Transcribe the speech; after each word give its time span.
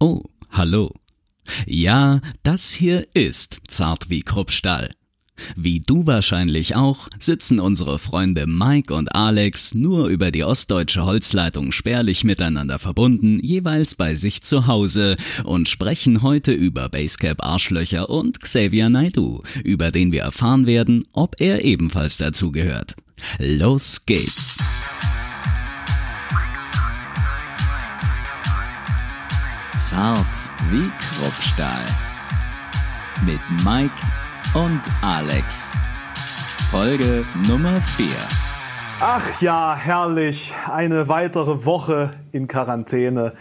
Oh, 0.00 0.22
hallo. 0.50 0.94
Ja, 1.66 2.20
das 2.44 2.70
hier 2.70 3.06
ist 3.14 3.58
Zart 3.66 4.10
wie 4.10 4.22
Kruppstall. 4.22 4.94
Wie 5.56 5.80
du 5.80 6.06
wahrscheinlich 6.06 6.76
auch, 6.76 7.08
sitzen 7.18 7.58
unsere 7.58 7.98
Freunde 7.98 8.46
Mike 8.46 8.94
und 8.94 9.14
Alex 9.14 9.74
nur 9.74 10.06
über 10.06 10.30
die 10.30 10.44
ostdeutsche 10.44 11.04
Holzleitung 11.04 11.72
spärlich 11.72 12.22
miteinander 12.22 12.78
verbunden, 12.78 13.40
jeweils 13.40 13.96
bei 13.96 14.14
sich 14.14 14.42
zu 14.42 14.68
Hause 14.68 15.16
und 15.42 15.68
sprechen 15.68 16.22
heute 16.22 16.52
über 16.52 16.88
Basecap 16.88 17.44
Arschlöcher 17.44 18.08
und 18.08 18.40
Xavier 18.40 18.90
Naidu, 18.90 19.42
über 19.64 19.90
den 19.90 20.12
wir 20.12 20.22
erfahren 20.22 20.66
werden, 20.66 21.06
ob 21.12 21.40
er 21.40 21.64
ebenfalls 21.64 22.16
dazugehört. 22.16 22.94
Los 23.38 24.06
geht's! 24.06 24.58
Zart 29.78 30.26
wie 30.70 30.90
Kruppstahl. 30.98 31.84
Mit 33.24 33.38
Mike 33.64 33.94
und 34.54 34.82
Alex. 35.02 35.70
Folge 36.72 37.24
Nummer 37.48 37.80
4. 37.80 38.08
Ach 39.00 39.40
ja, 39.40 39.76
herrlich. 39.76 40.52
Eine 40.68 41.06
weitere 41.06 41.64
Woche 41.64 42.10
in 42.32 42.48
Quarantäne. 42.48 43.34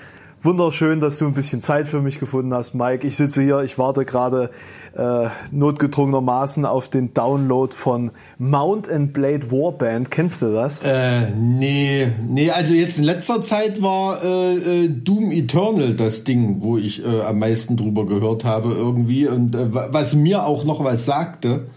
Wunderschön, 0.43 0.99
dass 0.99 1.17
du 1.17 1.25
ein 1.25 1.33
bisschen 1.33 1.59
Zeit 1.59 1.87
für 1.87 2.01
mich 2.01 2.19
gefunden 2.19 2.53
hast, 2.53 2.75
Mike. 2.75 3.07
Ich 3.07 3.17
sitze 3.17 3.41
hier, 3.41 3.61
ich 3.61 3.79
warte 3.79 4.05
gerade 4.05 4.51
äh, 4.97 5.29
notgedrungenermaßen 5.51 6.65
auf 6.65 6.89
den 6.89 7.13
Download 7.13 7.73
von 7.73 8.11
Mount 8.39 8.89
and 8.89 9.13
Blade 9.13 9.51
Warband. 9.51 10.09
Kennst 10.09 10.41
du 10.41 10.53
das? 10.53 10.79
Äh, 10.83 11.29
nee, 11.35 12.07
nee, 12.27 12.49
also 12.49 12.73
jetzt 12.73 12.97
in 12.97 13.03
letzter 13.03 13.43
Zeit 13.43 13.81
war 13.81 14.23
äh, 14.23 14.85
äh, 14.85 14.89
Doom 14.89 15.31
Eternal 15.31 15.93
das 15.93 16.23
Ding, 16.23 16.57
wo 16.61 16.77
ich 16.77 17.05
äh, 17.05 17.21
am 17.21 17.39
meisten 17.39 17.77
drüber 17.77 18.07
gehört 18.07 18.43
habe 18.43 18.73
irgendwie 18.73 19.27
und 19.27 19.55
äh, 19.55 19.67
was 19.71 20.15
mir 20.15 20.45
auch 20.45 20.63
noch 20.63 20.83
was 20.83 21.05
sagte. 21.05 21.67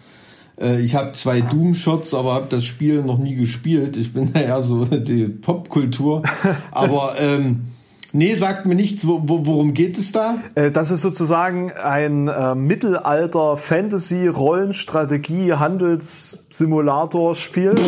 Äh, 0.58 0.80
ich 0.80 0.94
habe 0.94 1.12
zwei 1.12 1.42
Doom-Shots, 1.42 2.14
aber 2.14 2.32
habe 2.32 2.46
das 2.48 2.64
Spiel 2.64 3.02
noch 3.02 3.18
nie 3.18 3.34
gespielt. 3.34 3.98
Ich 3.98 4.14
bin 4.14 4.32
eher 4.34 4.62
so 4.62 4.86
die 4.86 5.28
Popkultur. 5.28 6.22
Aber 6.70 7.14
ähm, 7.20 7.66
Nee, 8.12 8.34
sagt 8.34 8.66
mir 8.66 8.74
nichts. 8.74 9.06
Wo, 9.06 9.20
wo, 9.24 9.46
worum 9.46 9.72
geht 9.72 9.96
es 9.96 10.10
da? 10.12 10.38
Äh, 10.54 10.70
das 10.70 10.90
ist 10.90 11.02
sozusagen 11.02 11.70
ein 11.72 12.28
äh, 12.28 12.54
Mittelalter 12.54 13.56
Fantasy 13.56 14.26
Rollenstrategie 14.26 15.52
Handelssimulator 15.54 17.36
Spiel. 17.36 17.74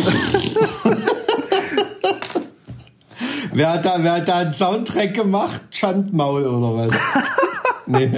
wer 3.53 3.73
hat 3.73 3.85
da 3.85 3.97
wer 3.99 4.13
hat 4.13 4.27
da 4.29 4.37
einen 4.37 4.53
Soundtrack 4.53 5.13
gemacht? 5.13 5.61
Schandmaul 5.71 6.45
oder 6.45 6.73
was? 6.77 6.93
nee. 7.85 8.09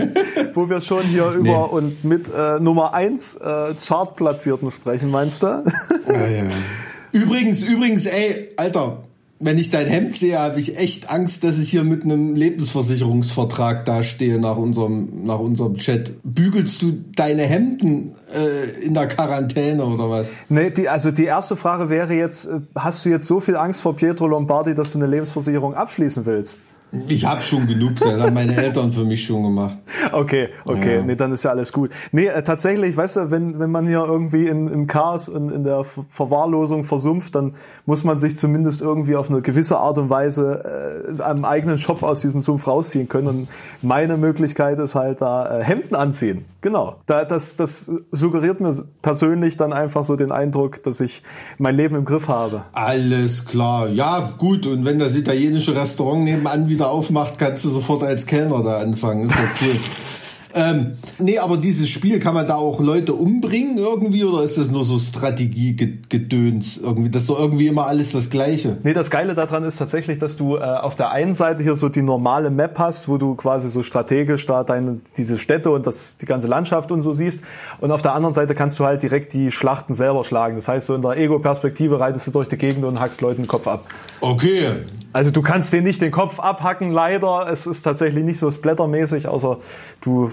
Wo 0.53 0.69
wir 0.69 0.81
schon 0.81 1.01
hier 1.03 1.31
nee. 1.31 1.37
über 1.37 1.71
und 1.73 2.03
mit 2.03 2.27
äh, 2.31 2.59
Nummer 2.59 2.93
1 2.93 3.35
äh, 3.35 3.73
Chartplatzierten 3.83 4.69
sprechen, 4.69 5.09
meinst 5.09 5.41
du? 5.41 5.63
ja, 6.07 6.27
ja. 6.27 6.43
Übrigens, 7.11 7.63
übrigens, 7.63 8.05
ey, 8.05 8.51
Alter, 8.57 9.03
wenn 9.39 9.57
ich 9.57 9.69
dein 9.69 9.87
Hemd 9.87 10.15
sehe, 10.15 10.39
habe 10.39 10.59
ich 10.59 10.77
echt 10.77 11.11
Angst, 11.11 11.43
dass 11.43 11.57
ich 11.57 11.69
hier 11.69 11.83
mit 11.83 12.03
einem 12.03 12.35
Lebensversicherungsvertrag 12.35 13.83
dastehe 13.83 14.39
nach 14.39 14.55
unserem, 14.55 15.25
nach 15.25 15.39
unserem 15.39 15.75
Chat. 15.75 16.15
Bügelst 16.23 16.81
du 16.81 16.93
deine 17.15 17.43
Hemden 17.43 18.13
äh, 18.33 18.85
in 18.85 18.93
der 18.93 19.07
Quarantäne 19.07 19.83
oder 19.85 20.09
was? 20.09 20.31
Nee, 20.47 20.69
die, 20.69 20.87
also 20.87 21.11
die 21.11 21.25
erste 21.25 21.55
Frage 21.57 21.89
wäre 21.89 22.13
jetzt, 22.13 22.45
äh, 22.45 22.61
hast 22.75 23.03
du 23.03 23.09
jetzt 23.09 23.27
so 23.27 23.41
viel 23.41 23.57
Angst 23.57 23.81
vor 23.81 23.95
Pietro 23.95 24.27
Lombardi, 24.27 24.73
dass 24.73 24.91
du 24.91 24.99
eine 24.99 25.07
Lebensversicherung 25.07 25.73
abschließen 25.73 26.25
willst? 26.25 26.59
Ich 27.07 27.25
habe 27.25 27.41
schon 27.41 27.67
genug, 27.67 27.99
das 27.99 28.19
haben 28.19 28.33
meine 28.33 28.55
Eltern 28.55 28.91
für 28.91 29.05
mich 29.05 29.25
schon 29.25 29.43
gemacht. 29.43 29.77
Okay, 30.11 30.49
okay, 30.65 30.97
ja. 30.97 31.01
nee, 31.01 31.15
dann 31.15 31.33
ist 31.33 31.43
ja 31.43 31.51
alles 31.51 31.73
gut. 31.73 31.91
Nee, 32.11 32.27
äh, 32.27 32.43
tatsächlich, 32.43 32.95
weißt 32.95 33.17
du, 33.17 33.31
wenn, 33.31 33.59
wenn 33.59 33.71
man 33.71 33.87
hier 33.87 34.05
irgendwie 34.05 34.47
in, 34.47 34.67
im 34.67 34.87
Chaos 34.87 35.27
und 35.27 35.51
in 35.51 35.63
der 35.63 35.83
Verwahrlosung 36.09 36.83
versumpft, 36.83 37.35
dann 37.35 37.55
muss 37.85 38.03
man 38.03 38.19
sich 38.19 38.37
zumindest 38.37 38.81
irgendwie 38.81 39.15
auf 39.15 39.29
eine 39.29 39.41
gewisse 39.41 39.77
Art 39.77 39.97
und 39.97 40.09
Weise 40.09 41.15
äh, 41.19 41.21
am 41.21 41.43
eigenen 41.43 41.79
Schopf 41.79 42.03
aus 42.03 42.21
diesem 42.21 42.41
Sumpf 42.41 42.67
rausziehen 42.67 43.09
können. 43.09 43.27
Und 43.27 43.47
meine 43.81 44.15
Möglichkeit 44.15 44.79
ist 44.79 44.95
halt 44.95 45.21
da 45.21 45.59
äh, 45.59 45.63
Hemden 45.63 45.95
anziehen. 45.95 46.45
Genau. 46.65 46.95
Da, 47.05 47.25
das, 47.25 47.57
das 47.57 47.91
suggeriert 48.11 48.59
mir 48.59 48.73
persönlich 49.03 49.55
dann 49.55 49.71
einfach 49.71 50.03
so 50.03 50.15
den 50.15 50.31
Eindruck, 50.31 50.81
dass 50.81 50.99
ich 50.99 51.21
mein 51.59 51.75
Leben 51.75 51.95
im 51.95 52.05
Griff 52.05 52.27
habe. 52.27 52.63
Alles 52.71 53.45
klar. 53.45 53.87
Ja, 53.89 54.33
gut. 54.39 54.65
Und 54.65 54.83
wenn 54.83 54.97
das 54.97 55.13
italienische 55.13 55.75
Restaurant 55.75 56.23
nebenan 56.23 56.67
wieder 56.67 56.89
aufmacht, 56.89 57.37
kannst 57.37 57.65
du 57.65 57.69
sofort 57.69 58.01
als 58.01 58.25
Kellner 58.25 58.63
da 58.63 58.79
anfangen. 58.79 59.27
Ist 59.27 59.35
okay. 59.35 59.79
Ähm, 60.55 60.93
nee, 61.19 61.37
aber 61.37 61.57
dieses 61.57 61.89
Spiel, 61.89 62.19
kann 62.19 62.33
man 62.33 62.47
da 62.47 62.55
auch 62.55 62.79
Leute 62.79 63.13
umbringen 63.13 63.77
irgendwie 63.77 64.23
oder 64.23 64.41
ist 64.41 64.57
das 64.57 64.69
nur 64.71 64.85
so 64.85 64.99
Strategiegedöns 64.99 66.77
irgendwie? 66.77 67.09
Das 67.09 67.23
ist 67.23 67.29
doch 67.29 67.37
irgendwie 67.37 67.67
immer 67.67 67.87
alles 67.87 68.13
das 68.13 68.29
Gleiche. 68.29 68.77
Nee, 68.83 68.93
das 68.93 69.09
Geile 69.09 69.35
daran 69.35 69.65
ist 69.65 69.75
tatsächlich, 69.75 70.17
dass 70.17 70.37
du 70.37 70.55
äh, 70.55 70.61
auf 70.61 70.95
der 70.95 71.11
einen 71.11 71.35
Seite 71.35 71.61
hier 71.61 71.75
so 71.75 71.89
die 71.89 72.01
normale 72.01 72.49
Map 72.49 72.79
hast, 72.79 73.09
wo 73.09 73.17
du 73.17 73.35
quasi 73.35 73.69
so 73.69 73.83
strategisch 73.83 74.45
da 74.45 74.63
deine, 74.63 75.01
diese 75.17 75.37
Städte 75.37 75.71
und 75.71 75.85
das, 75.85 76.15
die 76.15 76.25
ganze 76.25 76.47
Landschaft 76.47 76.89
und 76.89 77.01
so 77.01 77.13
siehst. 77.13 77.41
Und 77.81 77.91
auf 77.91 78.01
der 78.01 78.13
anderen 78.13 78.33
Seite 78.33 78.55
kannst 78.55 78.79
du 78.79 78.85
halt 78.85 79.03
direkt 79.03 79.33
die 79.33 79.51
Schlachten 79.51 79.93
selber 79.93 80.23
schlagen. 80.23 80.55
Das 80.55 80.69
heißt, 80.69 80.87
so 80.87 80.95
in 80.95 81.01
der 81.01 81.17
Ego-Perspektive 81.17 81.99
reitest 81.99 82.27
du 82.27 82.31
durch 82.31 82.47
die 82.47 82.57
Gegend 82.57 82.85
und 82.85 83.01
hackst 83.01 83.19
Leuten 83.19 83.41
den 83.41 83.47
Kopf 83.49 83.67
ab. 83.67 83.85
Okay. 84.21 84.67
Also 85.11 85.31
du 85.31 85.41
kannst 85.41 85.73
den 85.73 85.83
nicht 85.83 86.01
den 86.01 86.11
Kopf 86.11 86.39
abhacken, 86.39 86.91
leider. 86.91 87.49
Es 87.51 87.67
ist 87.67 87.83
tatsächlich 87.83 88.23
nicht 88.23 88.39
so 88.39 88.49
splattermäßig, 88.49 89.27
außer 89.27 89.57
du 90.01 90.31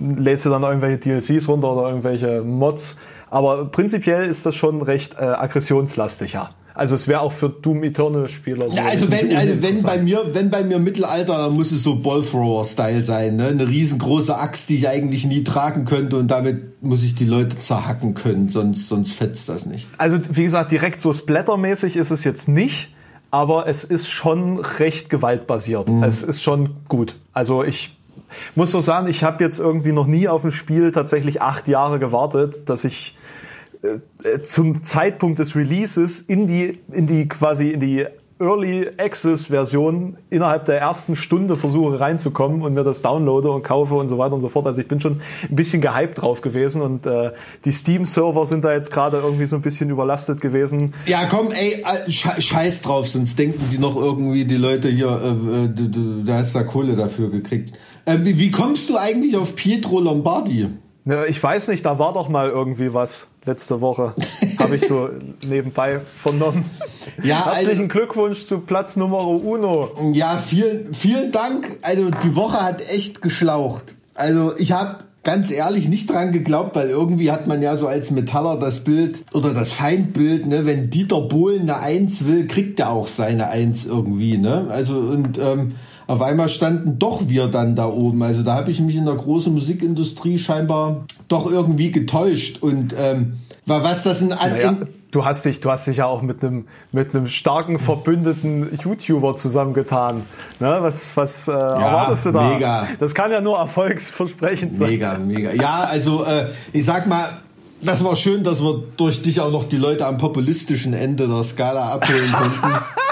lädst 0.00 0.46
du 0.46 0.50
dann 0.50 0.62
irgendwelche 0.62 0.98
DLCs 0.98 1.48
runter 1.48 1.72
oder 1.72 1.88
irgendwelche 1.88 2.42
Mods. 2.42 2.96
Aber 3.30 3.64
prinzipiell 3.66 4.26
ist 4.26 4.46
das 4.46 4.54
schon 4.54 4.82
recht 4.82 5.14
äh, 5.14 5.24
aggressionslastig, 5.24 6.34
ja. 6.34 6.50
Also 6.74 6.96
es 6.96 7.06
wäre 7.06 7.20
auch 7.20 7.32
für 7.32 7.48
Doom 7.48 7.84
Eternal 7.84 8.28
Spieler. 8.28 8.68
So 8.68 8.76
ja, 8.76 8.86
also 8.86 9.10
wenn, 9.10 9.34
also 9.36 9.62
wenn 9.62 9.82
bei 9.82 9.98
mir, 9.98 10.24
wenn 10.32 10.50
bei 10.50 10.64
mir 10.64 10.80
Mittelalter, 10.80 11.38
dann 11.38 11.54
muss 11.54 11.70
es 11.70 11.84
so 11.84 11.96
Ballthrower-Style 11.96 13.00
sein, 13.00 13.36
ne? 13.36 13.46
Eine 13.46 13.68
riesengroße 13.68 14.36
Axt, 14.36 14.68
die 14.70 14.76
ich 14.76 14.88
eigentlich 14.88 15.24
nie 15.24 15.44
tragen 15.44 15.84
könnte 15.84 16.16
und 16.16 16.32
damit 16.32 16.82
muss 16.82 17.04
ich 17.04 17.14
die 17.14 17.26
Leute 17.26 17.60
zerhacken 17.60 18.14
können, 18.14 18.48
sonst, 18.48 18.88
sonst 18.88 19.12
fetzt 19.12 19.48
das 19.48 19.66
nicht. 19.66 19.88
Also 19.98 20.18
wie 20.30 20.42
gesagt, 20.42 20.72
direkt 20.72 21.00
so 21.00 21.12
splattermäßig 21.12 21.94
ist 21.94 22.10
es 22.10 22.24
jetzt 22.24 22.48
nicht, 22.48 22.88
aber 23.30 23.68
es 23.68 23.84
ist 23.84 24.10
schon 24.10 24.58
recht 24.58 25.10
gewaltbasiert. 25.10 25.88
Mhm. 25.88 26.02
Es 26.02 26.24
ist 26.24 26.42
schon 26.42 26.70
gut. 26.88 27.14
Also 27.32 27.62
ich 27.62 27.96
muss 28.54 28.70
so 28.70 28.80
sagen, 28.80 29.06
ich 29.08 29.24
habe 29.24 29.42
jetzt 29.42 29.58
irgendwie 29.58 29.92
noch 29.92 30.06
nie 30.06 30.28
auf 30.28 30.44
ein 30.44 30.52
Spiel 30.52 30.92
tatsächlich 30.92 31.42
acht 31.42 31.68
Jahre 31.68 31.98
gewartet, 31.98 32.68
dass 32.68 32.84
ich 32.84 33.16
äh, 33.82 34.28
äh, 34.28 34.42
zum 34.42 34.82
Zeitpunkt 34.82 35.38
des 35.38 35.54
Releases 35.56 36.20
in 36.20 36.46
die, 36.46 36.78
in 36.90 37.06
die 37.06 37.28
quasi 37.28 37.68
in 37.70 37.80
die 37.80 38.06
Early 38.40 38.90
Access 38.98 39.46
Version 39.46 40.16
innerhalb 40.28 40.64
der 40.64 40.80
ersten 40.80 41.14
Stunde 41.14 41.54
versuche 41.54 42.00
reinzukommen 42.00 42.62
und 42.62 42.74
mir 42.74 42.82
das 42.82 43.00
downloade 43.00 43.48
und 43.50 43.62
kaufe 43.62 43.94
und 43.94 44.08
so 44.08 44.18
weiter 44.18 44.34
und 44.34 44.40
so 44.40 44.48
fort. 44.48 44.66
Also 44.66 44.80
ich 44.80 44.88
bin 44.88 45.00
schon 45.00 45.20
ein 45.48 45.54
bisschen 45.54 45.80
gehypt 45.80 46.20
drauf 46.20 46.40
gewesen 46.40 46.82
und 46.82 47.06
äh, 47.06 47.30
die 47.64 47.70
Steam-Server 47.70 48.44
sind 48.46 48.64
da 48.64 48.72
jetzt 48.72 48.90
gerade 48.90 49.18
irgendwie 49.18 49.46
so 49.46 49.54
ein 49.54 49.62
bisschen 49.62 49.88
überlastet 49.88 50.40
gewesen. 50.40 50.94
Ja, 51.06 51.26
komm, 51.26 51.48
ey, 51.52 51.84
äh, 51.84 52.10
scheiß 52.10 52.82
drauf, 52.82 53.06
sonst 53.06 53.38
denken 53.38 53.68
die 53.70 53.78
noch 53.78 53.94
irgendwie 53.94 54.44
die 54.44 54.56
Leute 54.56 54.88
hier, 54.88 55.08
äh, 55.08 56.24
da 56.24 56.34
hast 56.34 56.56
da 56.56 56.64
Kohle 56.64 56.96
dafür 56.96 57.30
gekriegt. 57.30 57.78
Äh, 58.06 58.18
wie, 58.22 58.38
wie 58.38 58.50
kommst 58.50 58.90
du 58.90 58.96
eigentlich 58.96 59.36
auf 59.36 59.56
Pietro 59.56 60.00
Lombardi? 60.00 60.68
Ja, 61.06 61.24
ich 61.26 61.42
weiß 61.42 61.68
nicht, 61.68 61.84
da 61.84 61.98
war 61.98 62.14
doch 62.14 62.28
mal 62.28 62.48
irgendwie 62.48 62.94
was 62.94 63.26
letzte 63.44 63.80
Woche. 63.80 64.14
Habe 64.58 64.76
ich 64.76 64.86
so 64.86 65.10
nebenbei 65.46 66.00
vernommen. 66.00 66.64
Ja, 67.22 67.46
Herzlichen 67.46 67.82
also, 67.82 67.88
Glückwunsch 67.88 68.46
zu 68.46 68.60
Platz 68.60 68.96
Nummer 68.96 69.26
uno. 69.26 69.90
Ja, 70.12 70.38
vielen, 70.38 70.94
vielen 70.94 71.30
Dank. 71.30 71.78
Also 71.82 72.10
die 72.10 72.36
Woche 72.36 72.62
hat 72.62 72.88
echt 72.88 73.20
geschlaucht. 73.20 73.94
Also 74.14 74.54
ich 74.56 74.72
habe 74.72 75.04
ganz 75.24 75.50
ehrlich 75.50 75.88
nicht 75.88 76.10
dran 76.10 76.32
geglaubt, 76.32 76.76
weil 76.76 76.88
irgendwie 76.88 77.30
hat 77.30 77.46
man 77.46 77.62
ja 77.62 77.76
so 77.76 77.86
als 77.86 78.10
Metaller 78.10 78.58
das 78.58 78.80
Bild 78.80 79.24
oder 79.32 79.52
das 79.52 79.72
Feindbild, 79.72 80.46
ne, 80.46 80.66
wenn 80.66 80.90
Dieter 80.90 81.22
Bohlen 81.22 81.62
eine 81.62 81.78
Eins 81.78 82.26
will, 82.26 82.46
kriegt 82.46 82.78
er 82.78 82.90
auch 82.90 83.08
seine 83.08 83.48
Eins 83.48 83.84
irgendwie, 83.84 84.38
ne? 84.38 84.68
Also 84.70 84.96
und 84.96 85.38
ähm, 85.38 85.74
auf 86.06 86.20
einmal 86.22 86.48
standen 86.48 86.98
doch 86.98 87.28
wir 87.28 87.48
dann 87.48 87.76
da 87.76 87.86
oben. 87.86 88.22
Also 88.22 88.42
da 88.42 88.54
habe 88.54 88.70
ich 88.70 88.80
mich 88.80 88.96
in 88.96 89.06
der 89.06 89.14
großen 89.14 89.52
Musikindustrie 89.52 90.38
scheinbar 90.38 91.04
doch 91.28 91.50
irgendwie 91.50 91.90
getäuscht. 91.90 92.62
Und 92.62 92.94
ähm, 92.98 93.38
was 93.66 94.02
das 94.02 94.20
in, 94.20 94.28
naja, 94.28 94.70
in 94.70 94.84
du 95.10 95.24
hast 95.24 95.44
dich, 95.44 95.60
du 95.60 95.70
hast 95.70 95.86
dich 95.86 95.98
ja 95.98 96.06
auch 96.06 96.22
mit 96.22 96.42
einem 96.42 96.66
mit 96.92 97.14
einem 97.14 97.28
starken 97.28 97.78
verbündeten 97.78 98.78
YouTuber 98.82 99.36
zusammengetan. 99.36 100.22
Ne? 100.60 100.78
Was 100.80 101.16
was 101.16 101.48
äh, 101.48 101.52
ja, 101.52 101.58
erwartest 101.58 102.26
du 102.26 102.32
da? 102.32 102.48
Mega. 102.48 102.88
Das 103.00 103.14
kann 103.14 103.30
ja 103.30 103.40
nur 103.40 103.58
erfolgsversprechend 103.58 104.76
sein. 104.76 104.90
Mega, 104.90 105.18
mega. 105.18 105.52
Ja, 105.52 105.84
also 105.90 106.24
äh, 106.24 106.48
ich 106.72 106.84
sag 106.84 107.06
mal. 107.06 107.28
Das 107.82 108.02
war 108.02 108.16
schön, 108.16 108.42
dass 108.44 108.62
wir 108.62 108.82
durch 108.96 109.20
dich 109.20 109.42
auch 109.42 109.50
noch 109.50 109.68
die 109.68 109.76
Leute 109.76 110.06
am 110.06 110.16
populistischen 110.16 110.94
Ende 110.94 111.28
der 111.28 111.44
Skala 111.44 111.92
abholen 111.92 112.32
konnten. 112.32 112.82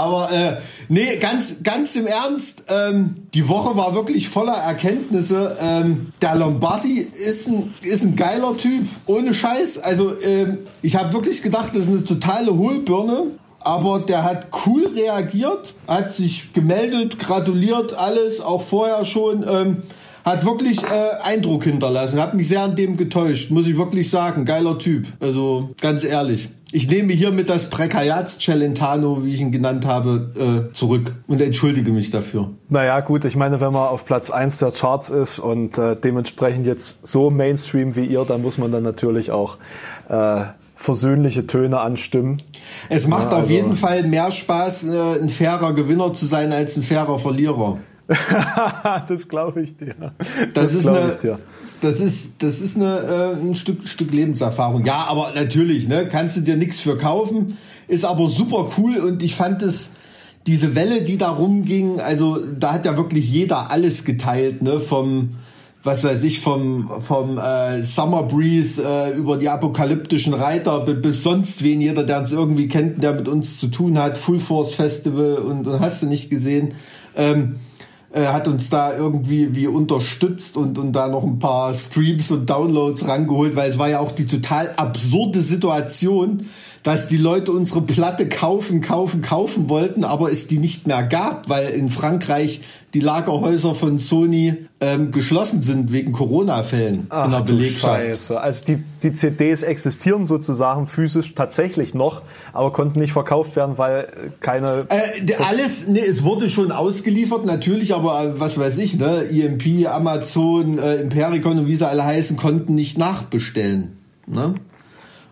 Aber 0.00 0.32
äh, 0.32 0.56
nee, 0.88 1.16
ganz, 1.16 1.62
ganz 1.62 1.94
im 1.94 2.06
Ernst, 2.06 2.64
ähm, 2.68 3.16
die 3.34 3.48
Woche 3.48 3.76
war 3.76 3.94
wirklich 3.94 4.30
voller 4.30 4.54
Erkenntnisse. 4.56 5.58
Ähm, 5.60 6.12
der 6.22 6.36
Lombardi 6.36 7.00
ist 7.00 7.48
ein, 7.48 7.74
ist 7.82 8.04
ein 8.04 8.16
geiler 8.16 8.56
Typ, 8.56 8.86
ohne 9.04 9.34
Scheiß. 9.34 9.78
Also 9.78 10.18
ähm, 10.22 10.60
ich 10.80 10.96
habe 10.96 11.12
wirklich 11.12 11.42
gedacht, 11.42 11.70
das 11.74 11.82
ist 11.82 11.88
eine 11.90 12.04
totale 12.04 12.56
Hohlbirne. 12.56 13.32
Aber 13.62 13.98
der 13.98 14.24
hat 14.24 14.46
cool 14.64 14.86
reagiert, 14.96 15.74
hat 15.86 16.14
sich 16.14 16.54
gemeldet, 16.54 17.18
gratuliert, 17.18 17.92
alles, 17.92 18.40
auch 18.40 18.62
vorher 18.62 19.04
schon. 19.04 19.44
Ähm, 19.46 19.82
hat 20.24 20.46
wirklich 20.46 20.82
äh, 20.82 21.10
Eindruck 21.22 21.64
hinterlassen. 21.64 22.20
Hat 22.20 22.32
mich 22.34 22.48
sehr 22.48 22.62
an 22.62 22.76
dem 22.76 22.96
getäuscht, 22.96 23.50
muss 23.50 23.66
ich 23.66 23.76
wirklich 23.76 24.08
sagen. 24.08 24.44
Geiler 24.44 24.78
Typ. 24.78 25.06
Also 25.20 25.70
ganz 25.80 26.04
ehrlich. 26.04 26.48
Ich 26.72 26.88
nehme 26.88 27.12
hiermit 27.12 27.50
das 27.50 27.68
Prekariats-Celentano, 27.68 29.24
wie 29.24 29.34
ich 29.34 29.40
ihn 29.40 29.50
genannt 29.50 29.86
habe, 29.86 30.68
äh, 30.70 30.72
zurück 30.72 31.16
und 31.26 31.40
entschuldige 31.40 31.90
mich 31.90 32.10
dafür. 32.10 32.50
Naja, 32.68 33.00
gut, 33.00 33.24
ich 33.24 33.34
meine, 33.34 33.60
wenn 33.60 33.72
man 33.72 33.88
auf 33.88 34.04
Platz 34.04 34.30
1 34.30 34.58
der 34.58 34.70
Charts 34.70 35.10
ist 35.10 35.40
und 35.40 35.78
äh, 35.78 35.96
dementsprechend 35.96 36.66
jetzt 36.66 37.04
so 37.04 37.28
Mainstream 37.30 37.96
wie 37.96 38.06
ihr, 38.06 38.24
dann 38.24 38.42
muss 38.42 38.56
man 38.56 38.70
dann 38.70 38.84
natürlich 38.84 39.32
auch 39.32 39.56
äh, 40.08 40.42
versöhnliche 40.76 41.46
Töne 41.46 41.80
anstimmen. 41.80 42.40
Es 42.88 43.06
macht 43.08 43.32
ja, 43.32 43.38
also 43.38 43.42
auf 43.44 43.50
jeden 43.50 43.74
Fall 43.74 44.04
mehr 44.04 44.30
Spaß, 44.30 44.84
äh, 44.84 45.20
ein 45.20 45.28
fairer 45.28 45.74
Gewinner 45.74 46.12
zu 46.12 46.26
sein, 46.26 46.52
als 46.52 46.76
ein 46.76 46.82
fairer 46.82 47.18
Verlierer. 47.18 47.78
das 49.08 49.28
glaube 49.28 49.62
ich 49.62 49.76
dir. 49.76 49.94
Das, 50.52 50.54
das 50.54 50.74
ist 50.74 50.86
eine, 50.86 51.16
dir. 51.22 51.38
das 51.80 52.00
ist, 52.00 52.32
das 52.38 52.60
ist 52.60 52.76
eine, 52.76 53.36
äh, 53.38 53.40
ein 53.40 53.54
Stück, 53.54 53.86
Stück 53.86 54.12
Lebenserfahrung. 54.12 54.84
Ja, 54.84 55.04
aber 55.08 55.32
natürlich, 55.34 55.86
ne, 55.86 56.08
kannst 56.10 56.36
du 56.36 56.40
dir 56.40 56.56
nichts 56.56 56.80
für 56.80 56.96
kaufen, 56.96 57.56
ist 57.86 58.04
aber 58.04 58.28
super 58.28 58.70
cool 58.78 58.96
und 58.96 59.22
ich 59.22 59.34
fand 59.36 59.62
es, 59.62 59.90
diese 60.46 60.74
Welle, 60.74 61.02
die 61.02 61.18
da 61.18 61.30
rumging, 61.30 62.00
also 62.00 62.38
da 62.38 62.72
hat 62.72 62.86
ja 62.86 62.96
wirklich 62.96 63.30
jeder 63.30 63.70
alles 63.70 64.04
geteilt, 64.04 64.62
ne, 64.62 64.80
vom, 64.80 65.36
was 65.84 66.02
weiß 66.02 66.24
ich, 66.24 66.40
vom, 66.40 66.90
vom 67.00 67.38
äh, 67.38 67.82
Summer 67.82 68.24
Breeze 68.24 68.82
äh, 68.82 69.16
über 69.16 69.36
die 69.36 69.48
apokalyptischen 69.48 70.34
Reiter 70.34 70.80
bis 70.80 71.22
sonst 71.22 71.62
wen, 71.62 71.80
jeder, 71.80 72.02
der 72.02 72.20
uns 72.20 72.32
irgendwie 72.32 72.66
kennt, 72.66 73.02
der 73.02 73.12
mit 73.12 73.28
uns 73.28 73.60
zu 73.60 73.68
tun 73.68 73.98
hat, 73.98 74.18
Full 74.18 74.40
Force 74.40 74.74
Festival 74.74 75.36
und, 75.36 75.68
und 75.68 75.78
hast 75.78 76.02
du 76.02 76.06
nicht 76.06 76.30
gesehen. 76.30 76.74
Ähm, 77.14 77.56
äh, 78.12 78.26
hat 78.26 78.48
uns 78.48 78.68
da 78.70 78.96
irgendwie 78.96 79.54
wie 79.54 79.66
unterstützt 79.68 80.56
und, 80.56 80.78
und 80.78 80.92
da 80.92 81.08
noch 81.08 81.22
ein 81.22 81.38
paar 81.38 81.74
Streams 81.74 82.30
und 82.30 82.50
Downloads 82.50 83.06
rangeholt, 83.06 83.54
weil 83.54 83.70
es 83.70 83.78
war 83.78 83.88
ja 83.88 84.00
auch 84.00 84.12
die 84.12 84.26
total 84.26 84.72
absurde 84.76 85.40
Situation, 85.40 86.42
dass 86.82 87.08
die 87.08 87.16
Leute 87.16 87.52
unsere 87.52 87.82
Platte 87.82 88.28
kaufen, 88.28 88.80
kaufen, 88.80 89.20
kaufen 89.22 89.68
wollten, 89.68 90.04
aber 90.04 90.30
es 90.32 90.46
die 90.46 90.58
nicht 90.58 90.86
mehr 90.86 91.02
gab, 91.02 91.48
weil 91.48 91.68
in 91.70 91.88
Frankreich 91.88 92.60
die 92.94 93.00
Lagerhäuser 93.00 93.74
von 93.74 93.98
Sony 93.98 94.66
ähm, 94.80 95.12
geschlossen 95.12 95.62
sind 95.62 95.92
wegen 95.92 96.12
Corona-Fällen 96.12 97.08
in 97.24 97.30
der 97.30 97.42
Belegschaft. 97.42 98.02
Scheiße. 98.02 98.40
Also 98.40 98.64
die, 98.64 98.82
die 99.02 99.14
CDs 99.14 99.62
existieren 99.62 100.26
sozusagen 100.26 100.86
physisch 100.86 101.34
tatsächlich 101.34 101.94
noch, 101.94 102.22
aber 102.52 102.72
konnten 102.72 102.98
nicht 102.98 103.12
verkauft 103.12 103.54
werden, 103.54 103.78
weil 103.78 104.08
keine. 104.40 104.86
Äh, 104.88 105.34
alles, 105.34 105.86
nee, 105.86 106.00
es 106.00 106.24
wurde 106.24 106.50
schon 106.50 106.72
ausgeliefert, 106.72 107.44
natürlich, 107.44 107.94
aber 107.94 108.24
äh, 108.24 108.40
was 108.40 108.58
weiß 108.58 108.78
ich, 108.78 108.98
ne, 108.98 109.24
EMP, 109.30 109.86
Amazon, 109.86 110.78
äh, 110.78 110.96
Impericon 110.96 111.60
und 111.60 111.66
wie 111.68 111.76
sie 111.76 111.86
alle 111.86 112.04
heißen, 112.04 112.36
konnten 112.36 112.74
nicht 112.74 112.98
nachbestellen. 112.98 113.98
Ne? 114.26 114.54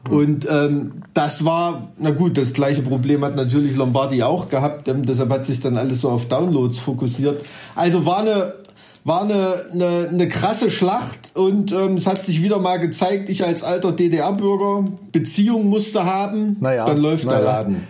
Und 0.08 0.46
ähm, 0.50 1.02
das 1.12 1.44
war, 1.44 1.88
na 1.98 2.10
gut, 2.10 2.38
das 2.38 2.52
gleiche 2.52 2.82
Problem 2.82 3.24
hat 3.24 3.36
natürlich 3.36 3.76
Lombardi 3.76 4.22
auch 4.22 4.48
gehabt, 4.48 4.88
ähm, 4.88 5.04
deshalb 5.04 5.30
hat 5.30 5.44
sich 5.44 5.60
dann 5.60 5.76
alles 5.76 6.00
so 6.02 6.08
auf 6.08 6.26
Downloads 6.26 6.78
fokussiert. 6.78 7.44
Also 7.74 8.06
war 8.06 8.20
eine 8.20 8.54
war 9.04 9.22
eine, 9.22 9.64
eine, 9.72 10.08
eine 10.12 10.28
krasse 10.28 10.70
Schlacht 10.70 11.34
und 11.34 11.72
ähm, 11.72 11.96
es 11.96 12.06
hat 12.06 12.22
sich 12.22 12.42
wieder 12.42 12.58
mal 12.58 12.78
gezeigt, 12.78 13.30
ich 13.30 13.44
als 13.44 13.62
alter 13.62 13.92
DDR-Bürger 13.92 14.84
Beziehung 15.12 15.68
musste 15.68 16.04
haben, 16.04 16.58
naja, 16.60 16.84
dann 16.84 16.98
läuft 16.98 17.24
naja. 17.24 17.38
der 17.38 17.46
Laden 17.46 17.88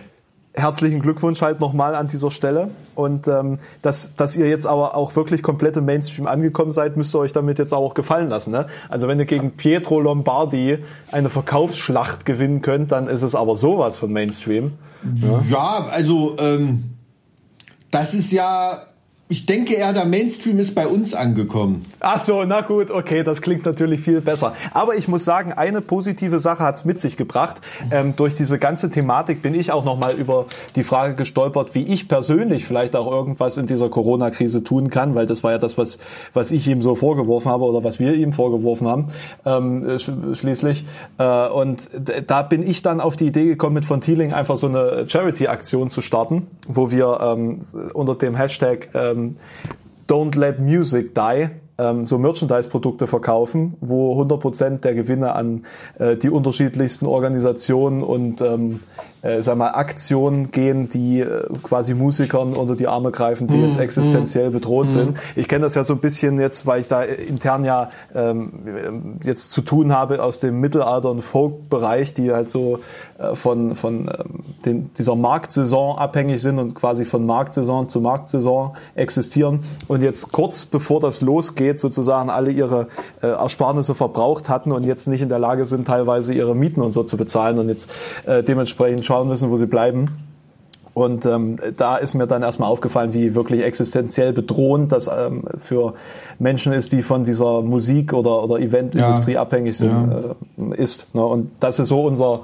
herzlichen 0.53 1.01
Glückwunsch 1.01 1.41
halt 1.41 1.59
nochmal 1.59 1.95
an 1.95 2.07
dieser 2.07 2.31
Stelle. 2.31 2.69
Und 2.95 3.27
ähm, 3.27 3.59
dass, 3.81 4.15
dass 4.15 4.35
ihr 4.35 4.49
jetzt 4.49 4.65
aber 4.65 4.95
auch 4.95 5.15
wirklich 5.15 5.43
komplett 5.43 5.77
im 5.77 5.85
Mainstream 5.85 6.27
angekommen 6.27 6.71
seid, 6.71 6.97
müsst 6.97 7.15
ihr 7.15 7.19
euch 7.19 7.33
damit 7.33 7.59
jetzt 7.59 7.73
auch 7.73 7.93
gefallen 7.93 8.29
lassen. 8.29 8.51
Ne? 8.51 8.67
Also 8.89 9.07
wenn 9.07 9.19
ihr 9.19 9.25
gegen 9.25 9.51
Pietro 9.51 9.99
Lombardi 9.99 10.79
eine 11.11 11.29
Verkaufsschlacht 11.29 12.25
gewinnen 12.25 12.61
könnt, 12.61 12.91
dann 12.91 13.07
ist 13.07 13.21
es 13.21 13.35
aber 13.35 13.55
sowas 13.55 13.97
von 13.97 14.11
Mainstream. 14.11 14.73
Ja, 15.15 15.41
ja 15.49 15.85
also 15.91 16.35
ähm, 16.39 16.95
das 17.91 18.13
ist 18.13 18.31
ja 18.31 18.81
ich 19.31 19.45
denke 19.45 19.75
eher, 19.75 19.93
der 19.93 20.05
Mainstream 20.05 20.57
ist 20.57 20.73
bei 20.73 20.87
uns 20.87 21.13
angekommen. 21.13 21.85
Ach 21.99 22.17
so, 22.17 22.45
na 22.45 22.61
gut, 22.61 22.89
okay, 22.89 23.23
das 23.23 23.43
klingt 23.43 23.63
natürlich 23.63 24.01
viel 24.01 24.21
besser. 24.21 24.55
Aber 24.73 24.95
ich 24.95 25.07
muss 25.07 25.23
sagen, 25.23 25.53
eine 25.53 25.81
positive 25.81 26.39
Sache 26.39 26.63
hat's 26.63 26.83
mit 26.83 26.99
sich 26.99 27.15
gebracht. 27.15 27.57
Ähm, 27.91 28.15
durch 28.15 28.33
diese 28.33 28.57
ganze 28.57 28.89
Thematik 28.89 29.43
bin 29.43 29.53
ich 29.53 29.71
auch 29.71 29.85
nochmal 29.85 30.13
über 30.15 30.47
die 30.75 30.81
Frage 30.81 31.13
gestolpert, 31.13 31.75
wie 31.75 31.83
ich 31.83 32.07
persönlich 32.07 32.65
vielleicht 32.65 32.95
auch 32.95 33.05
irgendwas 33.05 33.57
in 33.57 33.67
dieser 33.67 33.87
Corona-Krise 33.89 34.63
tun 34.63 34.89
kann, 34.89 35.13
weil 35.13 35.27
das 35.27 35.43
war 35.43 35.51
ja 35.51 35.59
das, 35.59 35.77
was, 35.77 35.99
was 36.33 36.49
ich 36.49 36.67
ihm 36.67 36.81
so 36.81 36.95
vorgeworfen 36.95 37.51
habe 37.51 37.65
oder 37.65 37.83
was 37.83 37.99
wir 37.99 38.15
ihm 38.15 38.33
vorgeworfen 38.33 38.87
haben, 38.87 39.09
ähm, 39.45 39.99
sch 39.99 40.09
schließlich. 40.39 40.85
Äh, 41.19 41.49
und 41.49 41.87
da 42.25 42.41
bin 42.41 42.67
ich 42.67 42.81
dann 42.81 42.99
auf 42.99 43.15
die 43.15 43.27
Idee 43.27 43.45
gekommen, 43.45 43.75
mit 43.75 43.85
von 43.85 44.01
Thieling 44.01 44.33
einfach 44.33 44.57
so 44.57 44.65
eine 44.65 45.07
Charity-Aktion 45.07 45.91
zu 45.91 46.01
starten, 46.01 46.47
wo 46.67 46.89
wir 46.89 47.19
ähm, 47.21 47.59
unter 47.93 48.15
dem 48.15 48.33
Hashtag 48.35 48.89
ähm, 48.95 49.18
Don't 50.07 50.35
Let 50.37 50.59
Music 50.59 51.13
Die 51.15 51.49
ähm, 51.79 52.05
so 52.05 52.17
Merchandise-Produkte 52.17 53.07
verkaufen, 53.07 53.75
wo 53.79 54.21
100% 54.21 54.79
der 54.79 54.93
Gewinne 54.93 55.33
an 55.33 55.65
äh, 55.97 56.17
die 56.17 56.29
unterschiedlichsten 56.29 57.05
Organisationen 57.05 58.03
und 58.03 58.41
ähm, 58.41 58.81
äh, 59.21 59.43
sag 59.43 59.57
mal, 59.57 59.71
Aktionen 59.71 60.51
gehen, 60.51 60.87
die 60.89 61.19
äh, 61.19 61.43
quasi 61.61 61.93
Musikern 61.93 62.53
unter 62.53 62.75
die 62.75 62.87
Arme 62.87 63.11
greifen, 63.11 63.47
die 63.47 63.57
mm, 63.57 63.65
jetzt 63.65 63.79
existenziell 63.79 64.49
mm, 64.49 64.53
bedroht 64.53 64.87
mm. 64.87 64.89
sind. 64.89 65.17
Ich 65.35 65.47
kenne 65.47 65.65
das 65.65 65.75
ja 65.75 65.83
so 65.83 65.93
ein 65.93 65.99
bisschen 65.99 66.39
jetzt, 66.39 66.65
weil 66.65 66.79
ich 66.81 66.87
da 66.87 67.03
intern 67.03 67.65
ja 67.65 67.89
ähm, 68.15 69.19
jetzt 69.23 69.51
zu 69.51 69.61
tun 69.61 69.93
habe 69.93 70.23
aus 70.23 70.39
dem 70.39 70.59
Mittelalter- 70.61 71.11
und 71.11 71.21
Folk-Bereich, 71.21 72.13
die 72.13 72.31
halt 72.31 72.49
so 72.49 72.79
äh, 73.17 73.35
von, 73.35 73.75
von 73.75 74.07
ähm, 74.07 74.39
den, 74.65 74.93
dieser 74.97 75.15
Marktsaison 75.15 75.97
abhängig 75.97 76.41
sind 76.41 76.57
und 76.57 76.73
quasi 76.73 77.03
von 77.03 77.25
Marktsaison 77.25 77.89
zu 77.89 77.99
Marktsaison 77.99 78.75
existieren. 78.95 79.61
Und 79.87 80.01
jetzt 80.01 80.31
kurz 80.31 80.65
bevor 80.65 81.01
das 81.01 81.21
losgeht, 81.21 81.79
sozusagen 81.79 82.29
alle 82.29 82.51
ihre 82.51 82.87
äh, 83.21 83.27
Ersparnisse 83.27 83.95
verbraucht 83.95 84.47
hatten 84.47 84.71
und 84.71 84.85
jetzt 84.85 85.07
nicht 85.07 85.21
in 85.21 85.29
der 85.29 85.39
Lage 85.39 85.65
sind, 85.65 85.87
teilweise 85.87 86.33
ihre 86.33 86.55
Mieten 86.55 86.81
und 86.81 86.93
so 86.93 87.03
zu 87.03 87.17
bezahlen 87.17 87.59
und 87.59 87.67
jetzt 87.67 87.89
äh, 88.25 88.43
dementsprechend 88.43 89.08
schauen 89.09 89.27
müssen, 89.27 89.49
wo 89.49 89.57
sie 89.57 89.65
bleiben. 89.65 90.11
Und 90.93 91.25
ähm, 91.25 91.57
da 91.77 91.97
ist 91.97 92.13
mir 92.13 92.27
dann 92.27 92.43
erstmal 92.43 92.69
aufgefallen, 92.69 93.11
wie 93.13 93.33
wirklich 93.33 93.63
existenziell 93.63 94.33
bedrohend 94.33 94.91
das 94.91 95.07
ähm, 95.07 95.45
für 95.57 95.95
Menschen 96.37 96.73
ist, 96.73 96.91
die 96.91 97.01
von 97.01 97.23
dieser 97.23 97.61
Musik- 97.61 98.13
oder, 98.13 98.43
oder 98.43 98.59
Eventindustrie 98.59 99.33
ja. 99.33 99.41
abhängig 99.41 99.77
sind, 99.77 100.11
ja. 100.11 100.71
äh, 100.71 100.75
ist. 100.75 101.07
Ne? 101.15 101.25
Und 101.25 101.51
das 101.59 101.79
ist 101.79 101.87
so 101.87 102.03
unser, 102.03 102.41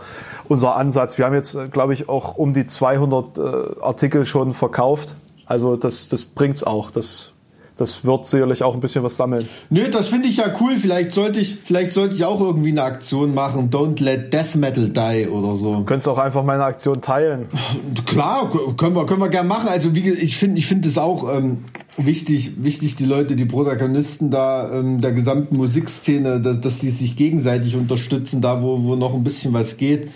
unser 0.47 0.75
Ansatz. 0.75 1.19
Wir 1.19 1.25
haben 1.25 1.35
jetzt, 1.35 1.53
äh, 1.53 1.67
glaube 1.67 1.93
ich, 1.93 2.09
auch 2.09 2.35
um 2.35 2.53
die 2.53 2.65
200 2.65 3.37
äh, 3.37 3.41
Artikel 3.81 4.25
schon 4.25 4.53
verkauft. 4.53 5.15
Also 5.45 5.75
das, 5.75 6.09
das 6.09 6.25
bringt's 6.25 6.63
auch. 6.63 6.89
Das 6.89 7.31
das 7.77 8.05
wird 8.05 8.25
sicherlich 8.25 8.63
auch 8.63 8.73
ein 8.73 8.79
bisschen 8.79 9.03
was 9.03 9.17
sammeln. 9.17 9.47
Nö, 9.69 9.89
das 9.91 10.07
finde 10.07 10.29
ich 10.29 10.37
ja 10.37 10.45
cool. 10.61 10.77
Vielleicht 10.77 11.13
sollte 11.13 11.39
ich, 11.39 11.57
vielleicht 11.63 11.93
sollte 11.93 12.15
ich 12.15 12.23
auch 12.23 12.39
irgendwie 12.39 12.69
eine 12.69 12.83
Aktion 12.83 13.33
machen. 13.33 13.69
Don't 13.69 14.01
let 14.01 14.33
Death 14.33 14.55
Metal 14.55 14.89
die 14.89 15.27
oder 15.27 15.57
so. 15.57 15.75
Du 15.75 15.83
könntest 15.83 16.07
auch 16.07 16.17
einfach 16.17 16.43
meine 16.43 16.63
Aktion 16.63 17.01
teilen. 17.01 17.47
Klar, 18.05 18.49
können 18.77 18.95
wir, 18.95 19.05
können 19.05 19.19
wir 19.19 19.29
gerne 19.29 19.49
machen. 19.49 19.67
Also 19.67 19.93
wie 19.93 20.09
ich 20.09 20.37
finde, 20.37 20.57
ich 20.59 20.67
finde 20.67 20.87
es 20.87 20.97
auch 20.97 21.29
ähm, 21.35 21.65
wichtig, 21.97 22.63
wichtig 22.63 22.95
die 22.95 23.05
Leute, 23.05 23.35
die 23.35 23.45
Protagonisten 23.45 24.31
da 24.31 24.71
ähm, 24.71 25.01
der 25.01 25.11
gesamten 25.11 25.57
Musikszene, 25.57 26.39
dass, 26.39 26.61
dass 26.61 26.79
die 26.79 26.89
sich 26.89 27.17
gegenseitig 27.17 27.75
unterstützen, 27.75 28.41
da 28.41 28.61
wo, 28.61 28.83
wo 28.83 28.95
noch 28.95 29.13
ein 29.13 29.23
bisschen 29.23 29.53
was 29.53 29.75
geht 29.75 30.07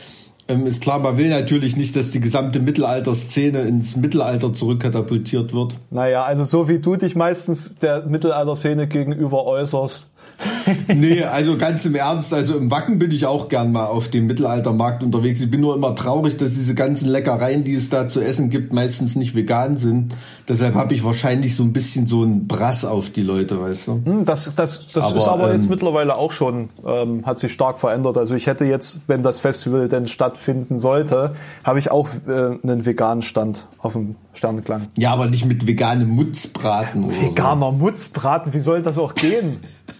ähm, 0.50 0.65
ist 0.65 0.82
klar, 0.82 1.00
man 1.00 1.18
will 1.18 1.29
natürlich 1.29 1.77
nicht, 1.77 1.96
dass 1.96 2.12
die 2.12 2.20
gesamte 2.20 2.60
Mittelalterszene 2.60 3.62
ins 3.62 3.96
Mittelalter 3.96 4.53
zurückkatapultiert 4.53 5.53
wird. 5.53 5.77
Naja, 5.91 6.24
also 6.24 6.44
so 6.44 6.68
wie 6.68 6.79
du 6.79 6.96
dich 6.96 7.15
meistens 7.15 7.75
der 7.75 8.06
Mittelalterszene 8.06 8.88
gegenüber 8.88 9.46
äußerst, 9.46 10.09
nee, 10.88 11.24
also 11.24 11.57
ganz 11.57 11.86
im 11.86 11.95
Ernst, 11.95 12.33
also 12.33 12.57
im 12.57 12.71
Wacken 12.71 13.00
bin 13.00 13.12
ich 13.12 13.25
auch 13.25 13.50
gern 13.50 13.71
mal 13.71 13.86
auf 13.86 14.07
dem 14.07 14.27
Mittelaltermarkt 14.27 15.03
unterwegs. 15.03 15.41
Ich 15.41 15.51
bin 15.51 15.62
nur 15.62 15.75
immer 15.75 15.95
traurig, 15.95 16.38
dass 16.38 16.50
diese 16.50 16.75
ganzen 16.75 17.09
Leckereien, 17.09 17.63
die 17.63 17.74
es 17.74 17.89
da 17.89 18.07
zu 18.07 18.21
essen 18.21 18.50
gibt, 18.50 18.74
meistens 18.74 19.15
nicht 19.15 19.36
vegan 19.36 19.77
sind. 19.77 20.13
Deshalb 20.48 20.75
habe 20.75 20.93
ich 20.93 21.03
wahrscheinlich 21.03 21.55
so 21.55 21.63
ein 21.63 21.74
bisschen 21.74 22.07
so 22.07 22.21
einen 22.21 22.48
Brass 22.48 22.86
auf 22.86 23.09
die 23.09 23.24
Leute, 23.24 23.62
weißt 23.62 23.88
du? 23.88 24.01
Hm, 24.05 24.25
das, 24.25 24.53
das, 24.55 24.88
das 24.88 25.03
aber, 25.03 25.17
ist 25.17 25.27
aber 25.27 25.50
ähm, 25.51 25.59
jetzt 25.59 25.69
mittlerweile 25.69 26.15
auch 26.15 26.31
schon, 26.31 26.69
ähm, 26.86 27.25
hat 27.25 27.39
sich 27.39 27.51
stark 27.51 27.79
verändert. 27.79 28.17
Also 28.17 28.36
ich 28.36 28.48
hätte 28.48 28.65
jetzt, 28.65 29.00
wenn 29.07 29.24
das 29.24 29.39
Festival 29.39 29.88
denn 29.89 30.07
stattfinden 30.07 30.79
sollte, 30.79 31.36
habe 31.63 31.79
ich 31.79 31.91
auch 31.91 32.09
äh, 32.27 32.57
einen 32.63 32.86
veganen 32.86 33.21
Stand 33.21 33.67
auf 33.79 33.93
dem 33.93 34.15
Sternenklang. 34.33 34.88
Ja, 34.98 35.12
aber 35.12 35.27
nicht 35.27 35.45
mit 35.45 35.67
veganem 35.67 36.09
Mutzbraten. 36.09 37.09
Veganer 37.09 37.71
so. 37.71 37.77
Mutzbraten, 37.77 38.53
wie 38.53 38.59
soll 38.59 38.81
das 38.81 38.98
auch 38.98 39.13
gehen? 39.13 39.57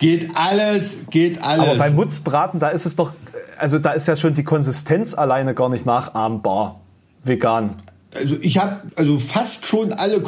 Geht 0.00 0.30
alles, 0.34 0.98
geht 1.10 1.42
alles. 1.42 1.68
Aber 1.68 1.78
beim 1.78 1.94
Mutzbraten, 1.94 2.58
da 2.58 2.70
ist 2.70 2.86
es 2.86 2.96
doch, 2.96 3.12
also 3.58 3.78
da 3.78 3.92
ist 3.92 4.08
ja 4.08 4.16
schon 4.16 4.34
die 4.34 4.44
Konsistenz 4.44 5.14
alleine 5.14 5.54
gar 5.54 5.68
nicht 5.68 5.86
nachahmbar. 5.86 6.80
Vegan. 7.22 7.76
Also 8.16 8.36
ich 8.40 8.58
habe 8.58 8.80
also 8.96 9.18
fast 9.18 9.66
schon 9.66 9.92
alle 9.92 10.20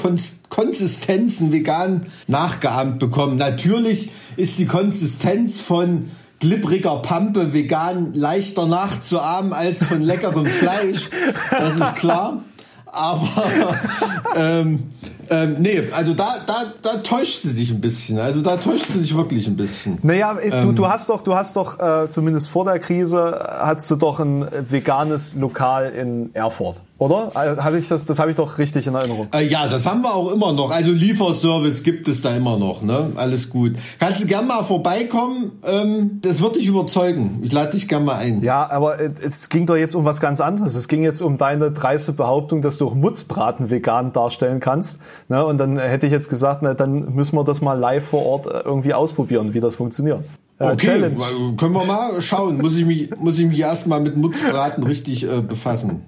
Konsistenzen 0.50 1.52
vegan 1.52 2.07
nachgeahmt 2.29 2.99
bekommen. 2.99 3.37
Natürlich 3.37 4.11
ist 4.37 4.59
die 4.59 4.67
Konsistenz 4.67 5.61
von 5.61 6.11
glibbriger 6.38 6.97
Pampe 6.97 7.52
vegan 7.55 8.12
leichter 8.14 8.67
nachzuahmen 8.67 9.52
als 9.52 9.85
von 9.85 10.02
leckerem 10.02 10.47
Fleisch. 10.47 11.09
Das 11.50 11.76
ist 11.76 11.97
klar. 11.97 12.43
Aber 12.87 13.76
ähm, 14.37 14.88
ähm, 15.33 15.57
nee, 15.59 15.83
also 15.93 16.15
da, 16.15 16.29
da, 16.47 16.55
da 16.83 16.99
täuscht 16.99 17.43
sie 17.43 17.55
dich 17.55 17.71
ein 17.71 17.81
bisschen. 17.81 18.19
Also 18.19 18.43
da 18.43 18.57
täuscht 18.57 18.87
sie 18.87 18.99
dich 18.99 19.17
wirklich 19.17 19.47
ein 19.47 19.57
bisschen. 19.57 19.99
Naja, 20.03 20.37
ähm, 20.41 20.69
du, 20.69 20.73
du 20.73 20.89
hast 20.89 21.09
doch, 21.09 21.23
du 21.23 21.35
hast 21.35 21.57
doch 21.57 21.81
äh, 21.81 22.09
zumindest 22.09 22.49
vor 22.49 22.65
der 22.65 22.79
Krise, 22.79 23.39
hattest 23.61 23.91
du 23.91 23.97
doch 23.97 24.21
ein 24.21 24.47
veganes 24.71 25.35
Lokal 25.35 25.91
in 25.93 26.35
Erfurt. 26.35 26.83
Oder? 27.02 27.32
Habe 27.35 27.80
ich 27.80 27.88
das, 27.88 28.06
das 28.06 28.21
habe 28.21 28.30
ich 28.30 28.37
doch 28.37 28.59
richtig 28.59 28.87
in 28.87 28.94
Erinnerung. 28.94 29.26
Äh, 29.35 29.49
ja, 29.49 29.66
das 29.66 29.87
haben 29.87 30.02
wir 30.02 30.14
auch 30.14 30.30
immer 30.30 30.52
noch. 30.52 30.71
Also 30.71 30.92
Lieferservice 30.92 31.82
gibt 31.82 32.06
es 32.06 32.21
da 32.21 32.37
immer 32.37 32.56
noch, 32.56 32.82
ne? 32.82 33.11
Alles 33.16 33.50
gut. 33.50 33.73
Kannst 33.99 34.23
du 34.23 34.28
gern 34.28 34.47
mal 34.47 34.62
vorbeikommen? 34.62 35.50
Ähm, 35.66 36.21
das 36.23 36.40
wird 36.40 36.54
dich 36.54 36.68
überzeugen. 36.68 37.40
Ich 37.42 37.50
lade 37.50 37.73
dich 37.73 37.88
gern 37.88 38.04
mal 38.04 38.18
ein. 38.18 38.40
Ja, 38.42 38.71
aber 38.71 39.00
äh, 39.00 39.11
es 39.21 39.49
ging 39.49 39.66
doch 39.66 39.75
jetzt 39.75 39.97
um 39.97 40.04
was 40.04 40.21
ganz 40.21 40.40
anderes. 40.40 40.76
Es 40.76 40.87
ging 40.87 41.02
jetzt 41.02 41.21
um 41.23 41.38
deine 41.38 41.73
dreiste 41.73 42.12
Behauptung, 42.12 42.62
dass 42.62 42.78
du 42.78 42.87
auch 42.87 42.94
Mutzbraten 42.94 43.68
vegan 43.68 44.12
darstellen 44.12 44.61
kannst. 44.61 45.00
Ne? 45.28 45.44
Und 45.44 45.59
dann 45.59 45.80
hätte 45.80 46.06
ich 46.06 46.12
jetzt 46.12 46.30
gesagt, 46.30 46.62
na, 46.62 46.75
dann 46.75 47.16
müssen 47.16 47.35
wir 47.35 47.42
das 47.42 47.61
mal 47.61 47.76
live 47.76 48.06
vor 48.06 48.25
Ort 48.25 48.47
äh, 48.47 48.61
irgendwie 48.64 48.94
ausprobieren, 48.94 49.54
wie 49.54 49.61
das 49.61 49.75
funktioniert. 49.75 50.21
Okay, 50.62 50.87
Challenge. 50.87 51.57
können 51.57 51.75
wir 51.75 51.85
mal 51.85 52.21
schauen. 52.23 52.59
Muss 52.59 52.76
ich 52.76 52.85
mich, 52.85 53.11
muss 53.16 53.38
ich 53.38 53.47
mich 53.47 53.59
erstmal 53.59 54.00
mit 54.00 54.16
Mutzbraten 54.16 54.85
richtig 54.85 55.25
äh, 55.25 55.40
befassen. 55.40 56.02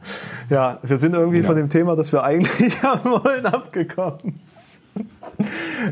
Ja, 0.51 0.79
wir 0.83 0.99
sind 0.99 1.15
irgendwie 1.15 1.39
ja. 1.39 1.45
von 1.45 1.57
dem 1.57 1.69
Thema, 1.69 1.97
das 1.97 2.13
wir 2.13 2.23
eigentlich 2.23 2.83
haben 2.83 3.11
wollen, 3.11 3.47
abgekommen. 3.47 4.41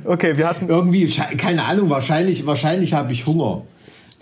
Okay, 0.04 0.36
wir 0.36 0.48
hatten. 0.48 0.68
Irgendwie, 0.68 1.06
keine 1.36 1.64
Ahnung, 1.64 1.90
wahrscheinlich, 1.90 2.46
wahrscheinlich 2.46 2.94
habe 2.94 3.12
ich 3.12 3.26
Hunger. 3.26 3.62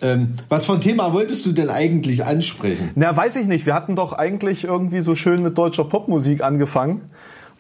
Ähm, 0.03 0.31
was 0.49 0.67
für 0.67 0.73
ein 0.73 0.81
Thema 0.81 1.13
wolltest 1.13 1.45
du 1.45 1.53
denn 1.53 1.69
eigentlich 1.69 2.25
ansprechen? 2.25 2.91
Na, 2.95 3.15
weiß 3.15 3.37
ich 3.37 3.47
nicht. 3.47 3.67
Wir 3.67 3.75
hatten 3.75 3.97
doch 3.97 4.13
eigentlich 4.15 4.65
irgendwie 4.65 5.01
so 5.01 5.15
schön 5.15 5.43
mit 5.43 5.59
deutscher 5.59 5.85
Popmusik 5.85 6.43
angefangen. 6.43 7.11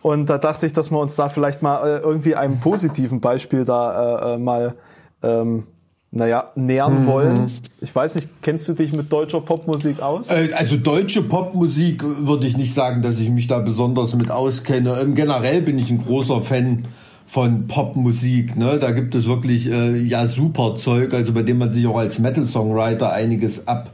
Und 0.02 0.30
da 0.30 0.38
dachte 0.38 0.64
ich, 0.64 0.72
dass 0.72 0.90
wir 0.90 0.99
uns 0.99 1.16
da 1.16 1.28
vielleicht 1.28 1.60
mal 1.60 1.87
äh, 1.87 1.99
irgendwie 1.99 2.34
einem 2.34 2.58
positiven 2.58 3.20
Beispiel 3.20 3.64
da 3.64 4.32
äh, 4.32 4.34
äh 4.34 4.38
mal 4.38 4.75
ähm, 5.22 5.66
naja, 6.12 6.50
nähern 6.56 7.02
mhm. 7.02 7.06
wollen. 7.06 7.50
Ich 7.80 7.94
weiß 7.94 8.16
nicht, 8.16 8.28
kennst 8.42 8.66
du 8.68 8.72
dich 8.72 8.92
mit 8.92 9.12
deutscher 9.12 9.40
Popmusik 9.40 10.02
aus? 10.02 10.28
Äh, 10.28 10.50
also 10.54 10.76
deutsche 10.76 11.22
Popmusik 11.22 12.02
würde 12.02 12.46
ich 12.46 12.56
nicht 12.56 12.74
sagen, 12.74 13.02
dass 13.02 13.20
ich 13.20 13.30
mich 13.30 13.46
da 13.46 13.60
besonders 13.60 14.14
mit 14.14 14.30
auskenne. 14.30 14.98
Ähm, 15.00 15.14
generell 15.14 15.62
bin 15.62 15.78
ich 15.78 15.90
ein 15.90 16.02
großer 16.04 16.42
Fan 16.42 16.86
von 17.26 17.68
Popmusik. 17.68 18.56
Ne? 18.56 18.78
Da 18.80 18.90
gibt 18.90 19.14
es 19.14 19.28
wirklich 19.28 19.70
äh, 19.70 19.96
ja 19.98 20.26
super 20.26 20.74
Zeug, 20.74 21.14
also 21.14 21.32
bei 21.32 21.42
dem 21.42 21.58
man 21.58 21.72
sich 21.72 21.86
auch 21.86 21.98
als 21.98 22.18
Metal-Songwriter 22.18 23.12
einiges 23.12 23.68
ab 23.68 23.90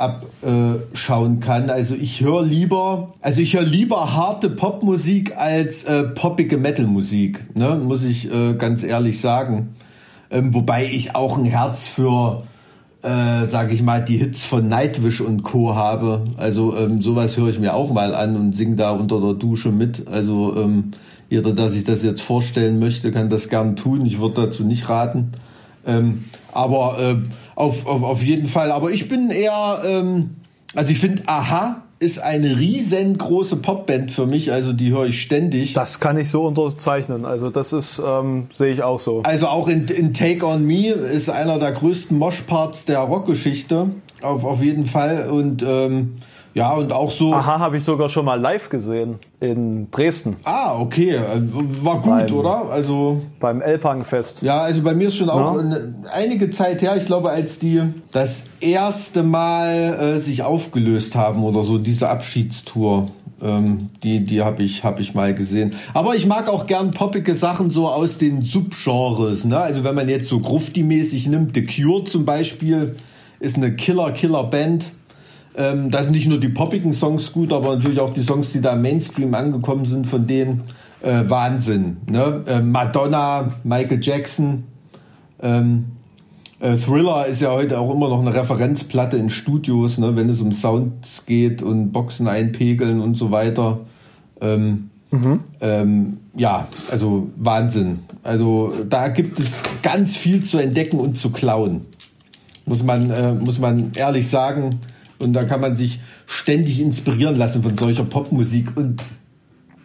abschauen 0.00 1.40
kann. 1.40 1.68
Also 1.68 1.94
ich 1.94 2.22
höre 2.22 2.42
lieber, 2.42 3.12
also 3.20 3.42
ich 3.42 3.54
höre 3.54 3.64
lieber 3.64 4.14
harte 4.14 4.48
Popmusik 4.48 5.36
als 5.36 5.84
äh, 5.84 6.04
poppige 6.04 6.56
Metalmusik, 6.56 7.44
ne? 7.54 7.78
muss 7.84 8.02
ich 8.02 8.32
äh, 8.32 8.54
ganz 8.54 8.82
ehrlich 8.82 9.20
sagen. 9.20 9.74
Ähm, 10.30 10.54
wobei 10.54 10.86
ich 10.86 11.14
auch 11.14 11.36
ein 11.36 11.44
Herz 11.44 11.86
für, 11.86 12.44
äh, 13.02 13.46
sage 13.46 13.74
ich 13.74 13.82
mal, 13.82 14.04
die 14.04 14.16
Hits 14.16 14.44
von 14.44 14.68
Nightwish 14.68 15.20
und 15.20 15.42
Co. 15.42 15.74
habe. 15.74 16.24
Also 16.36 16.76
ähm, 16.76 17.02
sowas 17.02 17.36
höre 17.36 17.48
ich 17.48 17.58
mir 17.58 17.74
auch 17.74 17.92
mal 17.92 18.14
an 18.14 18.36
und 18.36 18.54
singe 18.54 18.76
da 18.76 18.92
unter 18.92 19.20
der 19.20 19.34
Dusche 19.34 19.70
mit. 19.72 20.06
Also 20.08 20.56
ähm, 20.56 20.92
jeder, 21.28 21.52
der 21.52 21.68
sich 21.68 21.84
das 21.84 22.02
jetzt 22.02 22.22
vorstellen 22.22 22.78
möchte, 22.78 23.10
kann 23.10 23.28
das 23.28 23.48
gern 23.48 23.76
tun. 23.76 24.06
Ich 24.06 24.20
würde 24.20 24.46
dazu 24.46 24.64
nicht 24.64 24.88
raten. 24.88 25.32
Ähm, 25.86 26.24
aber 26.52 26.98
äh, 27.00 27.16
auf, 27.54 27.86
auf, 27.86 28.02
auf 28.02 28.22
jeden 28.22 28.46
Fall. 28.46 28.72
Aber 28.72 28.90
ich 28.90 29.08
bin 29.08 29.30
eher, 29.30 29.80
ähm, 29.84 30.30
also 30.74 30.92
ich 30.92 31.00
finde, 31.00 31.22
aha, 31.26 31.82
ist 32.00 32.18
eine 32.18 32.58
riesengroße 32.58 33.56
Popband 33.56 34.10
für 34.10 34.26
mich, 34.26 34.52
also 34.52 34.72
die 34.72 34.90
höre 34.90 35.06
ich 35.06 35.20
ständig. 35.20 35.74
Das 35.74 36.00
kann 36.00 36.16
ich 36.16 36.30
so 36.30 36.46
unterzeichnen, 36.46 37.26
also 37.26 37.50
das 37.50 37.74
ist, 37.74 38.00
ähm, 38.04 38.46
sehe 38.56 38.72
ich 38.72 38.82
auch 38.82 38.98
so. 38.98 39.20
Also 39.24 39.48
auch 39.48 39.68
in, 39.68 39.86
in 39.86 40.14
Take 40.14 40.46
On 40.46 40.66
Me 40.66 40.88
ist 40.88 41.28
einer 41.28 41.58
der 41.58 41.72
größten 41.72 42.18
Moshparts 42.18 42.86
der 42.86 43.00
Rockgeschichte, 43.00 43.90
auf, 44.22 44.44
auf 44.44 44.62
jeden 44.62 44.86
Fall 44.86 45.28
und 45.28 45.62
ähm, 45.62 46.16
ja, 46.54 46.72
und 46.72 46.92
auch 46.92 47.10
so. 47.10 47.32
Aha, 47.32 47.58
habe 47.60 47.78
ich 47.78 47.84
sogar 47.84 48.08
schon 48.08 48.24
mal 48.24 48.40
live 48.40 48.68
gesehen 48.68 49.18
in 49.38 49.90
Dresden. 49.90 50.36
Ah, 50.44 50.78
okay. 50.78 51.18
War 51.82 52.00
gut, 52.00 52.10
beim, 52.10 52.32
oder? 52.32 52.70
Also. 52.70 53.22
Beim 53.38 53.60
Elpang-Fest. 53.60 54.42
Ja, 54.42 54.60
also 54.60 54.82
bei 54.82 54.94
mir 54.94 55.08
ist 55.08 55.16
schon 55.16 55.30
auch 55.30 55.56
ja. 55.56 55.78
einige 56.12 56.50
Zeit 56.50 56.82
her, 56.82 56.96
ich 56.96 57.06
glaube, 57.06 57.30
als 57.30 57.58
die 57.58 57.82
das 58.12 58.44
erste 58.60 59.22
Mal 59.22 60.16
äh, 60.16 60.18
sich 60.18 60.42
aufgelöst 60.42 61.14
haben 61.14 61.44
oder 61.44 61.62
so, 61.62 61.78
diese 61.78 62.08
Abschiedstour. 62.08 63.06
Ähm, 63.42 63.88
die 64.02 64.24
die 64.24 64.42
habe 64.42 64.62
ich, 64.62 64.84
hab 64.84 65.00
ich 65.00 65.14
mal 65.14 65.34
gesehen. 65.34 65.74
Aber 65.94 66.14
ich 66.14 66.26
mag 66.26 66.50
auch 66.50 66.66
gern 66.66 66.90
poppige 66.90 67.34
Sachen 67.34 67.70
so 67.70 67.88
aus 67.88 68.18
den 68.18 68.42
Subgenres. 68.42 69.44
Ne? 69.44 69.56
Also 69.56 69.82
wenn 69.82 69.94
man 69.94 70.10
jetzt 70.10 70.28
so 70.28 70.38
Grufti-mäßig 70.38 71.28
nimmt, 71.28 71.54
The 71.54 71.64
Cure 71.64 72.04
zum 72.04 72.26
Beispiel 72.26 72.96
ist 73.38 73.56
eine 73.56 73.74
Killer-Killer-Band 73.74 74.92
ähm, 75.56 75.90
da 75.90 76.02
sind 76.02 76.12
nicht 76.12 76.28
nur 76.28 76.38
die 76.38 76.48
poppigen 76.48 76.92
Songs 76.92 77.32
gut, 77.32 77.52
aber 77.52 77.76
natürlich 77.76 78.00
auch 78.00 78.14
die 78.14 78.22
Songs, 78.22 78.52
die 78.52 78.60
da 78.60 78.74
im 78.74 78.82
Mainstream 78.82 79.34
angekommen 79.34 79.84
sind, 79.84 80.06
von 80.06 80.26
denen 80.26 80.62
äh, 81.02 81.22
Wahnsinn. 81.26 81.98
Ne? 82.06 82.42
Äh, 82.46 82.60
Madonna, 82.60 83.48
Michael 83.64 83.98
Jackson, 84.00 84.64
ähm, 85.42 85.86
äh, 86.60 86.76
Thriller 86.76 87.26
ist 87.26 87.40
ja 87.40 87.52
heute 87.52 87.78
auch 87.78 87.92
immer 87.92 88.08
noch 88.08 88.20
eine 88.20 88.34
Referenzplatte 88.34 89.16
in 89.16 89.30
Studios, 89.30 89.98
ne? 89.98 90.14
wenn 90.14 90.28
es 90.28 90.40
um 90.40 90.52
Sounds 90.52 91.24
geht 91.26 91.62
und 91.62 91.90
Boxen 91.90 92.28
einpegeln 92.28 93.00
und 93.00 93.16
so 93.16 93.30
weiter. 93.30 93.80
Ähm, 94.42 94.90
mhm. 95.10 95.40
ähm, 95.60 96.18
ja, 96.36 96.68
also 96.90 97.30
Wahnsinn. 97.36 98.00
Also 98.22 98.72
da 98.88 99.08
gibt 99.08 99.38
es 99.38 99.60
ganz 99.82 100.16
viel 100.16 100.44
zu 100.44 100.58
entdecken 100.58 100.98
und 100.98 101.18
zu 101.18 101.30
klauen. 101.30 101.86
Muss 102.66 102.82
man, 102.82 103.10
äh, 103.10 103.32
muss 103.32 103.58
man 103.58 103.92
ehrlich 103.94 104.28
sagen. 104.28 104.80
Und 105.20 105.34
da 105.34 105.44
kann 105.44 105.60
man 105.60 105.76
sich 105.76 106.00
ständig 106.26 106.80
inspirieren 106.80 107.36
lassen 107.36 107.62
von 107.62 107.76
solcher 107.76 108.04
Popmusik. 108.04 108.76
Und 108.76 109.04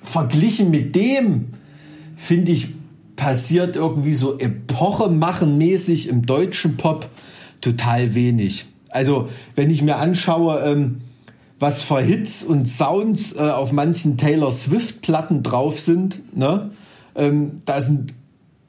verglichen 0.02 0.72
mit 0.72 0.96
dem, 0.96 1.48
finde 2.16 2.52
ich, 2.54 2.70
passiert 3.16 3.76
irgendwie 3.76 4.14
so 4.14 4.38
epochemachenmäßig 4.40 6.08
im 6.08 6.26
deutschen 6.26 6.78
Pop 6.78 7.10
total 7.62 8.16
wenig. 8.16 8.66
Also, 8.90 9.30
wenn 9.56 9.70
ich 9.70 9.82
mir 9.82 9.98
anschaue, 9.98 10.62
ähm, 10.62 11.02
was 11.60 11.82
für 11.82 12.02
Hits 12.02 12.44
und 12.44 12.68
Sounds 12.68 13.34
äh, 13.34 13.40
auf 13.40 13.72
manchen 13.72 14.18
Taylor 14.18 14.52
Swift-Platten 14.52 15.44
drauf 15.44 15.80
sind, 15.80 16.36
ne? 16.36 16.72
Ähm, 17.16 17.62
da 17.66 17.82
sind 17.82 18.14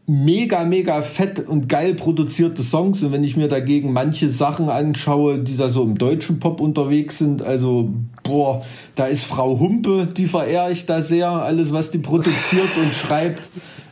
mega, 0.07 0.65
mega 0.65 1.03
fett 1.03 1.41
und 1.47 1.69
geil 1.69 1.95
produzierte 1.95 2.63
Songs. 2.63 3.03
Und 3.03 3.13
wenn 3.13 3.25
ich 3.25 3.37
mir 3.37 3.49
dagegen 3.49 3.93
manche 3.93 4.29
Sachen 4.29 4.69
anschaue, 4.69 5.39
die 5.41 5.57
da 5.57 5.69
so 5.69 5.83
im 5.83 5.99
deutschen 5.99 6.39
Pop 6.39 6.61
unterwegs 6.61 7.19
sind, 7.19 7.43
also, 7.43 7.91
boah, 8.23 8.65
da 8.95 9.07
ist 9.07 9.25
Frau 9.25 9.59
Humpe, 9.59 10.07
die 10.07 10.27
verehre 10.27 10.71
ich 10.71 10.87
da 10.87 11.03
sehr. 11.03 11.29
Alles, 11.29 11.73
was 11.73 11.91
die 11.91 11.99
produziert 11.99 12.69
und 12.77 12.93
schreibt. 13.07 13.43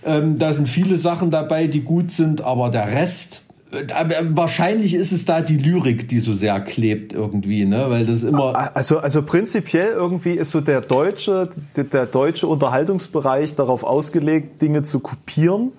Ähm, 0.06 0.38
da 0.38 0.52
sind 0.52 0.68
viele 0.68 0.98
Sachen 0.98 1.30
dabei, 1.30 1.66
die 1.66 1.80
gut 1.80 2.12
sind, 2.12 2.42
aber 2.42 2.68
der 2.70 2.92
Rest, 2.92 3.44
äh, 3.72 4.22
wahrscheinlich 4.30 4.94
ist 4.94 5.12
es 5.12 5.24
da 5.24 5.40
die 5.40 5.56
Lyrik, 5.56 6.08
die 6.08 6.20
so 6.20 6.34
sehr 6.34 6.60
klebt 6.60 7.12
irgendwie, 7.12 7.64
ne? 7.64 7.86
Weil 7.88 8.06
das 8.06 8.22
immer. 8.22 8.76
Also, 8.76 8.98
also 8.98 9.22
prinzipiell 9.22 9.92
irgendwie 9.92 10.32
ist 10.32 10.50
so 10.50 10.60
der 10.60 10.82
deutsche, 10.82 11.48
der 11.76 12.06
deutsche 12.06 12.46
Unterhaltungsbereich 12.46 13.54
darauf 13.54 13.82
ausgelegt, 13.82 14.60
Dinge 14.62 14.82
zu 14.82 15.00
kopieren 15.00 15.72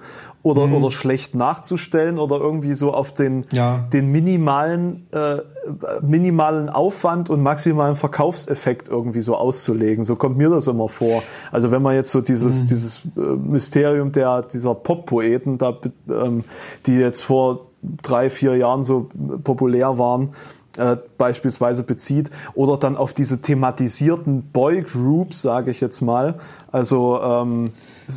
oder, 0.45 0.67
mhm. 0.67 0.75
oder 0.75 0.91
schlecht 0.91 1.33
nachzustellen 1.33 2.19
oder 2.19 2.37
irgendwie 2.37 2.75
so 2.75 2.93
auf 2.93 3.11
den, 3.11 3.47
ja. 3.51 3.87
den 3.91 4.11
minimalen, 4.11 5.07
äh, 5.11 5.37
minimalen 6.03 6.69
Aufwand 6.69 7.31
und 7.31 7.41
maximalen 7.41 7.95
Verkaufseffekt 7.95 8.87
irgendwie 8.87 9.21
so 9.21 9.35
auszulegen. 9.35 10.05
So 10.05 10.15
kommt 10.15 10.37
mir 10.37 10.49
das 10.49 10.67
immer 10.67 10.87
vor. 10.87 11.23
Also 11.51 11.71
wenn 11.71 11.81
man 11.81 11.95
jetzt 11.95 12.11
so 12.11 12.21
dieses, 12.21 12.61
mhm. 12.61 12.67
dieses 12.67 13.01
äh, 13.17 13.19
Mysterium 13.19 14.11
der, 14.11 14.43
dieser 14.43 14.75
Pop-Poeten, 14.75 15.57
da, 15.57 15.79
ähm, 16.07 16.43
die 16.85 16.93
jetzt 16.93 17.23
vor 17.23 17.61
drei, 18.03 18.29
vier 18.29 18.55
Jahren 18.55 18.83
so 18.83 19.09
populär 19.43 19.97
waren, 19.97 20.35
äh, 20.77 20.97
beispielsweise 21.17 21.83
bezieht 21.83 22.29
oder 22.53 22.77
dann 22.77 22.97
auf 22.97 23.13
diese 23.13 23.41
thematisierten 23.41 24.43
Boygroups, 24.51 25.41
sage 25.41 25.71
ich 25.71 25.81
jetzt 25.81 26.01
mal, 26.01 26.35
also 26.71 27.19
ähm, 27.21 27.71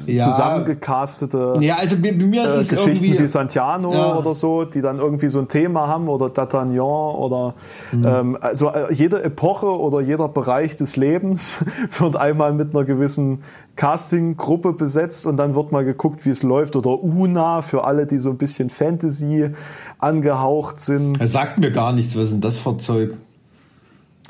ja. 0.07 0.25
zusammengecastete 0.25 1.57
ja, 1.61 1.77
also 1.77 1.97
bei, 1.97 2.13
mir 2.13 2.45
ist 2.45 2.57
äh, 2.57 2.61
es 2.61 2.69
Geschichten 2.69 3.19
wie 3.19 3.27
Santiano 3.27 3.93
ja. 3.93 4.17
oder 4.17 4.35
so, 4.35 4.65
die 4.65 4.81
dann 4.81 4.99
irgendwie 4.99 5.29
so 5.29 5.39
ein 5.39 5.49
Thema 5.49 5.87
haben 5.87 6.09
oder 6.09 6.27
D'Artagnan 6.27 6.81
oder 6.81 7.55
mhm. 7.93 8.07
ähm, 8.07 8.39
also 8.41 8.69
äh, 8.69 8.93
jede 8.93 9.23
Epoche 9.23 9.67
oder 9.67 10.01
jeder 10.01 10.29
Bereich 10.29 10.77
des 10.77 10.97
Lebens 10.97 11.57
wird 11.99 12.17
einmal 12.17 12.53
mit 12.53 12.75
einer 12.75 12.85
gewissen 12.85 13.43
Casting-Gruppe 13.77 14.73
besetzt 14.73 15.25
und 15.27 15.37
dann 15.37 15.55
wird 15.55 15.71
mal 15.71 15.85
geguckt, 15.85 16.27
wie 16.27 16.31
es 16.31 16.43
läuft 16.43 16.75
oder 16.75 17.03
Una 17.03 17.63
für 17.63 17.85
alle, 17.85 18.07
die 18.07 18.19
so 18.19 18.31
ein 18.31 18.37
bisschen 18.37 18.71
Fantasy 18.71 19.51
angehaucht 19.99 20.81
sind. 20.81 21.21
Er 21.21 21.29
sagt 21.29 21.59
mir 21.59 21.71
gar 21.71 21.93
nichts, 21.93 22.17
was 22.17 22.25
ist 22.25 22.33
denn 22.33 22.41
das 22.41 22.57
für 22.57 22.77
Zeug? 22.79 23.19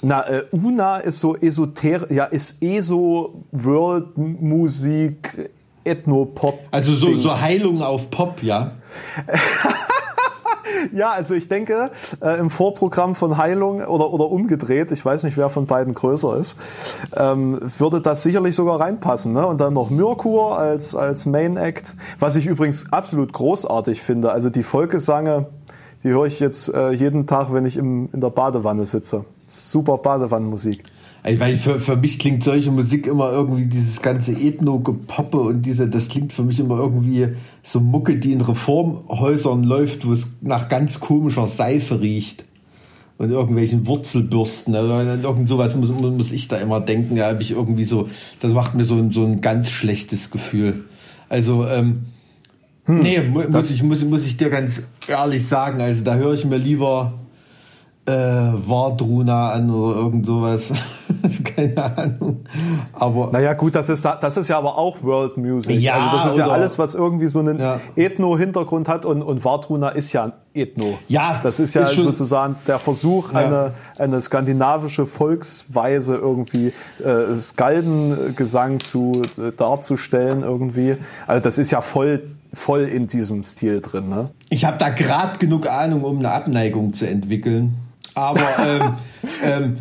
Na, 0.01 0.29
äh, 0.29 0.45
Una 0.53 0.99
ist 0.99 1.19
so 1.21 1.37
esoterisch, 1.37 2.11
ja, 2.11 2.25
ist 2.25 2.63
ESO-World-Musik, 2.63 5.51
Ethno-Pop. 5.85 6.61
Also 6.71 6.95
so, 6.95 7.17
so 7.17 7.41
Heilung 7.41 7.81
auf 7.83 8.11
Pop, 8.11 8.43
ja. 8.43 8.73
ja, 10.93 11.11
also 11.11 11.35
ich 11.35 11.49
denke, 11.49 11.91
äh, 12.23 12.39
im 12.39 12.51
Vorprogramm 12.51 13.15
von 13.15 13.37
Heilung 13.37 13.83
oder, 13.83 14.13
oder 14.13 14.31
umgedreht, 14.31 14.91
ich 14.93 15.05
weiß 15.05 15.25
nicht, 15.25 15.37
wer 15.37 15.51
von 15.51 15.67
beiden 15.67 15.95
größer 15.95 16.37
ist, 16.37 16.57
ähm, 17.17 17.61
würde 17.79 18.01
das 18.01 18.23
sicherlich 18.23 18.55
sogar 18.55 18.81
reinpassen. 18.81 19.33
Ne? 19.33 19.47
Und 19.47 19.61
dann 19.61 19.75
noch 19.75 19.91
Mirkur 19.91 20.59
als, 20.59 20.95
als 20.95 21.27
Main 21.27 21.57
Act, 21.57 21.95
was 22.19 22.37
ich 22.37 22.47
übrigens 22.47 22.93
absolut 22.93 23.33
großartig 23.33 24.01
finde. 24.01 24.31
Also 24.31 24.51
die 24.51 24.63
Volkesange, 24.63 25.47
die 26.03 26.09
höre 26.09 26.27
ich 26.27 26.41
jetzt 26.41 26.69
äh, 26.69 26.93
jeden 26.93 27.27
Tag, 27.27 27.53
wenn 27.53 27.67
ich 27.67 27.77
im, 27.77 28.09
in 28.13 28.21
der 28.21 28.31
Badewanne 28.31 28.87
sitze. 28.87 29.25
Super 29.47 29.99
Badewannenmusik. 29.99 30.85
Weil 31.25 31.57
für, 31.57 31.81
für 31.81 31.97
mich 31.97 32.19
klingt 32.19 32.45
solche 32.45 32.71
Musik 32.71 33.07
immer 33.07 33.33
irgendwie 33.33 33.67
dieses 33.67 34.01
ganze 34.01 34.33
Ethno-Gepoppe 34.33 35.39
und 35.39 35.63
diese, 35.63 35.89
das 35.89 36.09
klingt 36.09 36.33
für 36.33 36.43
mich 36.43 36.61
immer 36.61 36.79
irgendwie 36.79 37.29
so 37.63 37.81
Mucke, 37.81 38.17
die 38.17 38.33
in 38.33 38.41
Reformhäusern 38.41 39.65
läuft, 39.65 40.07
wo 40.07 40.13
es 40.13 40.29
nach 40.41 40.69
ganz 40.69 41.01
komischer 41.01 41.47
Seife 41.47 42.01
riecht 42.01 42.45
und 43.19 43.31
irgendwelchen 43.31 43.87
Wurzelbürsten. 43.87 44.75
Also 44.75 44.93
irgend 44.95 45.49
sowas 45.49 45.75
muss, 45.75 45.91
muss 45.91 46.33
ich 46.33 46.49
da 46.49 46.57
immer 46.59 46.81
denken. 46.81 47.17
Ja, 47.17 47.27
habe 47.27 47.43
ich 47.43 47.51
irgendwie 47.51 47.85
so, 47.85 48.09
das 48.41 48.53
macht 48.53 48.75
mir 48.75 48.85
so, 48.85 48.95
ein 48.95 49.11
so 49.11 49.25
ein 49.25 49.41
ganz 49.41 49.71
schlechtes 49.71 50.31
Gefühl. 50.31 50.85
Also, 51.29 51.67
ähm, 51.67 52.07
hm, 52.89 53.01
nee, 53.01 53.21
muss 53.21 53.71
ich, 53.71 53.83
muss, 53.83 54.03
muss 54.03 54.25
ich 54.25 54.39
dir 54.39 54.49
ganz 54.49 54.83
ehrlich 55.07 55.47
sagen. 55.47 55.81
Also 55.81 56.03
da 56.03 56.15
höre 56.15 56.33
ich 56.33 56.47
mir 56.47 56.57
lieber 56.57 57.13
äh, 58.07 58.13
Wardruna 58.67 59.51
an 59.51 59.71
oder 59.71 59.97
irgend 59.97 60.25
sowas. 60.25 60.73
Keine 61.45 61.97
Ahnung. 61.97 62.45
Aber 62.95 63.31
naja, 63.31 63.53
gut, 63.53 63.75
das 63.75 63.91
ist, 63.91 64.05
das 64.05 64.37
ist 64.39 64.49
ja 64.49 64.57
aber 64.57 64.79
auch 64.79 65.03
World 65.03 65.37
Music. 65.37 65.79
Ja, 65.81 65.97
also 65.97 66.17
das 66.17 66.31
ist 66.31 66.37
ja 66.39 66.49
alles, 66.49 66.79
was 66.79 66.95
irgendwie 66.95 67.27
so 67.27 67.41
einen 67.41 67.59
ja. 67.59 67.79
Ethno-Hintergrund 67.97 68.89
hat 68.89 69.05
und, 69.05 69.23
und 69.23 69.45
Wardruna 69.45 69.91
ist 69.91 70.15
ja 70.15 70.33
Ethno. 70.55 70.99
Ja, 71.09 71.41
das 71.43 71.61
ist 71.61 71.75
ja 71.75 71.83
ist 71.83 71.93
sozusagen 71.93 72.57
der 72.67 72.79
Versuch, 72.79 73.35
ja. 73.35 73.41
eine, 73.41 73.73
eine 73.99 74.23
skandinavische 74.23 75.05
Volksweise 75.05 76.15
irgendwie 76.15 76.73
äh, 77.05 77.39
Skaldengesang 77.39 78.81
zu 78.81 79.21
äh, 79.37 79.53
darzustellen 79.55 80.43
irgendwie. 80.43 80.97
Also 81.27 81.43
das 81.43 81.59
ist 81.59 81.71
ja 81.71 81.83
voll 81.83 82.23
voll 82.53 82.85
in 82.85 83.07
diesem 83.07 83.43
Stil 83.45 83.81
drin. 83.81 84.09
Ne? 84.09 84.31
Ich 84.51 84.65
habe 84.65 84.79
da 84.79 84.89
gerade 84.89 85.39
genug 85.39 85.69
Ahnung, 85.69 86.05
um 86.05 86.19
eine 86.19 86.31
Abneigung 86.31 86.95
zu 86.95 87.07
entwickeln. 87.07 87.75
Aber 88.15 88.41
ähm, 88.59 88.95
ähm, 89.45 89.77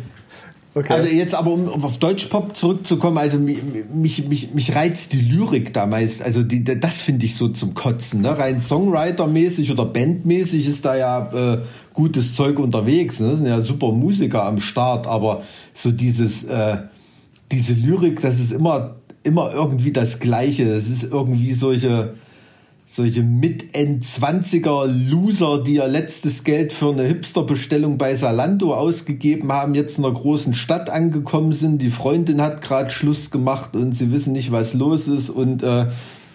okay. 0.74 0.92
also 0.92 1.12
jetzt 1.12 1.34
aber 1.34 1.52
um, 1.52 1.66
um 1.68 1.84
auf 1.84 1.98
Deutschpop 1.98 2.56
zurückzukommen, 2.56 3.18
also 3.18 3.38
mich, 3.38 4.26
mich, 4.28 4.54
mich 4.54 4.74
reizt 4.74 5.12
die 5.12 5.20
Lyrik 5.20 5.72
da 5.72 5.86
meist, 5.86 6.22
also 6.22 6.42
die, 6.42 6.62
das 6.62 6.98
finde 6.98 7.26
ich 7.26 7.34
so 7.34 7.48
zum 7.48 7.74
Kotzen. 7.74 8.20
Ne? 8.20 8.38
Rein 8.38 8.60
Songwriter-mäßig 8.60 9.72
oder 9.72 9.86
Bandmäßig 9.86 10.68
ist 10.68 10.84
da 10.84 10.96
ja 10.96 11.54
äh, 11.54 11.58
gutes 11.94 12.34
Zeug 12.34 12.58
unterwegs. 12.58 13.18
Ne? 13.20 13.30
Das 13.30 13.38
sind 13.38 13.46
ja 13.46 13.60
super 13.60 13.92
Musiker 13.92 14.44
am 14.44 14.60
Start, 14.60 15.06
aber 15.06 15.42
so 15.72 15.90
dieses 15.90 16.44
äh, 16.44 16.78
diese 17.50 17.72
Lyrik, 17.72 18.20
das 18.20 18.38
ist 18.38 18.52
immer 18.52 18.96
immer 19.22 19.52
irgendwie 19.52 19.92
das 19.92 20.20
Gleiche. 20.20 20.66
Das 20.66 20.88
ist 20.88 21.04
irgendwie 21.04 21.52
solche 21.52 22.14
solche 22.90 23.22
Mit-End-20er 23.22 24.86
Loser, 24.86 25.62
die 25.62 25.74
ihr 25.74 25.86
letztes 25.88 26.42
Geld 26.42 26.72
für 26.72 26.90
eine 26.90 27.02
Hipster-Bestellung 27.02 27.98
bei 27.98 28.16
Salando 28.16 28.74
ausgegeben 28.74 29.52
haben, 29.52 29.74
jetzt 29.74 29.98
in 29.98 30.06
einer 30.06 30.14
großen 30.14 30.54
Stadt 30.54 30.88
angekommen 30.88 31.52
sind. 31.52 31.82
Die 31.82 31.90
Freundin 31.90 32.40
hat 32.40 32.62
gerade 32.62 32.90
Schluss 32.90 33.30
gemacht 33.30 33.76
und 33.76 33.92
sie 33.92 34.10
wissen 34.10 34.32
nicht, 34.32 34.52
was 34.52 34.72
los 34.72 35.06
ist 35.06 35.28
und 35.28 35.62
äh, 35.62 35.88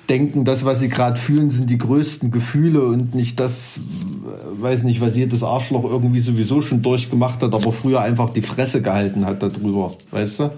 denken, 0.10 0.46
das, 0.46 0.64
was 0.64 0.80
sie 0.80 0.90
gerade 0.90 1.18
fühlen, 1.18 1.50
sind 1.50 1.72
die 1.72 1.80
größten 1.80 2.30
Gefühle 2.30 2.84
und 2.84 3.16
nicht 3.16 3.40
das, 3.40 3.78
äh, 3.78 4.62
weiß 4.62 4.84
nicht, 4.84 5.02
was 5.02 5.18
jedes 5.18 5.42
Arschloch 5.42 5.86
irgendwie 5.86 6.20
sowieso 6.20 6.62
schon 6.62 6.84
durchgemacht 6.84 7.42
hat, 7.42 7.56
aber 7.56 7.72
früher 7.72 8.02
einfach 8.02 8.30
die 8.30 8.44
Fresse 8.44 8.84
gehalten 8.84 9.26
hat 9.26 9.42
darüber, 9.42 9.96
weißt 10.12 10.40
du? 10.40 10.52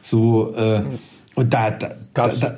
So, 0.00 0.54
äh, 0.54 0.82
und 1.34 1.54
da, 1.54 1.70
da 1.70 1.88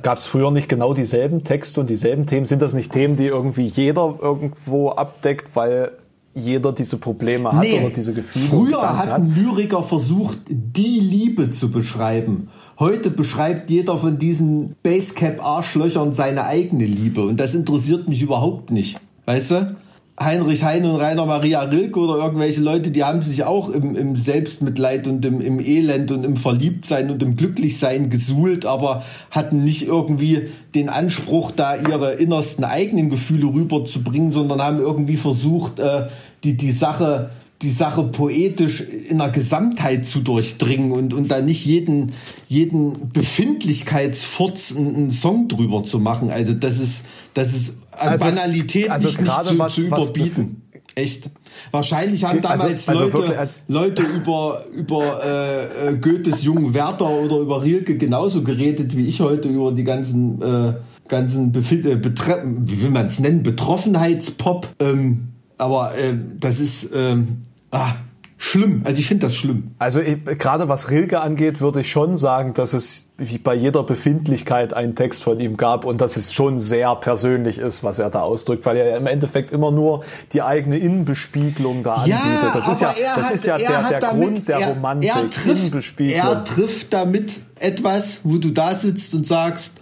gab 0.03 0.19
es 0.19 0.27
früher 0.27 0.51
nicht 0.51 0.69
genau 0.69 0.95
dieselben 0.95 1.45
Texte 1.45 1.81
und 1.81 1.91
dieselben 1.91 2.27
Themen? 2.27 2.47
Sind 2.47 2.61
das 2.61 2.75
nicht 2.75 2.93
Themen, 2.93 3.17
die 3.17 3.27
irgendwie 3.27 3.67
jeder 3.67 4.19
irgendwo 4.21 4.91
abdeckt, 4.91 5.55
weil 5.55 5.93
jeder 6.35 6.73
diese 6.73 6.97
Probleme 6.97 7.53
hat 7.53 7.61
nee, 7.61 7.79
oder 7.79 7.91
diese 7.91 8.13
Gefühle? 8.13 8.47
Früher 8.49 8.99
hatten 8.99 9.11
hat? 9.11 9.37
Lyriker 9.37 9.83
versucht, 9.85 10.39
die 10.49 10.99
Liebe 10.99 11.53
zu 11.53 11.71
beschreiben. 11.71 12.49
Heute 12.79 13.11
beschreibt 13.11 13.71
jeder 13.71 13.97
von 13.99 14.19
diesen 14.19 14.75
Basecap-Arschlöchern 14.83 16.13
seine 16.13 16.45
eigene 16.45 16.85
Liebe 16.85 17.23
und 17.23 17.39
das 17.39 17.55
interessiert 17.55 18.09
mich 18.09 18.23
überhaupt 18.23 18.73
nicht. 18.73 19.01
Weißt 19.27 19.53
du? 19.53 19.77
Heinrich 20.19 20.63
Heine 20.63 20.93
und 20.93 21.01
Rainer 21.01 21.27
Maria 21.27 21.61
Rilke 21.63 21.99
oder 21.99 22.23
irgendwelche 22.23 22.61
Leute, 22.61 22.93
die 22.93 23.03
haben 23.03 23.21
sich 23.21 23.43
auch 23.43 23.69
im, 23.69 23.97
im 23.97 24.15
Selbstmitleid 24.15 25.09
und 25.09 25.25
im, 25.25 25.41
im 25.41 25.59
Elend 25.59 26.13
und 26.13 26.25
im 26.25 26.37
Verliebtsein 26.37 27.11
und 27.11 27.21
im 27.21 27.35
Glücklichsein 27.35 28.11
gesuhlt, 28.11 28.65
aber 28.65 29.03
hatten 29.33 29.65
nicht 29.65 29.89
irgendwie 29.89 30.51
den 30.77 30.89
Anspruch, 30.89 31.51
da 31.51 31.75
ihre 31.75 32.13
innersten 32.13 32.63
eigenen 32.63 33.11
Gefühle 33.11 33.47
rüberzubringen, 33.47 34.31
sondern 34.31 34.63
haben 34.63 34.79
irgendwie 34.79 35.17
versucht, 35.17 35.81
äh, 35.81 36.07
die, 36.45 36.57
die 36.57 36.71
Sache 36.71 37.31
die 37.65 37.71
Sache 37.71 38.05
poetisch 38.05 38.81
in 38.81 39.19
der 39.19 39.31
Gesamtheit 39.31 40.07
zu 40.07 40.21
durchdringen 40.21 40.93
und, 40.93 41.15
und 41.15 41.29
da 41.29 41.41
nicht 41.41 41.65
jeden, 41.65 42.13
jeden 42.47 43.09
Befindlichkeitsfurz 43.11 44.75
einen 44.77 45.11
Song 45.11 45.49
drüber 45.49 45.83
zu 45.83 45.99
machen. 45.99 46.31
Also 46.31 46.53
das 46.55 46.79
ist, 46.79 47.05
das 47.33 47.55
ist 47.55 47.75
an 47.93 48.11
also, 48.11 48.25
Banalität 48.27 48.91
also 48.91 49.09
nicht, 49.09 49.21
nicht 49.21 49.45
zu, 49.45 49.59
was, 49.59 49.75
zu 49.75 49.81
überbieten. 49.83 50.63
Echt. 50.95 51.31
Wahrscheinlich 51.71 52.25
haben 52.25 52.45
also, 52.45 52.49
damals 52.49 52.89
also, 52.89 53.03
also 53.05 53.19
Leute, 53.19 53.29
wirklich, 53.29 53.55
Leute 53.69 54.03
über, 54.03 54.65
über 54.73 55.25
äh, 55.25 55.89
äh, 55.89 55.97
Goethes 55.97 56.45
jungen 56.45 56.75
Werther 56.75 57.11
oder 57.11 57.39
über 57.39 57.63
Rilke 57.63 57.97
genauso 57.97 58.43
geredet 58.43 58.97
wie 58.97 59.07
ich 59.07 59.21
heute 59.21 59.49
über 59.49 59.73
die 59.73 59.85
ganzen, 59.85 60.41
äh, 60.41 60.75
ganzen 61.09 61.51
Befind 61.51 61.85
äh, 61.87 61.99
wie 62.01 62.83
will 62.83 62.91
man 62.91 63.07
es 63.07 63.19
nennen, 63.19 63.43
Betroffenheitspop. 63.43 64.69
Ähm, 64.79 65.29
aber 65.59 65.97
äh, 65.97 66.15
das 66.39 66.61
ist 66.61 66.91
ähm, 66.95 67.43
ah, 67.75 67.95
schlimm. 68.37 68.83
Also 68.85 68.99
ich 68.99 69.07
finde 69.07 69.27
das 69.27 69.35
schlimm. 69.35 69.75
Also 69.79 70.01
gerade 70.39 70.69
was 70.69 70.91
Rilke 70.91 71.21
angeht, 71.21 71.61
würde 71.61 71.81
ich 71.81 71.91
schon 71.91 72.17
sagen, 72.17 72.55
dass 72.55 72.73
es 72.73 73.05
wie 73.17 73.39
bei 73.39 73.55
jeder 73.55 73.85
Befindlichkeit 73.85 74.75
einen 74.75 74.97
Text 74.97 75.23
von 75.23 75.39
ihm 75.39 75.57
gab 75.57 75.85
und 75.85 76.01
dass 76.01 76.17
es 76.17 76.33
schon 76.33 76.59
sehr 76.59 76.95
persönlich 76.97 77.59
ist, 77.59 77.85
was 77.85 77.99
er 77.99 78.11
da 78.11 78.23
ausdrückt, 78.23 78.67
weil 78.67 78.77
er 78.77 78.89
ja 78.89 78.97
im 78.97 79.07
Endeffekt 79.07 79.53
immer 79.53 79.71
nur 79.71 80.05
die 80.33 80.43
eigene 80.43 80.79
Innenbespiegelung 80.79 81.85
da 81.85 81.95
anbietet. 81.95 82.21
Ja, 82.43 82.51
das 82.53 82.69
ist 82.69 82.81
ja, 82.81 82.95
das 83.17 83.27
hat, 83.27 83.35
ist 83.35 83.47
ja 83.47 83.59
der, 83.59 83.89
der 83.89 83.99
damit, 84.01 84.23
Grund 84.23 84.49
der 84.49 84.59
er, 84.59 84.69
Romantik. 84.71 85.11
Er 85.11 85.31
trifft, 85.31 86.01
er 86.01 86.45
trifft 86.45 86.93
damit 86.93 87.41
etwas, 87.61 88.21
wo 88.25 88.39
du 88.39 88.51
da 88.51 88.75
sitzt 88.75 89.15
und 89.15 89.27
sagst, 89.27 89.75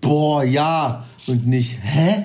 boah, 0.00 0.42
ja, 0.42 1.04
und 1.26 1.46
nicht, 1.46 1.78
hä? 1.82 2.24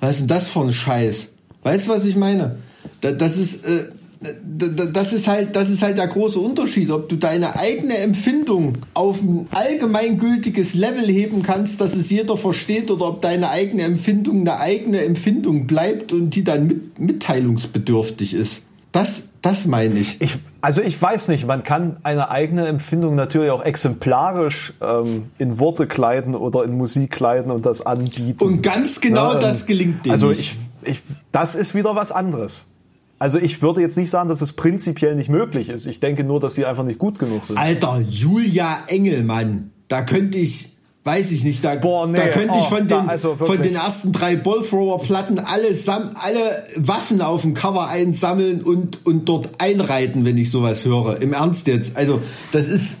Was 0.00 0.12
ist 0.12 0.20
denn 0.20 0.28
das 0.28 0.48
für 0.48 0.60
ein 0.60 0.72
Scheiß? 0.72 1.28
Weißt 1.62 1.86
du, 1.86 1.90
was 1.92 2.06
ich 2.06 2.16
meine? 2.16 2.56
Das 3.02 3.36
ist, 3.36 3.66
äh, 3.66 3.88
das 4.22 5.14
ist 5.14 5.28
halt, 5.28 5.56
das 5.56 5.70
ist 5.70 5.82
halt 5.82 5.96
der 5.96 6.06
große 6.06 6.38
Unterschied, 6.38 6.90
ob 6.90 7.08
du 7.08 7.16
deine 7.16 7.56
eigene 7.56 7.96
Empfindung 7.96 8.76
auf 8.92 9.22
ein 9.22 9.48
allgemeingültiges 9.50 10.74
Level 10.74 11.06
heben 11.06 11.42
kannst, 11.42 11.80
dass 11.80 11.94
es 11.94 12.10
jeder 12.10 12.36
versteht, 12.36 12.90
oder 12.90 13.08
ob 13.08 13.22
deine 13.22 13.48
eigene 13.48 13.82
Empfindung 13.82 14.40
eine 14.40 14.60
eigene 14.60 15.02
Empfindung 15.04 15.66
bleibt 15.66 16.12
und 16.12 16.34
die 16.34 16.44
dann 16.44 16.66
mit, 16.66 16.98
mitteilungsbedürftig 16.98 18.34
ist. 18.34 18.62
Das, 18.92 19.22
das 19.40 19.64
meine 19.64 19.98
ich. 19.98 20.20
ich. 20.20 20.36
Also 20.60 20.82
ich 20.82 21.00
weiß 21.00 21.28
nicht, 21.28 21.46
man 21.46 21.62
kann 21.62 21.96
eine 22.02 22.30
eigene 22.30 22.66
Empfindung 22.66 23.14
natürlich 23.14 23.50
auch 23.50 23.64
exemplarisch 23.64 24.74
ähm, 24.82 25.30
in 25.38 25.58
Worte 25.58 25.86
kleiden 25.86 26.34
oder 26.34 26.64
in 26.64 26.76
Musik 26.76 27.10
kleiden 27.10 27.50
und 27.50 27.64
das 27.64 27.80
anbieten. 27.86 28.44
Und 28.44 28.62
ganz 28.62 29.00
genau 29.00 29.28
ja, 29.28 29.34
ähm, 29.34 29.40
das 29.40 29.64
gelingt 29.64 30.04
dir 30.04 30.12
also. 30.12 30.30
Ich, 30.30 30.56
ich, 30.82 31.02
das 31.32 31.54
ist 31.54 31.74
wieder 31.74 31.96
was 31.96 32.12
anderes. 32.12 32.64
Also 33.20 33.36
ich 33.36 33.60
würde 33.60 33.82
jetzt 33.82 33.98
nicht 33.98 34.08
sagen, 34.08 34.30
dass 34.30 34.40
es 34.40 34.54
prinzipiell 34.54 35.14
nicht 35.14 35.28
möglich 35.28 35.68
ist. 35.68 35.86
Ich 35.86 36.00
denke 36.00 36.24
nur, 36.24 36.40
dass 36.40 36.54
sie 36.54 36.64
einfach 36.64 36.84
nicht 36.84 36.98
gut 36.98 37.18
genug 37.18 37.44
sind. 37.44 37.58
Alter, 37.58 38.00
Julia 38.08 38.78
Engelmann, 38.86 39.72
da 39.88 40.00
könnte 40.00 40.38
ich, 40.38 40.72
weiß 41.04 41.30
ich 41.30 41.44
nicht, 41.44 41.62
da, 41.62 41.74
Boah, 41.74 42.06
nee, 42.06 42.16
da 42.16 42.28
könnte 42.28 42.56
ich 42.56 42.64
oh, 42.64 42.76
von, 42.76 42.88
den, 42.88 43.10
also 43.10 43.36
von 43.36 43.60
den 43.60 43.74
ersten 43.74 44.12
drei 44.12 44.36
Ballthrower-Platten 44.36 45.38
alle, 45.38 45.68
alle 46.14 46.64
Waffen 46.76 47.20
auf 47.20 47.42
dem 47.42 47.52
Cover 47.52 47.88
einsammeln 47.88 48.62
und, 48.62 49.04
und 49.04 49.28
dort 49.28 49.50
einreiten, 49.58 50.24
wenn 50.24 50.38
ich 50.38 50.50
sowas 50.50 50.86
höre. 50.86 51.20
Im 51.20 51.34
Ernst 51.34 51.66
jetzt. 51.66 51.98
Also 51.98 52.22
das 52.52 52.68
ist... 52.68 52.96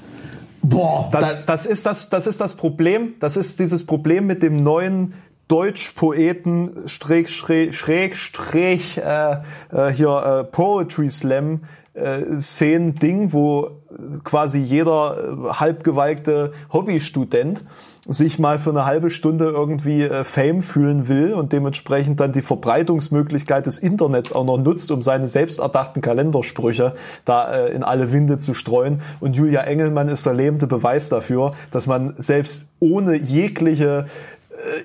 Boah, 0.62 1.08
das, 1.10 1.46
das, 1.46 1.64
ist 1.64 1.86
das, 1.86 2.10
das 2.10 2.26
ist 2.26 2.42
das 2.42 2.56
Problem. 2.56 3.14
Das 3.20 3.38
ist 3.38 3.58
dieses 3.58 3.86
Problem 3.86 4.26
mit 4.26 4.42
dem 4.42 4.62
neuen 4.62 5.14
Deutsch-Poeten 5.50 6.86
schräg, 6.86 7.28
schräg, 7.28 7.74
schräg, 7.74 8.16
schräg 8.16 8.96
äh, 8.96 9.32
äh, 9.72 9.90
hier 9.92 10.44
äh, 10.44 10.44
Poetry 10.44 11.10
Slam 11.10 11.62
äh, 11.94 12.36
Szenen-Ding, 12.36 13.32
wo 13.32 13.82
quasi 14.22 14.60
jeder 14.60 15.16
äh, 15.16 15.52
halbgeweigte 15.54 16.52
Hobbystudent 16.72 17.64
sich 18.06 18.38
mal 18.38 18.58
für 18.58 18.70
eine 18.70 18.86
halbe 18.86 19.10
Stunde 19.10 19.46
irgendwie 19.46 20.02
äh, 20.02 20.24
Fame 20.24 20.62
fühlen 20.62 21.08
will 21.08 21.34
und 21.34 21.52
dementsprechend 21.52 22.20
dann 22.20 22.32
die 22.32 22.42
Verbreitungsmöglichkeit 22.42 23.66
des 23.66 23.78
Internets 23.78 24.32
auch 24.32 24.44
noch 24.44 24.58
nutzt, 24.58 24.90
um 24.90 25.02
seine 25.02 25.26
selbst 25.26 25.58
erdachten 25.58 26.00
Kalendersprüche 26.00 26.94
da 27.24 27.52
äh, 27.52 27.72
in 27.72 27.82
alle 27.82 28.12
Winde 28.12 28.38
zu 28.38 28.54
streuen. 28.54 29.02
Und 29.18 29.34
Julia 29.34 29.62
Engelmann 29.62 30.08
ist 30.08 30.26
der 30.26 30.34
lebende 30.34 30.66
Beweis 30.66 31.08
dafür, 31.08 31.54
dass 31.72 31.86
man 31.86 32.14
selbst 32.16 32.68
ohne 32.78 33.16
jegliche 33.16 34.06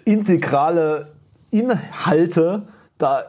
integrale 0.06 1.12
Inhalte 1.52 2.64
da 2.98 3.22
äh, 3.22 3.24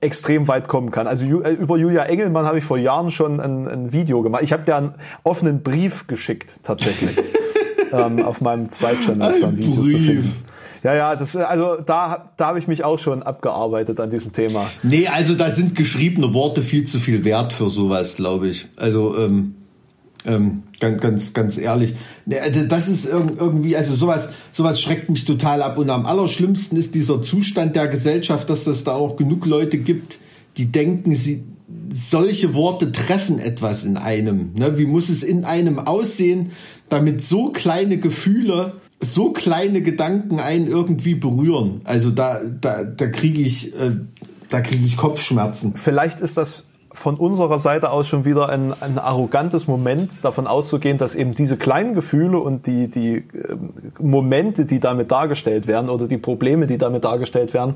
extrem 0.00 0.46
weit 0.48 0.68
kommen 0.68 0.90
kann. 0.90 1.06
Also 1.06 1.42
äh, 1.42 1.52
über 1.52 1.76
Julia 1.76 2.04
Engelmann 2.04 2.44
habe 2.44 2.58
ich 2.58 2.64
vor 2.64 2.78
Jahren 2.78 3.10
schon 3.10 3.40
ein, 3.40 3.66
ein 3.66 3.92
Video 3.92 4.22
gemacht. 4.22 4.42
Ich 4.42 4.52
habe 4.52 4.64
dir 4.64 4.76
einen 4.76 4.94
offenen 5.22 5.62
Brief 5.62 6.06
geschickt 6.06 6.60
tatsächlich 6.62 7.16
ähm, 7.92 8.22
auf 8.24 8.40
meinem 8.40 8.70
Zweitchannel 8.70 9.22
ein, 9.22 9.44
ein 9.44 9.56
Video 9.56 9.82
Brief. 9.82 9.92
zu 9.92 9.98
finden. 9.98 10.44
Ja, 10.82 10.94
ja, 10.94 11.16
das, 11.16 11.34
also 11.34 11.78
da, 11.84 12.30
da 12.36 12.46
habe 12.46 12.58
ich 12.58 12.68
mich 12.68 12.84
auch 12.84 12.98
schon 12.98 13.22
abgearbeitet 13.22 13.98
an 13.98 14.10
diesem 14.10 14.32
Thema. 14.32 14.70
Nee, 14.82 15.08
also 15.08 15.34
da 15.34 15.50
sind 15.50 15.74
geschriebene 15.74 16.32
Worte 16.32 16.62
viel 16.62 16.84
zu 16.84 17.00
viel 17.00 17.24
wert 17.24 17.52
für 17.52 17.70
sowas, 17.70 18.14
glaube 18.14 18.48
ich. 18.48 18.68
Also 18.76 19.18
ähm, 19.18 19.54
ähm, 20.26 20.64
ganz, 20.80 21.00
ganz, 21.00 21.32
ganz 21.32 21.58
ehrlich. 21.58 21.94
Ne, 22.26 22.40
also 22.40 22.64
das 22.64 22.88
ist 22.88 23.06
irgendwie, 23.06 23.76
also 23.76 23.94
sowas, 23.94 24.28
sowas 24.52 24.80
schreckt 24.80 25.08
mich 25.08 25.24
total 25.24 25.62
ab. 25.62 25.78
Und 25.78 25.90
am 25.90 26.06
allerschlimmsten 26.06 26.76
ist 26.76 26.94
dieser 26.94 27.22
Zustand 27.22 27.76
der 27.76 27.88
Gesellschaft, 27.88 28.50
dass 28.50 28.64
das 28.64 28.84
da 28.84 28.94
auch 28.94 29.16
genug 29.16 29.46
Leute 29.46 29.78
gibt, 29.78 30.18
die 30.56 30.66
denken, 30.66 31.14
sie, 31.14 31.44
solche 31.92 32.54
Worte 32.54 32.92
treffen 32.92 33.38
etwas 33.38 33.84
in 33.84 33.96
einem. 33.96 34.52
Ne? 34.54 34.78
Wie 34.78 34.86
muss 34.86 35.08
es 35.08 35.22
in 35.22 35.44
einem 35.44 35.78
aussehen, 35.78 36.50
damit 36.88 37.22
so 37.22 37.50
kleine 37.50 37.98
Gefühle, 37.98 38.74
so 39.00 39.32
kleine 39.32 39.82
Gedanken 39.82 40.40
einen 40.40 40.66
irgendwie 40.66 41.14
berühren? 41.14 41.80
Also 41.84 42.10
da, 42.10 42.40
da, 42.60 42.84
da 42.84 43.06
kriege 43.06 43.42
ich, 43.42 43.74
äh, 43.74 43.92
da 44.48 44.60
kriege 44.60 44.84
ich 44.84 44.96
Kopfschmerzen. 44.96 45.74
Vielleicht 45.74 46.20
ist 46.20 46.36
das 46.36 46.64
von 46.96 47.14
unserer 47.16 47.58
Seite 47.58 47.90
aus 47.90 48.08
schon 48.08 48.24
wieder 48.24 48.48
ein, 48.48 48.72
ein 48.80 48.98
arrogantes 48.98 49.66
Moment, 49.66 50.24
davon 50.24 50.46
auszugehen, 50.46 50.96
dass 50.96 51.14
eben 51.14 51.34
diese 51.34 51.56
kleinen 51.58 51.94
Gefühle 51.94 52.38
und 52.38 52.66
die, 52.66 52.88
die 52.88 53.16
äh, 53.16 53.22
Momente, 54.00 54.64
die 54.64 54.80
damit 54.80 55.10
dargestellt 55.10 55.66
werden 55.66 55.90
oder 55.90 56.08
die 56.08 56.16
Probleme, 56.16 56.66
die 56.66 56.78
damit 56.78 57.04
dargestellt 57.04 57.52
werden, 57.52 57.74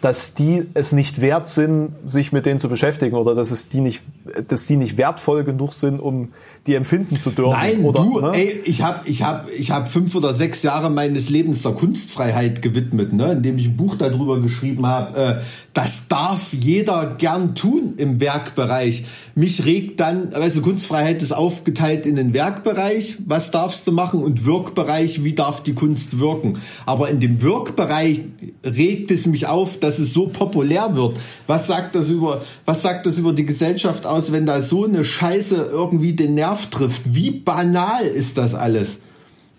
dass 0.00 0.34
die 0.34 0.64
es 0.74 0.92
nicht 0.92 1.20
wert 1.20 1.48
sind, 1.48 1.90
sich 2.06 2.30
mit 2.30 2.44
denen 2.44 2.60
zu 2.60 2.68
beschäftigen 2.68 3.16
oder 3.16 3.34
dass 3.34 3.50
es 3.50 3.68
die 3.68 3.80
nicht, 3.80 4.02
dass 4.46 4.66
die 4.66 4.76
nicht 4.76 4.98
wertvoll 4.98 5.42
genug 5.44 5.72
sind, 5.72 6.00
um 6.00 6.28
die 6.66 6.74
empfinden 6.74 7.18
zu 7.18 7.30
dürfen. 7.30 7.58
Nein, 7.58 7.84
oder, 7.84 8.02
du, 8.02 8.20
ne? 8.20 8.30
ey, 8.34 8.60
ich 8.64 8.82
habe 8.82 9.08
ich 9.08 9.22
hab, 9.22 9.48
ich 9.50 9.70
hab 9.70 9.88
fünf 9.88 10.14
oder 10.14 10.34
sechs 10.34 10.62
Jahre 10.62 10.90
meines 10.90 11.30
Lebens 11.30 11.62
der 11.62 11.72
Kunstfreiheit 11.72 12.60
gewidmet, 12.60 13.12
ne, 13.12 13.32
indem 13.32 13.56
ich 13.56 13.66
ein 13.66 13.76
Buch 13.76 13.96
darüber 13.96 14.40
geschrieben 14.40 14.86
habe. 14.86 15.18
Äh, 15.18 15.40
das 15.72 16.08
darf 16.08 16.52
jeder 16.52 17.14
gern 17.16 17.54
tun 17.54 17.94
im 17.96 18.20
Werkbereich. 18.56 19.04
Mich 19.34 19.64
regt 19.64 20.00
dann, 20.00 20.30
du, 20.30 20.62
Kunstfreiheit 20.62 21.22
ist 21.22 21.32
aufgeteilt 21.32 22.06
in 22.06 22.16
den 22.16 22.32
Werkbereich, 22.34 23.18
was 23.26 23.50
darfst 23.50 23.86
du 23.86 23.92
machen, 23.92 24.22
und 24.22 24.46
Wirkbereich, 24.46 25.22
wie 25.24 25.34
darf 25.34 25.62
die 25.62 25.74
Kunst 25.74 26.18
wirken. 26.18 26.58
Aber 26.86 27.08
in 27.10 27.20
dem 27.20 27.42
Wirkbereich 27.42 28.22
regt 28.64 29.10
es 29.10 29.26
mich 29.26 29.46
auf, 29.46 29.78
dass 29.78 29.98
es 29.98 30.12
so 30.12 30.28
populär 30.28 30.94
wird. 30.94 31.18
Was 31.46 31.66
sagt 31.66 31.94
das 31.94 32.08
über, 32.08 32.42
was 32.64 32.82
sagt 32.82 33.06
das 33.06 33.18
über 33.18 33.32
die 33.32 33.46
Gesellschaft 33.46 34.06
aus, 34.06 34.32
wenn 34.32 34.46
da 34.46 34.62
so 34.62 34.84
eine 34.84 35.04
Scheiße 35.04 35.68
irgendwie 35.70 36.14
den 36.14 36.34
Nerv 36.34 36.66
trifft? 36.66 37.02
Wie 37.04 37.30
banal 37.30 38.04
ist 38.04 38.38
das 38.38 38.54
alles? 38.54 38.98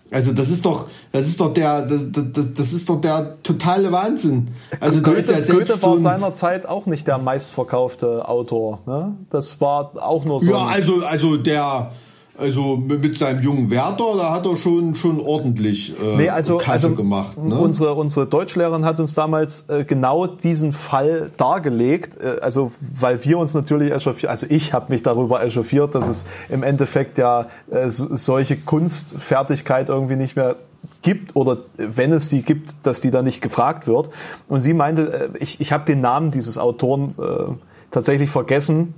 Also 0.09 0.31
das 0.31 0.49
ist 0.49 0.65
doch, 0.65 0.87
das 1.17 1.27
ist 1.27 1.41
doch 1.41 1.53
der, 1.53 1.81
das, 1.81 2.05
das, 2.11 2.45
das 2.53 2.73
ist 2.73 2.89
doch 2.89 3.01
der 3.01 3.41
totale 3.43 3.91
Wahnsinn. 3.91 4.49
Also 4.79 5.01
Goethe, 5.01 5.33
ja 5.33 5.39
Goethe 5.39 5.81
war 5.81 5.95
so 5.95 5.99
seinerzeit 5.99 6.65
auch 6.65 6.85
nicht 6.85 7.07
der 7.07 7.17
meistverkaufte 7.17 8.27
Autor. 8.27 8.79
Ne? 8.85 9.15
Das 9.29 9.59
war 9.59 9.91
auch 9.95 10.25
nur 10.25 10.41
so. 10.41 10.51
Ja, 10.51 10.65
also 10.65 11.03
also 11.05 11.37
der 11.37 11.91
also 12.37 12.77
mit 12.77 13.17
seinem 13.17 13.41
jungen 13.41 13.71
Werther, 13.71 14.15
da 14.15 14.31
hat 14.31 14.45
er 14.45 14.55
schon 14.55 14.93
schon 14.93 15.19
ordentlich 15.19 15.93
äh, 15.99 16.17
nee, 16.17 16.29
also, 16.29 16.57
Kasse 16.57 16.87
also 16.87 16.95
gemacht. 16.95 17.35
Ne? 17.37 17.57
Unsere 17.57 17.95
unsere 17.95 18.27
Deutschlehrerin 18.27 18.85
hat 18.85 18.99
uns 18.99 19.15
damals 19.15 19.65
äh, 19.69 19.83
genau 19.83 20.27
diesen 20.27 20.71
Fall 20.71 21.31
dargelegt, 21.37 22.21
äh, 22.21 22.39
also 22.41 22.71
weil 22.79 23.23
wir 23.25 23.39
uns 23.39 23.55
natürlich 23.55 23.91
echauffiert, 23.91 24.29
also 24.29 24.45
ich 24.49 24.71
habe 24.71 24.93
mich 24.93 25.01
darüber 25.01 25.43
echauffiert, 25.43 25.95
dass 25.95 26.07
es 26.07 26.25
im 26.49 26.61
Endeffekt 26.61 27.17
ja 27.17 27.47
äh, 27.71 27.89
solche 27.89 28.55
Kunstfertigkeit 28.55 29.89
irgendwie 29.89 30.15
nicht 30.15 30.35
mehr 30.35 30.57
gibt 31.01 31.35
oder 31.35 31.57
wenn 31.77 32.11
es 32.11 32.29
die 32.29 32.41
gibt, 32.41 32.73
dass 32.83 33.01
die 33.01 33.11
da 33.11 33.21
nicht 33.21 33.41
gefragt 33.41 33.87
wird. 33.87 34.09
Und 34.47 34.61
sie 34.61 34.73
meinte, 34.73 35.31
äh, 35.33 35.37
ich, 35.39 35.59
ich 35.61 35.71
habe 35.71 35.85
den 35.85 36.01
Namen 36.01 36.31
dieses 36.31 36.57
Autoren 36.57 37.15
äh, 37.17 37.53
tatsächlich 37.91 38.29
vergessen, 38.29 38.93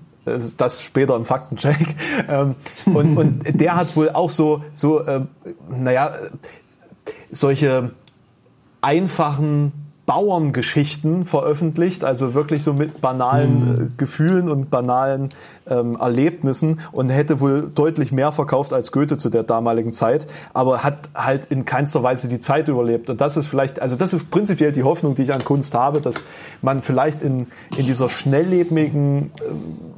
das 0.57 0.81
später 0.81 1.15
im 1.15 1.25
Faktencheck. 1.25 1.95
Ähm, 2.27 2.55
und, 2.85 3.17
und 3.17 3.59
der 3.59 3.75
hat 3.75 3.95
wohl 3.95 4.09
auch 4.09 4.29
so, 4.29 4.63
so 4.73 4.99
äh, 4.99 5.21
naja, 5.69 6.13
solche 7.31 7.91
einfachen 8.81 9.71
Bauerngeschichten 10.09 11.23
veröffentlicht, 11.23 12.03
also 12.03 12.33
wirklich 12.33 12.63
so 12.63 12.73
mit 12.73 12.99
banalen 12.99 13.59
mhm. 13.59 13.75
äh, 13.75 13.87
Gefühlen 13.95 14.49
und 14.49 14.71
banalen 14.71 15.29
ähm, 15.69 15.97
Erlebnissen 15.99 16.79
und 16.91 17.09
hätte 17.09 17.39
wohl 17.41 17.69
deutlich 17.69 18.11
mehr 18.11 18.31
verkauft 18.31 18.73
als 18.73 18.91
Goethe 18.91 19.17
zu 19.17 19.29
der 19.29 19.43
damaligen 19.43 19.93
Zeit, 19.93 20.25
aber 20.51 20.81
hat 20.81 21.09
halt 21.13 21.51
in 21.51 21.63
keinster 21.63 22.01
Weise 22.01 22.27
die 22.27 22.39
Zeit 22.39 22.69
überlebt. 22.69 23.11
Und 23.11 23.21
das 23.21 23.37
ist 23.37 23.45
vielleicht, 23.45 23.83
also 23.83 23.95
das 23.95 24.15
ist 24.15 24.31
prinzipiell 24.31 24.71
die 24.71 24.81
Hoffnung, 24.81 25.13
die 25.13 25.21
ich 25.21 25.31
an 25.31 25.45
Kunst 25.45 25.75
habe, 25.75 26.01
dass 26.01 26.25
man 26.63 26.81
vielleicht 26.81 27.21
in, 27.21 27.45
in 27.77 27.85
dieser 27.85 28.09
schnelllebigen, 28.09 29.29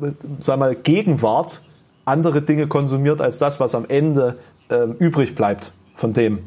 äh, 0.02 0.08
sag 0.42 0.60
mal, 0.60 0.76
Gegenwart 0.76 1.62
andere 2.04 2.42
Dinge 2.42 2.68
konsumiert 2.68 3.22
als 3.22 3.40
das, 3.40 3.62
was 3.62 3.76
am 3.76 3.86
Ende 3.88 4.36
äh, 4.68 4.84
übrig 5.00 5.36
bleibt 5.36 5.72
von 5.96 6.12
dem 6.12 6.40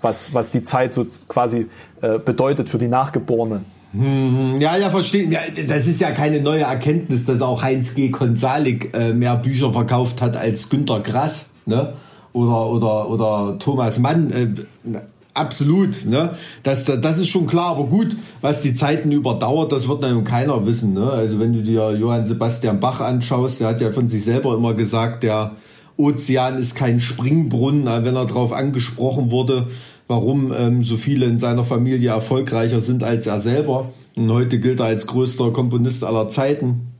was, 0.00 0.32
was 0.34 0.50
die 0.50 0.62
Zeit 0.62 0.94
so 0.94 1.06
quasi 1.28 1.66
äh, 2.00 2.18
bedeutet 2.18 2.68
für 2.68 2.78
die 2.78 2.88
Nachgeborenen. 2.88 3.64
Hm, 3.92 4.60
ja, 4.60 4.76
ja, 4.76 4.90
verstehe. 4.90 5.28
Ja, 5.30 5.40
das 5.66 5.86
ist 5.86 6.00
ja 6.00 6.10
keine 6.10 6.40
neue 6.40 6.62
Erkenntnis, 6.62 7.24
dass 7.24 7.40
auch 7.40 7.62
Heinz 7.62 7.94
G. 7.94 8.10
Konsalik 8.10 8.94
äh, 8.94 9.14
mehr 9.14 9.36
Bücher 9.36 9.72
verkauft 9.72 10.20
hat 10.20 10.36
als 10.36 10.68
Günter 10.68 11.00
Grass, 11.00 11.46
ne? 11.64 11.94
Oder 12.34 12.66
oder 12.66 13.08
oder 13.08 13.58
Thomas 13.58 13.98
Mann. 13.98 14.30
Äh, 14.30 14.98
absolut, 15.32 16.04
ne? 16.04 16.34
Das, 16.62 16.84
das, 16.84 17.00
das 17.00 17.18
ist 17.18 17.28
schon 17.28 17.46
klar. 17.46 17.70
Aber 17.76 17.84
gut, 17.84 18.14
was 18.42 18.60
die 18.60 18.74
Zeiten 18.74 19.10
überdauert, 19.10 19.72
das 19.72 19.88
wird 19.88 20.04
dann 20.04 20.22
keiner 20.22 20.66
wissen, 20.66 20.92
ne? 20.92 21.10
Also 21.10 21.40
wenn 21.40 21.54
du 21.54 21.62
dir 21.62 21.92
Johann 21.92 22.26
Sebastian 22.26 22.80
Bach 22.80 23.00
anschaust, 23.00 23.60
der 23.60 23.68
hat 23.68 23.80
ja 23.80 23.90
von 23.90 24.10
sich 24.10 24.22
selber 24.22 24.54
immer 24.54 24.74
gesagt, 24.74 25.22
der 25.22 25.52
Ozean 25.98 26.58
ist 26.58 26.74
kein 26.74 27.00
Springbrunnen, 27.00 27.84
wenn 27.84 28.16
er 28.16 28.24
darauf 28.24 28.52
angesprochen 28.52 29.30
wurde, 29.30 29.66
warum 30.06 30.54
ähm, 30.56 30.84
so 30.84 30.96
viele 30.96 31.26
in 31.26 31.38
seiner 31.38 31.64
Familie 31.64 32.10
erfolgreicher 32.10 32.80
sind 32.80 33.04
als 33.04 33.26
er 33.26 33.40
selber. 33.40 33.92
Und 34.16 34.32
heute 34.32 34.58
gilt 34.58 34.80
er 34.80 34.86
als 34.86 35.06
größter 35.06 35.52
Komponist 35.52 36.04
aller 36.04 36.28
Zeiten. 36.28 36.92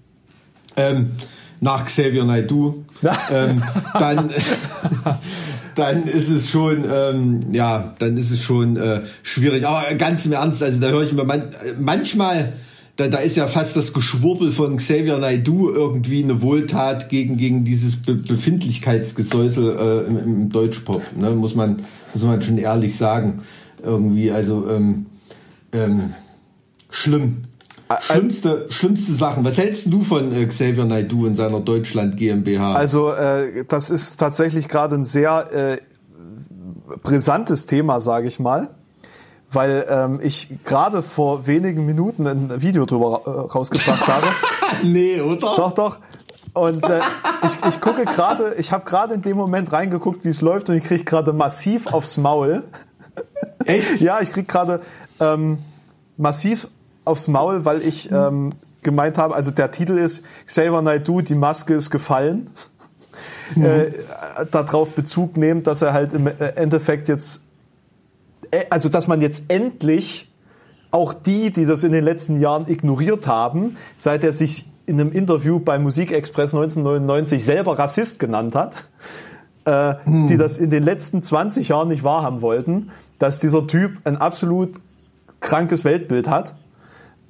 ähm, 0.76 1.12
nach 1.60 1.86
Xavier 1.86 2.24
Naidoo, 2.24 2.84
ähm, 3.30 3.62
dann, 3.98 4.30
dann 5.74 6.02
ist 6.04 6.28
es 6.28 6.50
schon, 6.50 6.84
ähm, 6.92 7.40
ja, 7.52 7.94
dann 7.98 8.16
ist 8.16 8.30
es 8.30 8.42
schon 8.42 8.76
äh, 8.76 9.02
schwierig. 9.22 9.66
Aber 9.66 9.82
ganz 9.94 10.24
im 10.26 10.32
Ernst, 10.32 10.62
also 10.62 10.80
da 10.80 10.88
höre 10.88 11.02
ich 11.02 11.12
mir 11.12 11.24
man, 11.24 11.50
manchmal, 11.78 12.52
da, 12.98 13.06
da 13.06 13.18
ist 13.18 13.36
ja 13.36 13.46
fast 13.46 13.76
das 13.76 13.92
Geschwurbel 13.92 14.50
von 14.50 14.76
Xavier 14.76 15.18
Naidoo 15.18 15.70
irgendwie 15.70 16.22
eine 16.22 16.42
Wohltat 16.42 17.08
gegen, 17.08 17.36
gegen 17.36 17.64
dieses 17.64 17.94
Be 17.94 18.14
Befindlichkeitsgesäusel 18.14 19.76
äh, 19.78 20.06
im, 20.08 20.18
im 20.18 20.50
Deutschpop, 20.50 21.02
ne? 21.16 21.30
muss, 21.30 21.54
man, 21.54 21.76
muss 22.12 22.24
man 22.24 22.42
schon 22.42 22.58
ehrlich 22.58 22.96
sagen. 22.96 23.42
Irgendwie, 23.80 24.32
also 24.32 24.68
ähm, 24.68 25.06
ähm, 25.72 26.12
schlimm. 26.90 27.44
Schlimmste, 28.00 28.66
schlimmste 28.68 29.12
Sachen. 29.12 29.44
Was 29.44 29.56
hältst 29.56 29.90
du 29.90 30.02
von 30.02 30.32
äh, 30.32 30.44
Xavier 30.44 30.84
Naidoo 30.84 31.26
in 31.26 31.36
seiner 31.36 31.60
Deutschland 31.60 32.16
GmbH? 32.16 32.74
Also 32.74 33.12
äh, 33.12 33.64
das 33.66 33.90
ist 33.90 34.18
tatsächlich 34.18 34.66
gerade 34.66 34.96
ein 34.96 35.04
sehr 35.04 35.52
äh, 35.52 35.78
brisantes 37.04 37.66
Thema, 37.66 38.00
sage 38.00 38.26
ich 38.26 38.40
mal, 38.40 38.68
weil 39.50 39.86
ähm, 39.88 40.20
ich 40.22 40.48
gerade 40.64 41.02
vor 41.02 41.46
wenigen 41.46 41.86
Minuten 41.86 42.26
ein 42.26 42.60
Video 42.60 42.84
drüber 42.86 43.22
äh, 43.24 43.30
rausgebracht 43.52 44.06
habe. 44.06 44.26
nee, 44.82 45.20
oder? 45.20 45.54
Doch, 45.56 45.72
doch. 45.72 45.98
Und 46.54 46.84
äh, 46.88 47.00
ich, 47.44 47.68
ich 47.68 47.80
gucke 47.80 48.04
gerade, 48.04 48.54
ich 48.58 48.72
habe 48.72 48.84
gerade 48.84 49.14
in 49.14 49.22
dem 49.22 49.36
Moment 49.36 49.72
reingeguckt, 49.72 50.24
wie 50.24 50.28
es 50.28 50.40
läuft 50.40 50.68
und 50.68 50.76
ich 50.76 50.84
kriege 50.84 51.04
gerade 51.04 51.32
massiv 51.32 51.86
aufs 51.86 52.16
Maul. 52.16 52.64
Echt? 53.64 54.00
ja, 54.00 54.20
ich 54.20 54.32
kriege 54.32 54.46
gerade 54.46 54.80
ähm, 55.20 55.58
massiv 56.16 56.68
aufs 57.04 57.28
Maul, 57.28 57.64
weil 57.64 57.82
ich 57.82 58.10
ähm, 58.10 58.52
gemeint 58.82 59.18
habe, 59.18 59.34
also 59.34 59.50
der 59.50 59.70
Titel 59.70 59.98
ist 59.98 60.22
Xavier 60.46 60.82
Naidoo, 60.82 61.20
die 61.20 61.34
Maske 61.34 61.74
ist 61.74 61.90
gefallen. 61.90 62.50
Mhm. 63.54 63.64
Äh, 63.64 63.90
darauf 64.50 64.92
Bezug 64.92 65.36
nehmen, 65.36 65.62
dass 65.62 65.82
er 65.82 65.92
halt 65.92 66.12
im 66.12 66.26
äh, 66.26 66.32
Endeffekt 66.54 67.08
jetzt, 67.08 67.42
also 68.70 68.88
dass 68.88 69.08
man 69.08 69.20
jetzt 69.20 69.44
endlich 69.48 70.30
auch 70.90 71.12
die, 71.12 71.50
die 71.52 71.66
das 71.66 71.84
in 71.84 71.92
den 71.92 72.04
letzten 72.04 72.40
Jahren 72.40 72.68
ignoriert 72.68 73.26
haben, 73.26 73.76
seit 73.94 74.24
er 74.24 74.32
sich 74.32 74.66
in 74.86 74.98
einem 74.98 75.12
Interview 75.12 75.60
bei 75.60 75.78
Musikexpress 75.78 76.54
1999 76.54 77.44
selber 77.44 77.78
Rassist 77.78 78.18
genannt 78.18 78.54
hat, 78.54 78.74
äh, 79.66 79.94
hm. 80.04 80.28
die 80.28 80.38
das 80.38 80.56
in 80.56 80.70
den 80.70 80.82
letzten 80.82 81.22
20 81.22 81.68
Jahren 81.68 81.88
nicht 81.88 82.04
wahrhaben 82.04 82.40
wollten, 82.40 82.90
dass 83.18 83.38
dieser 83.38 83.66
Typ 83.66 83.98
ein 84.04 84.16
absolut 84.16 84.74
krankes 85.40 85.84
Weltbild 85.84 86.28
hat 86.28 86.54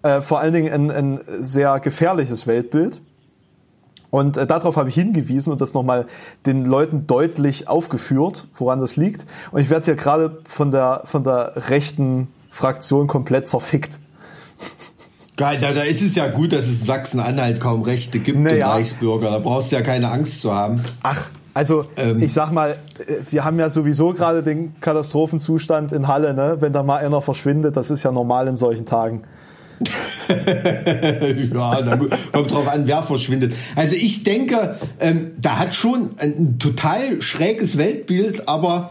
äh, 0.03 0.21
vor 0.21 0.41
allen 0.41 0.53
Dingen 0.53 0.73
ein, 0.73 0.91
ein 0.91 1.21
sehr 1.41 1.81
gefährliches 1.81 2.47
Weltbild. 2.47 3.01
Und 4.11 4.37
äh, 4.37 4.47
darauf 4.47 4.77
habe 4.77 4.89
ich 4.89 4.95
hingewiesen 4.95 5.53
und 5.53 5.61
das 5.61 5.75
nochmal 5.75 6.07
den 6.47 6.65
Leuten 6.65 7.07
deutlich 7.07 7.69
aufgeführt, 7.69 8.47
woran 8.57 8.81
das 8.81 8.97
liegt. 8.97 9.27
Und 9.51 9.61
ich 9.61 9.71
werde 9.71 9.87
hier 9.87 9.95
gerade 9.97 10.39
von 10.45 10.71
der, 10.71 11.03
von 11.05 11.25
der 11.25 11.53
rechten 11.69 12.29
Fraktion 12.51 13.07
komplett 13.07 13.49
zerfickt. 13.49 13.99
Geil, 15.37 15.59
da, 15.61 15.73
da 15.73 15.83
ist 15.83 16.03
es 16.03 16.17
ja 16.17 16.27
gut, 16.27 16.53
dass 16.53 16.65
es 16.65 16.81
in 16.81 16.87
Sachsen-Anhalt 16.87 17.61
kaum 17.61 17.83
Rechte 17.83 18.19
gibt 18.19 18.41
naja. 18.41 18.67
und 18.67 18.73
Reichsbürger. 18.73 19.31
Da 19.31 19.39
brauchst 19.39 19.71
du 19.71 19.77
ja 19.77 19.83
keine 19.83 20.11
Angst 20.11 20.43
zu 20.43 20.53
haben. 20.53 20.83
Ach, 21.05 21.29
also 21.55 21.85
ähm. 21.97 22.21
ich 22.21 22.33
sag 22.33 22.51
mal, 22.51 22.71
äh, 22.71 23.15
wir 23.31 23.45
haben 23.45 23.59
ja 23.59 23.71
sowieso 23.71 24.15
gerade 24.15 24.43
den 24.43 24.81
Katastrophenzustand 24.81 25.93
in 25.93 26.09
Halle, 26.09 26.35
ne? 26.35 26.57
Wenn 26.61 26.73
da 26.73 26.83
mal 26.83 27.05
einer 27.05 27.21
verschwindet, 27.21 27.77
das 27.77 27.91
ist 27.91 28.03
ja 28.03 28.11
normal 28.11 28.49
in 28.49 28.57
solchen 28.57 28.87
Tagen. 28.87 29.23
ja, 31.55 31.95
gut, 31.97 32.11
kommt 32.33 32.51
drauf 32.51 32.69
an, 32.69 32.87
wer 32.87 33.03
verschwindet. 33.03 33.55
Also 33.77 33.95
ich 33.97 34.25
denke, 34.25 34.77
ähm, 35.01 35.33
da 35.41 35.59
hat 35.59 35.75
schon 35.75 36.11
ein 36.19 36.59
total 36.59 37.23
schräges 37.23 37.79
Weltbild, 37.79 38.49
aber 38.49 38.91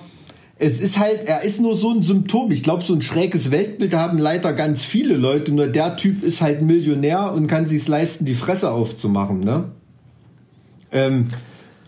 es 0.60 0.80
ist 0.80 0.98
halt, 0.98 1.26
er 1.26 1.44
ist 1.44 1.62
nur 1.62 1.78
so 1.78 1.92
ein 1.92 2.04
Symptom. 2.04 2.52
Ich 2.52 2.64
glaube, 2.64 2.84
so 2.84 2.94
ein 2.94 3.02
schräges 3.02 3.52
Weltbild 3.52 3.94
haben 3.94 4.18
leider 4.18 4.54
ganz 4.54 4.84
viele 4.84 5.16
Leute. 5.16 5.52
Nur 5.52 5.68
der 5.68 5.98
Typ 5.98 6.24
ist 6.24 6.42
halt 6.42 6.62
Millionär 6.62 7.32
und 7.34 7.48
kann 7.48 7.68
sich 7.68 7.88
leisten, 7.88 8.26
die 8.26 8.34
Fresse 8.34 8.72
aufzumachen. 8.72 9.42
Ne? 9.42 9.66
Ähm, 10.92 11.28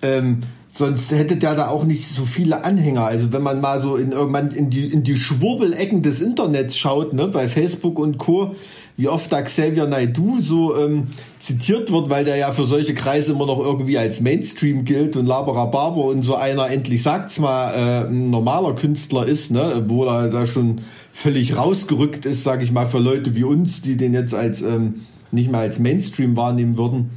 ähm, 0.01 0.41
sonst 0.79 1.11
hätte 1.11 1.35
der 1.35 1.53
da 1.53 1.67
auch 1.67 1.83
nicht 1.83 2.07
so 2.07 2.25
viele 2.25 2.63
Anhänger. 2.63 3.03
Also 3.03 3.31
wenn 3.31 3.43
man 3.43 3.61
mal 3.61 3.79
so 3.79 3.97
in 3.97 4.11
irgendwann 4.11 4.49
in 4.49 4.71
die 4.71 4.87
in 4.87 5.03
die 5.03 5.17
Schwurbelecken 5.17 6.01
des 6.01 6.21
Internets 6.21 6.77
schaut, 6.77 7.13
ne, 7.13 7.27
bei 7.27 7.47
Facebook 7.47 7.99
und 7.99 8.17
Co 8.17 8.55
wie 8.97 9.07
oft 9.07 9.31
da 9.31 9.41
Xavier 9.41 9.87
Naidoo 9.87 10.41
so 10.41 10.75
ähm, 10.75 11.07
zitiert 11.39 11.89
wird, 11.89 12.09
weil 12.09 12.25
der 12.25 12.35
ja 12.35 12.51
für 12.51 12.65
solche 12.65 12.93
Kreise 12.93 13.31
immer 13.31 13.45
noch 13.45 13.59
irgendwie 13.59 13.97
als 13.97 14.19
Mainstream 14.19 14.83
gilt 14.83 15.15
und 15.15 15.25
Labera 15.25 15.67
Barber 15.67 16.03
und 16.05 16.23
so 16.23 16.35
einer 16.35 16.69
endlich 16.69 17.01
sagt's 17.01 17.39
mal 17.39 17.71
äh, 17.71 18.07
ein 18.09 18.29
normaler 18.29 18.75
Künstler 18.75 19.25
ist, 19.25 19.51
ne, 19.51 19.85
wo 19.87 20.03
er 20.03 20.27
da 20.27 20.45
schon 20.45 20.81
völlig 21.13 21.55
rausgerückt 21.55 22.25
ist, 22.25 22.43
sage 22.43 22.63
ich 22.63 22.73
mal, 22.73 22.85
für 22.85 22.99
Leute 22.99 23.35
wie 23.35 23.45
uns, 23.45 23.81
die 23.81 23.95
den 23.95 24.13
jetzt 24.13 24.33
als 24.33 24.61
ähm, 24.61 24.95
nicht 25.31 25.49
mal 25.49 25.61
als 25.61 25.79
Mainstream 25.79 26.35
wahrnehmen 26.35 26.77
würden. 26.77 27.11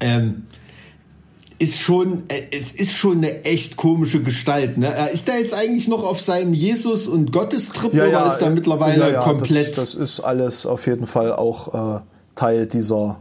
Ähm, 0.00 0.43
ist 1.58 1.80
schon, 1.80 2.24
äh, 2.28 2.42
es 2.50 2.72
ist 2.72 2.92
schon 2.92 3.18
eine 3.18 3.44
echt 3.44 3.76
komische 3.76 4.22
Gestalt. 4.22 4.76
Ne? 4.76 4.92
Ist 5.12 5.28
er 5.28 5.38
jetzt 5.38 5.54
eigentlich 5.54 5.88
noch 5.88 6.04
auf 6.04 6.20
seinem 6.20 6.52
Jesus- 6.52 7.06
und 7.06 7.32
Gottestrip 7.32 7.94
ja, 7.94 8.04
oder 8.04 8.12
ja, 8.12 8.28
ist 8.28 8.42
er 8.42 8.50
mittlerweile 8.50 9.12
ja, 9.12 9.20
komplett? 9.20 9.78
Das, 9.78 9.92
das, 9.92 9.94
ist 9.94 10.20
alles 10.20 10.66
auf 10.66 10.86
jeden 10.86 11.06
Fall 11.06 11.32
auch 11.32 11.98
äh, 11.98 12.00
Teil 12.34 12.66
dieser, 12.66 13.20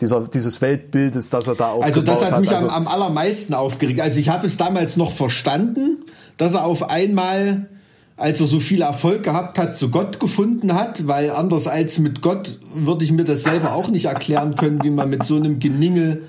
dieser, 0.00 0.26
dieses 0.28 0.60
Weltbildes, 0.60 1.30
das 1.30 1.46
er 1.46 1.54
da 1.54 1.70
aufgebaut 1.70 1.84
Also 1.84 2.02
das 2.02 2.24
hat 2.24 2.40
mich 2.40 2.50
hat. 2.50 2.62
Also, 2.62 2.68
am, 2.68 2.86
am 2.86 2.88
allermeisten 2.88 3.54
aufgeregt. 3.54 4.00
Also 4.00 4.18
ich 4.18 4.28
habe 4.28 4.46
es 4.46 4.56
damals 4.56 4.96
noch 4.96 5.12
verstanden, 5.12 6.04
dass 6.36 6.54
er 6.54 6.64
auf 6.64 6.90
einmal 6.90 7.68
als 8.16 8.40
er 8.40 8.46
so 8.46 8.60
viel 8.60 8.82
Erfolg 8.82 9.24
gehabt 9.24 9.58
hat, 9.58 9.76
zu 9.76 9.90
Gott 9.90 10.20
gefunden 10.20 10.74
hat, 10.74 11.08
weil 11.08 11.30
anders 11.30 11.66
als 11.66 11.98
mit 11.98 12.22
Gott 12.22 12.60
würde 12.74 13.04
ich 13.04 13.10
mir 13.10 13.24
das 13.24 13.42
selber 13.42 13.74
auch 13.74 13.88
nicht 13.88 14.04
erklären 14.04 14.54
können, 14.54 14.80
wie 14.84 14.90
man 14.90 15.10
mit 15.10 15.24
so 15.24 15.34
einem 15.34 15.58
Geningel 15.58 16.22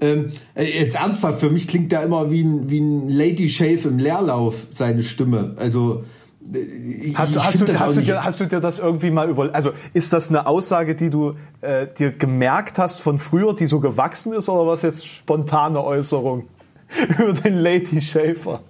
ähm, 0.00 0.32
äh, 0.54 0.64
jetzt 0.64 0.96
ernsthaft, 0.96 1.40
für 1.40 1.50
mich 1.50 1.68
klingt 1.68 1.92
der 1.92 2.02
immer 2.02 2.30
wie 2.30 2.42
ein, 2.42 2.70
wie 2.70 2.80
ein 2.80 3.08
Lady 3.08 3.48
Shave 3.48 3.88
im 3.88 3.98
Leerlauf, 3.98 4.66
seine 4.72 5.02
Stimme. 5.02 5.54
Also, 5.56 6.04
äh, 6.52 7.12
Hast 7.14 7.34
du, 7.34 7.40
hast, 7.42 7.60
du, 7.60 7.80
hast, 7.80 7.96
du 7.96 8.00
dir, 8.00 8.22
hast 8.22 8.40
du 8.40 8.46
dir 8.46 8.60
das 8.60 8.78
irgendwie 8.78 9.10
mal 9.10 9.28
über, 9.28 9.54
also 9.54 9.72
ist 9.94 10.12
das 10.12 10.28
eine 10.28 10.46
Aussage, 10.46 10.94
die 10.94 11.10
du 11.10 11.34
äh, 11.60 11.86
dir 11.86 12.12
gemerkt 12.12 12.78
hast 12.78 13.00
von 13.00 13.18
früher, 13.18 13.54
die 13.54 13.66
so 13.66 13.80
gewachsen 13.80 14.32
ist, 14.32 14.48
oder 14.48 14.66
was 14.66 14.82
jetzt 14.82 15.06
spontane 15.06 15.82
Äußerung 15.82 16.44
über 17.18 17.32
den 17.32 17.54
Lady 17.54 18.00
Shaver? 18.00 18.60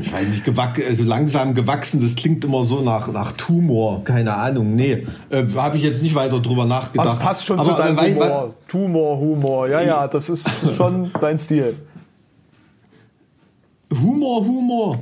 Ich 0.00 0.12
weiß 0.12 0.26
nicht, 0.28 0.44
gewack, 0.44 0.80
also 0.86 1.04
langsam 1.04 1.54
gewachsen, 1.54 2.00
das 2.00 2.16
klingt 2.16 2.44
immer 2.44 2.64
so 2.64 2.80
nach, 2.80 3.12
nach 3.12 3.32
Tumor, 3.32 4.04
keine 4.04 4.34
Ahnung. 4.34 4.74
Nee, 4.74 5.06
äh, 5.30 5.44
habe 5.56 5.76
ich 5.76 5.82
jetzt 5.82 6.02
nicht 6.02 6.14
weiter 6.14 6.40
drüber 6.40 6.64
nachgedacht. 6.64 7.06
Das 7.06 7.18
passt 7.18 7.44
schon 7.44 7.58
Aber, 7.58 7.70
zu 7.70 7.76
deinem 7.76 7.98
äh, 7.98 8.14
Humor. 8.14 8.54
Tumor, 8.68 9.18
Humor, 9.18 9.68
ja, 9.68 9.80
ja, 9.80 10.08
das 10.08 10.28
ist 10.28 10.48
schon 10.76 11.10
dein 11.20 11.38
Stil. 11.38 11.76
Humor, 13.92 14.44
Humor. 14.44 14.98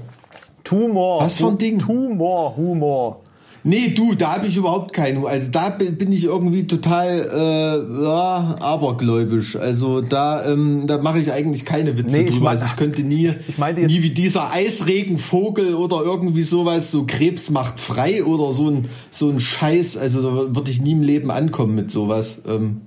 Tumor. 0.64 1.20
Was 1.20 1.36
für 1.36 1.48
ein 1.48 1.58
Ding? 1.58 1.78
Tumor, 1.78 2.56
Humor. 2.56 3.20
Nee, 3.68 3.88
du, 3.88 4.14
da 4.14 4.34
habe 4.34 4.46
ich 4.46 4.56
überhaupt 4.56 4.92
keinen. 4.92 5.26
Also 5.26 5.50
da 5.50 5.70
bin 5.70 6.12
ich 6.12 6.22
irgendwie 6.22 6.68
total 6.68 7.08
äh, 7.34 8.04
ja, 8.04 8.56
abergläubisch. 8.60 9.56
Also 9.56 10.02
da, 10.02 10.46
ähm, 10.46 10.86
da 10.86 10.98
mache 10.98 11.18
ich 11.18 11.32
eigentlich 11.32 11.64
keine 11.64 11.98
Witze 11.98 12.16
nee, 12.16 12.26
drüber. 12.26 12.30
Ich 12.30 12.40
mein, 12.40 12.56
also 12.58 12.66
ich 12.66 12.76
könnte 12.76 13.02
nie, 13.02 13.32
ich 13.48 13.58
mein 13.58 13.74
nie 13.74 14.04
wie 14.04 14.10
dieser 14.10 14.52
Eisregenvogel 14.52 15.74
oder 15.74 16.02
irgendwie 16.04 16.42
sowas, 16.42 16.92
so 16.92 17.06
Krebs 17.08 17.50
macht 17.50 17.80
frei 17.80 18.22
oder 18.22 18.52
so 18.52 18.70
ein, 18.70 18.88
so 19.10 19.28
ein 19.28 19.40
Scheiß. 19.40 19.96
Also 19.96 20.22
da 20.22 20.54
würde 20.54 20.70
ich 20.70 20.80
nie 20.80 20.92
im 20.92 21.02
Leben 21.02 21.32
ankommen 21.32 21.74
mit 21.74 21.90
sowas. 21.90 22.38
Ähm, 22.46 22.82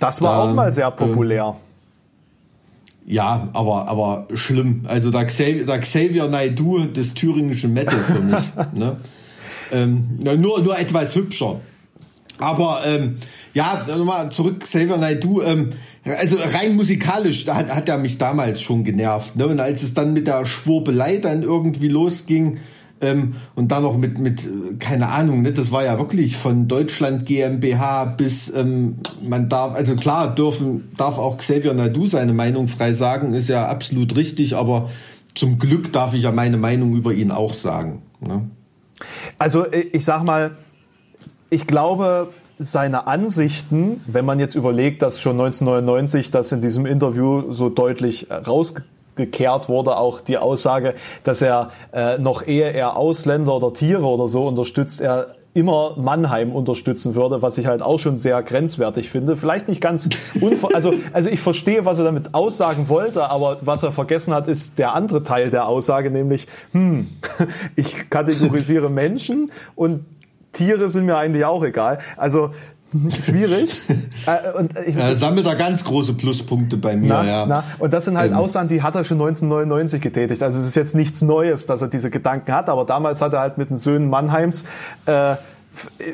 das 0.00 0.20
war 0.20 0.44
da, 0.44 0.50
auch 0.50 0.54
mal 0.54 0.70
sehr 0.70 0.90
populär. 0.90 1.56
Ähm, 3.06 3.14
ja, 3.14 3.48
aber, 3.54 3.88
aber 3.88 4.28
schlimm. 4.34 4.82
Also 4.84 5.10
da 5.10 5.24
Xavier, 5.24 5.64
da 5.64 5.78
Xavier 5.78 6.28
Naidoo 6.28 6.80
des 6.80 7.14
thüringischen 7.14 7.72
Metal 7.72 8.00
für 8.00 8.20
mich. 8.20 8.52
ne? 8.74 8.98
Ähm, 9.72 10.18
nur, 10.18 10.60
nur 10.60 10.78
etwas 10.78 11.14
hübscher. 11.14 11.60
Aber 12.38 12.80
ähm, 12.84 13.16
ja, 13.52 13.86
nochmal 13.86 14.30
zurück, 14.30 14.60
Xavier 14.60 14.96
Naidoo. 14.96 15.42
Ähm, 15.42 15.70
also 16.04 16.36
rein 16.36 16.74
musikalisch 16.74 17.44
da 17.44 17.56
hat, 17.56 17.74
hat 17.74 17.88
er 17.88 17.98
mich 17.98 18.18
damals 18.18 18.60
schon 18.60 18.84
genervt. 18.84 19.36
Ne? 19.36 19.46
Und 19.46 19.60
als 19.60 19.82
es 19.82 19.94
dann 19.94 20.12
mit 20.12 20.26
der 20.26 20.44
Schwurbelei 20.44 21.18
dann 21.18 21.42
irgendwie 21.42 21.88
losging 21.88 22.58
ähm, 23.00 23.34
und 23.54 23.72
dann 23.72 23.84
noch 23.84 23.96
mit, 23.96 24.18
mit 24.18 24.48
keine 24.80 25.08
Ahnung, 25.08 25.42
ne? 25.42 25.52
das 25.52 25.70
war 25.70 25.84
ja 25.84 25.98
wirklich 25.98 26.36
von 26.36 26.68
Deutschland 26.68 27.24
GmbH 27.24 28.04
bis 28.04 28.52
ähm, 28.54 28.96
man 29.22 29.48
darf, 29.48 29.74
also 29.76 29.96
klar 29.96 30.34
dürfen, 30.34 30.90
darf 30.96 31.18
auch 31.18 31.38
Xavier 31.38 31.72
Naidoo 31.72 32.08
seine 32.08 32.34
Meinung 32.34 32.68
frei 32.68 32.92
sagen, 32.92 33.32
ist 33.32 33.48
ja 33.48 33.68
absolut 33.68 34.16
richtig, 34.16 34.56
aber 34.56 34.90
zum 35.34 35.58
Glück 35.58 35.92
darf 35.92 36.14
ich 36.14 36.22
ja 36.24 36.32
meine 36.32 36.56
Meinung 36.58 36.94
über 36.94 37.12
ihn 37.12 37.30
auch 37.30 37.54
sagen. 37.54 38.02
Ne? 38.20 38.48
Also 39.38 39.66
äh, 39.66 39.80
ich 39.92 40.04
sag 40.04 40.24
mal, 40.24 40.52
ich 41.50 41.66
glaube, 41.66 42.28
seine 42.58 43.06
Ansichten, 43.06 44.00
wenn 44.06 44.24
man 44.24 44.38
jetzt 44.38 44.54
überlegt, 44.54 45.02
dass 45.02 45.20
schon 45.20 45.40
1999 45.40 46.30
das 46.30 46.52
in 46.52 46.60
diesem 46.60 46.86
Interview 46.86 47.52
so 47.52 47.68
deutlich 47.68 48.28
rausgekehrt 48.30 49.68
wurde, 49.68 49.96
auch 49.96 50.20
die 50.20 50.38
Aussage, 50.38 50.94
dass 51.24 51.42
er 51.42 51.70
äh, 51.92 52.18
noch 52.18 52.46
ehe 52.46 52.72
er 52.72 52.96
Ausländer 52.96 53.56
oder 53.56 53.72
Tiere 53.72 54.04
oder 54.04 54.28
so 54.28 54.46
unterstützt, 54.46 55.00
er 55.00 55.34
immer 55.54 55.94
Mannheim 55.96 56.52
unterstützen 56.52 57.14
würde, 57.14 57.40
was 57.40 57.58
ich 57.58 57.66
halt 57.66 57.80
auch 57.80 57.98
schon 57.98 58.18
sehr 58.18 58.42
grenzwertig 58.42 59.08
finde. 59.08 59.36
Vielleicht 59.36 59.68
nicht 59.68 59.80
ganz 59.80 60.08
also 60.74 60.92
also 61.12 61.30
ich 61.30 61.40
verstehe, 61.40 61.84
was 61.84 61.98
er 61.98 62.04
damit 62.04 62.34
aussagen 62.34 62.88
wollte, 62.88 63.30
aber 63.30 63.58
was 63.60 63.84
er 63.84 63.92
vergessen 63.92 64.34
hat, 64.34 64.48
ist 64.48 64.78
der 64.78 64.94
andere 64.94 65.22
Teil 65.22 65.50
der 65.50 65.68
Aussage, 65.68 66.10
nämlich 66.10 66.48
hm, 66.72 67.08
ich 67.76 68.10
kategorisiere 68.10 68.90
Menschen 68.90 69.52
und 69.76 70.04
Tiere 70.52 70.88
sind 70.88 71.06
mir 71.06 71.16
eigentlich 71.16 71.44
auch 71.44 71.62
egal. 71.62 71.98
Also 72.16 72.50
schwierig. 73.22 73.70
äh, 74.26 74.58
und 74.58 74.72
ich, 74.86 74.96
er 74.96 75.16
sammelt 75.16 75.46
da 75.46 75.54
ganz 75.54 75.84
große 75.84 76.14
Pluspunkte 76.14 76.76
bei 76.76 76.96
mir, 76.96 77.08
na, 77.08 77.24
ja. 77.24 77.46
Na, 77.46 77.64
und 77.78 77.92
das 77.92 78.04
sind 78.04 78.16
halt 78.18 78.32
ähm. 78.32 78.36
Aussagen, 78.36 78.68
die 78.68 78.82
hat 78.82 78.94
er 78.94 79.04
schon 79.04 79.18
1999 79.18 80.00
getätigt. 80.00 80.42
Also 80.42 80.60
es 80.60 80.66
ist 80.66 80.76
jetzt 80.76 80.94
nichts 80.94 81.22
Neues, 81.22 81.66
dass 81.66 81.82
er 81.82 81.88
diese 81.88 82.10
Gedanken 82.10 82.52
hat, 82.52 82.68
aber 82.68 82.84
damals 82.84 83.20
hat 83.20 83.32
er 83.32 83.40
halt 83.40 83.58
mit 83.58 83.70
den 83.70 83.78
Söhnen 83.78 84.08
Mannheims, 84.08 84.64
äh, 85.06 85.36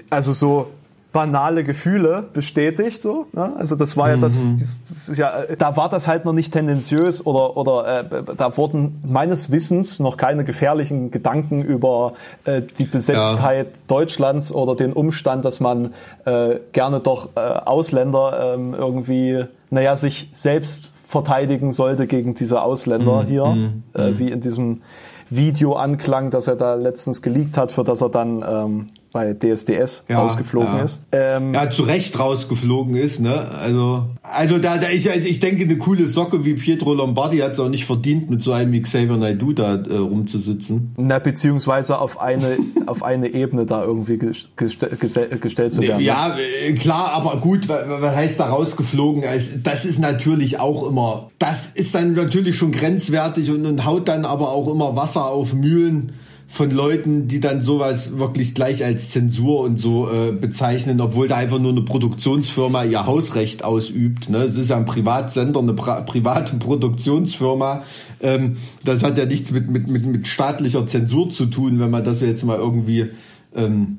also 0.08 0.32
so 0.32 0.70
banale 1.12 1.64
Gefühle 1.64 2.24
bestätigt 2.32 3.02
so 3.02 3.26
ne? 3.32 3.54
also 3.56 3.74
das 3.74 3.96
war 3.96 4.10
ja 4.10 4.16
das, 4.16 4.44
mhm. 4.44 4.58
das, 4.58 4.82
das, 4.82 5.08
ist 5.08 5.18
ja 5.18 5.44
da 5.58 5.76
war 5.76 5.88
das 5.88 6.06
halt 6.06 6.24
noch 6.24 6.32
nicht 6.32 6.52
tendenziös 6.52 7.26
oder 7.26 7.56
oder 7.56 8.00
äh, 8.00 8.22
da 8.36 8.56
wurden 8.56 9.02
meines 9.04 9.50
Wissens 9.50 9.98
noch 9.98 10.16
keine 10.16 10.44
gefährlichen 10.44 11.10
Gedanken 11.10 11.62
über 11.62 12.14
äh, 12.44 12.62
die 12.78 12.84
Besetztheit 12.84 13.66
ja. 13.66 13.82
Deutschlands 13.88 14.52
oder 14.52 14.76
den 14.76 14.92
Umstand 14.92 15.44
dass 15.44 15.58
man 15.58 15.94
äh, 16.24 16.56
gerne 16.72 17.00
doch 17.00 17.30
äh, 17.34 17.40
Ausländer 17.40 18.56
äh, 18.56 18.76
irgendwie 18.76 19.44
naja 19.70 19.96
sich 19.96 20.30
selbst 20.32 20.90
verteidigen 21.08 21.72
sollte 21.72 22.06
gegen 22.06 22.34
diese 22.34 22.62
Ausländer 22.62 23.24
mhm. 23.24 23.26
hier 23.26 23.46
mhm. 23.46 23.82
Äh, 23.94 24.18
wie 24.18 24.30
in 24.30 24.40
diesem 24.40 24.82
Video 25.30 25.74
anklang, 25.74 26.30
das 26.30 26.48
er 26.48 26.56
da 26.56 26.74
letztens 26.74 27.22
geleakt 27.22 27.56
hat, 27.56 27.70
für 27.70 27.84
das 27.84 28.00
er 28.00 28.08
dann 28.08 28.44
ähm, 28.46 28.86
bei 29.12 29.34
DSDS 29.34 30.04
ja, 30.08 30.20
rausgeflogen 30.20 30.76
ja. 30.76 30.82
ist. 30.82 31.00
Ähm, 31.12 31.54
ja, 31.54 31.70
zu 31.70 31.82
Recht 31.82 32.18
rausgeflogen 32.18 32.94
ist, 32.94 33.20
ne? 33.20 33.50
Also, 33.50 34.04
also 34.22 34.58
da, 34.58 34.78
da 34.78 34.88
ich, 34.90 35.06
ich 35.06 35.40
denke, 35.40 35.64
eine 35.64 35.76
coole 35.78 36.06
Socke 36.06 36.44
wie 36.44 36.54
Pietro 36.54 36.94
Lombardi 36.94 37.38
hat 37.38 37.52
es 37.52 37.60
auch 37.60 37.68
nicht 37.68 37.86
verdient, 37.86 38.30
mit 38.30 38.42
so 38.42 38.52
einem 38.52 38.72
wie 38.72 38.80
Xavier 38.80 39.16
Naidoo 39.16 39.52
da 39.52 39.74
äh, 39.74 39.96
rumzusitzen. 39.96 40.94
Na, 40.96 41.18
beziehungsweise 41.18 41.98
auf 41.98 42.20
eine, 42.20 42.58
auf 42.86 43.02
eine 43.02 43.28
Ebene 43.28 43.66
da 43.66 43.82
irgendwie 43.82 44.18
gestell, 44.56 45.28
gestellt 45.40 45.74
zu 45.74 45.82
werden. 45.82 46.02
Ja, 46.02 46.36
äh, 46.36 46.72
klar, 46.74 47.12
aber 47.12 47.40
gut, 47.40 47.68
was 47.68 48.14
heißt 48.14 48.38
da 48.38 48.46
rausgeflogen? 48.46 49.24
Also, 49.24 49.58
das 49.62 49.84
ist 49.84 49.98
natürlich 49.98 50.60
auch 50.60 50.86
immer, 50.88 51.30
das 51.38 51.70
ist 51.74 51.94
dann 51.94 52.12
natürlich 52.12 52.56
schon 52.56 52.70
grenzwertig 52.70 53.50
und, 53.50 53.66
und 53.66 53.84
haut 53.84 54.08
dann 54.08 54.24
aber 54.24 54.50
auch 54.50 54.72
immer 54.72 54.96
Wasser 54.96 55.26
auf 55.26 55.52
Mühlen 55.52 56.12
von 56.52 56.72
Leuten, 56.72 57.28
die 57.28 57.38
dann 57.38 57.62
sowas 57.62 58.18
wirklich 58.18 58.54
gleich 58.54 58.84
als 58.84 59.08
Zensur 59.08 59.60
und 59.60 59.78
so 59.78 60.10
äh, 60.10 60.32
bezeichnen, 60.32 61.00
obwohl 61.00 61.28
da 61.28 61.36
einfach 61.36 61.60
nur 61.60 61.70
eine 61.70 61.82
Produktionsfirma 61.82 62.82
ihr 62.82 63.06
Hausrecht 63.06 63.62
ausübt. 63.62 64.28
Ne? 64.28 64.38
Es 64.38 64.56
ist 64.56 64.70
ja 64.70 64.76
ein 64.76 64.84
Privatsender, 64.84 65.60
eine 65.60 65.74
pra 65.74 66.00
private 66.00 66.56
Produktionsfirma. 66.56 67.84
Ähm, 68.20 68.56
das 68.84 69.04
hat 69.04 69.16
ja 69.16 69.26
nichts 69.26 69.52
mit, 69.52 69.70
mit, 69.70 69.86
mit, 69.86 70.04
mit 70.04 70.26
staatlicher 70.26 70.84
Zensur 70.86 71.30
zu 71.30 71.46
tun, 71.46 71.78
wenn 71.78 71.90
man 71.90 72.02
das 72.02 72.20
jetzt 72.20 72.42
mal 72.42 72.58
irgendwie 72.58 73.06
ähm, 73.54 73.98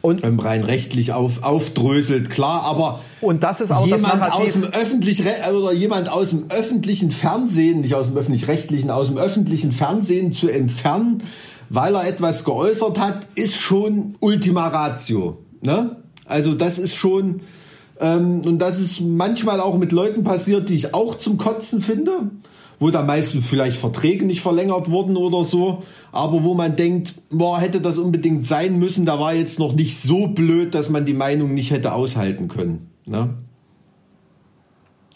und 0.00 0.24
ähm, 0.24 0.40
rein 0.40 0.64
rechtlich 0.64 1.12
auf, 1.12 1.44
aufdröselt, 1.44 2.30
klar, 2.30 2.64
aber 2.64 3.00
und 3.20 3.42
das 3.44 3.60
ist 3.60 3.70
auch 3.70 3.86
jemand 3.86 4.20
das 4.20 4.32
aus 4.32 4.52
dem 4.52 4.64
öffentlich 4.64 5.22
oder 5.54 5.72
jemand 5.72 6.10
aus 6.10 6.30
dem 6.30 6.44
öffentlichen 6.48 7.12
Fernsehen, 7.12 7.82
nicht 7.82 7.94
aus 7.94 8.06
dem 8.06 8.16
öffentlich-rechtlichen, 8.16 8.90
aus 8.90 9.06
dem 9.06 9.16
öffentlichen 9.16 9.70
Fernsehen 9.70 10.32
zu 10.32 10.48
entfernen, 10.48 11.22
weil 11.72 11.94
er 11.94 12.06
etwas 12.06 12.44
geäußert 12.44 13.00
hat, 13.00 13.26
ist 13.34 13.58
schon 13.58 14.14
Ultima 14.20 14.68
Ratio. 14.68 15.38
Ne? 15.62 15.96
Also 16.26 16.52
das 16.52 16.78
ist 16.78 16.94
schon, 16.94 17.40
ähm, 17.98 18.42
und 18.44 18.58
das 18.58 18.78
ist 18.78 19.00
manchmal 19.00 19.58
auch 19.58 19.78
mit 19.78 19.90
Leuten 19.90 20.22
passiert, 20.22 20.68
die 20.68 20.74
ich 20.74 20.92
auch 20.92 21.16
zum 21.16 21.38
Kotzen 21.38 21.80
finde, 21.80 22.30
wo 22.78 22.90
da 22.90 23.02
meistens 23.02 23.46
vielleicht 23.46 23.78
Verträge 23.78 24.26
nicht 24.26 24.42
verlängert 24.42 24.90
wurden 24.90 25.16
oder 25.16 25.44
so, 25.44 25.82
aber 26.12 26.44
wo 26.44 26.52
man 26.52 26.76
denkt, 26.76 27.14
boah, 27.30 27.58
hätte 27.58 27.80
das 27.80 27.96
unbedingt 27.96 28.46
sein 28.46 28.78
müssen, 28.78 29.06
da 29.06 29.18
war 29.18 29.32
jetzt 29.32 29.58
noch 29.58 29.72
nicht 29.72 29.98
so 29.98 30.26
blöd, 30.26 30.74
dass 30.74 30.90
man 30.90 31.06
die 31.06 31.14
Meinung 31.14 31.54
nicht 31.54 31.70
hätte 31.70 31.94
aushalten 31.94 32.48
können. 32.48 32.90
Ne? 33.06 33.30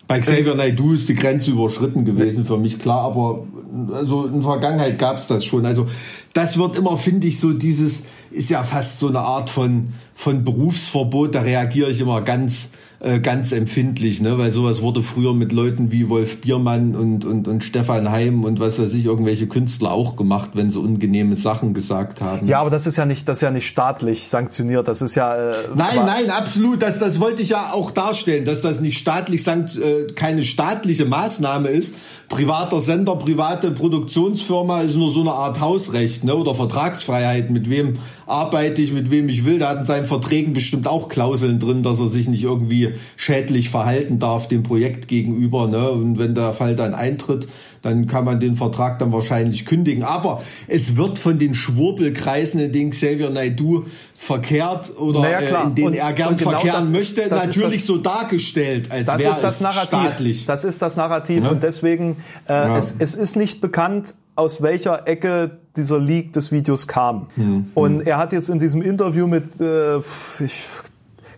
Bei 0.08 0.20
Xavier 0.20 0.54
Naidoo 0.54 0.92
ist 0.92 1.08
die 1.08 1.14
Grenze 1.14 1.50
überschritten 1.50 2.04
gewesen 2.04 2.44
für 2.44 2.58
mich, 2.58 2.78
klar, 2.78 3.00
aber 3.00 3.44
also 3.92 4.26
in 4.26 4.34
der 4.34 4.42
Vergangenheit 4.42 4.98
gab 4.98 5.18
es 5.18 5.26
das 5.26 5.44
schon. 5.44 5.66
Also 5.66 5.86
das 6.32 6.56
wird 6.58 6.78
immer, 6.78 6.96
finde 6.96 7.26
ich, 7.26 7.40
so 7.40 7.52
dieses, 7.52 8.02
ist 8.30 8.50
ja 8.50 8.62
fast 8.62 9.00
so 9.00 9.08
eine 9.08 9.20
Art 9.20 9.50
von, 9.50 9.94
von 10.14 10.44
Berufsverbot, 10.44 11.34
da 11.34 11.40
reagiere 11.40 11.90
ich 11.90 12.00
immer 12.00 12.22
ganz, 12.22 12.68
äh, 13.00 13.20
ganz 13.20 13.52
empfindlich, 13.52 14.20
ne? 14.20 14.38
weil 14.38 14.52
sowas 14.52 14.80
wurde 14.80 15.02
früher 15.02 15.34
mit 15.34 15.52
Leuten 15.52 15.92
wie 15.92 16.08
Wolf 16.08 16.40
Biermann 16.40 16.94
und, 16.94 17.24
und, 17.24 17.46
und 17.46 17.62
Stefan 17.62 18.10
Heim 18.10 18.44
und 18.44 18.58
was 18.58 18.78
weiß 18.78 18.92
ich, 18.94 19.04
irgendwelche 19.04 19.46
Künstler 19.46 19.92
auch 19.92 20.16
gemacht, 20.16 20.50
wenn 20.54 20.70
sie 20.70 20.80
ungenehme 20.80 21.36
Sachen 21.36 21.74
gesagt 21.74 22.20
haben. 22.20 22.48
Ja, 22.48 22.60
aber 22.60 22.70
das 22.70 22.86
ist 22.86 22.96
ja 22.96 23.04
nicht, 23.04 23.28
das 23.28 23.38
ist 23.38 23.42
ja 23.42 23.50
nicht 23.50 23.66
staatlich 23.66 24.28
sanktioniert, 24.28 24.88
das 24.88 25.02
ist 25.02 25.14
ja... 25.14 25.50
Äh, 25.50 25.54
nein, 25.74 25.96
nein, 26.06 26.30
absolut, 26.30 26.80
das, 26.80 26.98
das 26.98 27.20
wollte 27.20 27.42
ich 27.42 27.50
ja 27.50 27.70
auch 27.72 27.90
darstellen, 27.90 28.44
dass 28.44 28.62
das 28.62 28.80
nicht 28.80 28.98
staatlich, 28.98 29.42
sankt, 29.42 29.76
äh, 29.76 30.06
keine 30.14 30.42
staatliche 30.42 31.04
Maßnahme 31.04 31.68
ist. 31.68 31.94
Privater 32.28 32.80
Sender, 32.80 33.16
private 33.16 33.70
Produktionsfirma 33.70 34.80
ist 34.80 34.96
nur 34.96 35.10
so 35.10 35.20
eine 35.20 35.32
Art 35.32 35.60
Hausrecht 35.60 36.24
ne? 36.24 36.34
oder 36.34 36.54
Vertragsfreiheit, 36.54 37.50
mit 37.50 37.70
wem 37.70 37.94
arbeite 38.26 38.82
ich, 38.82 38.92
mit 38.92 39.10
wem 39.10 39.28
ich 39.28 39.44
will. 39.44 39.58
Da 39.58 39.70
hat 39.70 39.78
in 39.78 39.84
seinen 39.84 40.06
Verträgen 40.06 40.52
bestimmt 40.52 40.86
auch 40.86 41.08
Klauseln 41.08 41.58
drin, 41.58 41.82
dass 41.82 42.00
er 42.00 42.08
sich 42.08 42.28
nicht 42.28 42.42
irgendwie 42.42 42.94
schädlich 43.16 43.70
verhalten 43.70 44.18
darf 44.18 44.48
dem 44.48 44.62
Projekt 44.62 45.08
gegenüber. 45.08 45.68
Ne? 45.68 45.90
Und 45.90 46.18
wenn 46.18 46.34
der 46.34 46.52
Fall 46.52 46.74
dann 46.74 46.94
eintritt, 46.94 47.48
dann 47.82 48.08
kann 48.08 48.24
man 48.24 48.40
den 48.40 48.56
Vertrag 48.56 48.98
dann 48.98 49.12
wahrscheinlich 49.12 49.64
kündigen. 49.64 50.02
Aber 50.02 50.42
es 50.66 50.96
wird 50.96 51.18
von 51.18 51.38
den 51.38 51.54
Schwurbelkreisen, 51.54 52.58
in 52.58 52.72
denen 52.72 52.90
Xavier 52.90 53.30
Naidoo 53.30 53.84
verkehrt 54.18 54.98
oder 54.98 55.20
naja, 55.20 55.38
äh, 55.38 55.66
in 55.66 55.74
denen 55.74 55.88
und, 55.88 55.94
er 55.94 56.12
gern 56.12 56.36
genau 56.36 56.50
verkehren 56.50 56.80
das, 56.80 56.90
möchte, 56.90 57.28
das 57.28 57.46
natürlich 57.46 57.78
das, 57.78 57.86
so 57.86 57.98
dargestellt, 57.98 58.90
als 58.90 59.16
wäre 59.18 59.46
es 59.46 59.60
Narrativ. 59.60 59.86
staatlich. 59.86 60.46
Das 60.46 60.64
ist 60.64 60.82
das 60.82 60.96
Narrativ 60.96 61.44
ja? 61.44 61.50
und 61.50 61.62
deswegen, 61.62 62.16
äh, 62.48 62.52
ja. 62.52 62.78
es, 62.78 62.94
es 62.98 63.14
ist 63.14 63.36
nicht 63.36 63.60
bekannt, 63.60 64.14
aus 64.34 64.62
welcher 64.62 65.06
Ecke 65.08 65.58
dieser 65.76 65.98
Leak 65.98 66.32
des 66.32 66.52
Videos 66.52 66.86
kam. 66.86 67.28
Hm, 67.34 67.70
und 67.74 68.06
er 68.06 68.18
hat 68.18 68.32
jetzt 68.32 68.48
in 68.48 68.58
diesem 68.58 68.82
Interview 68.82 69.26
mit, 69.26 69.60
äh, 69.60 69.98
ich, 70.40 70.64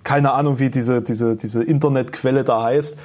keine 0.04 0.32
Ahnung, 0.32 0.58
wie 0.58 0.70
diese, 0.70 1.02
diese, 1.02 1.36
diese 1.36 1.62
Internetquelle 1.62 2.44
da 2.44 2.62
heißt, 2.62 2.96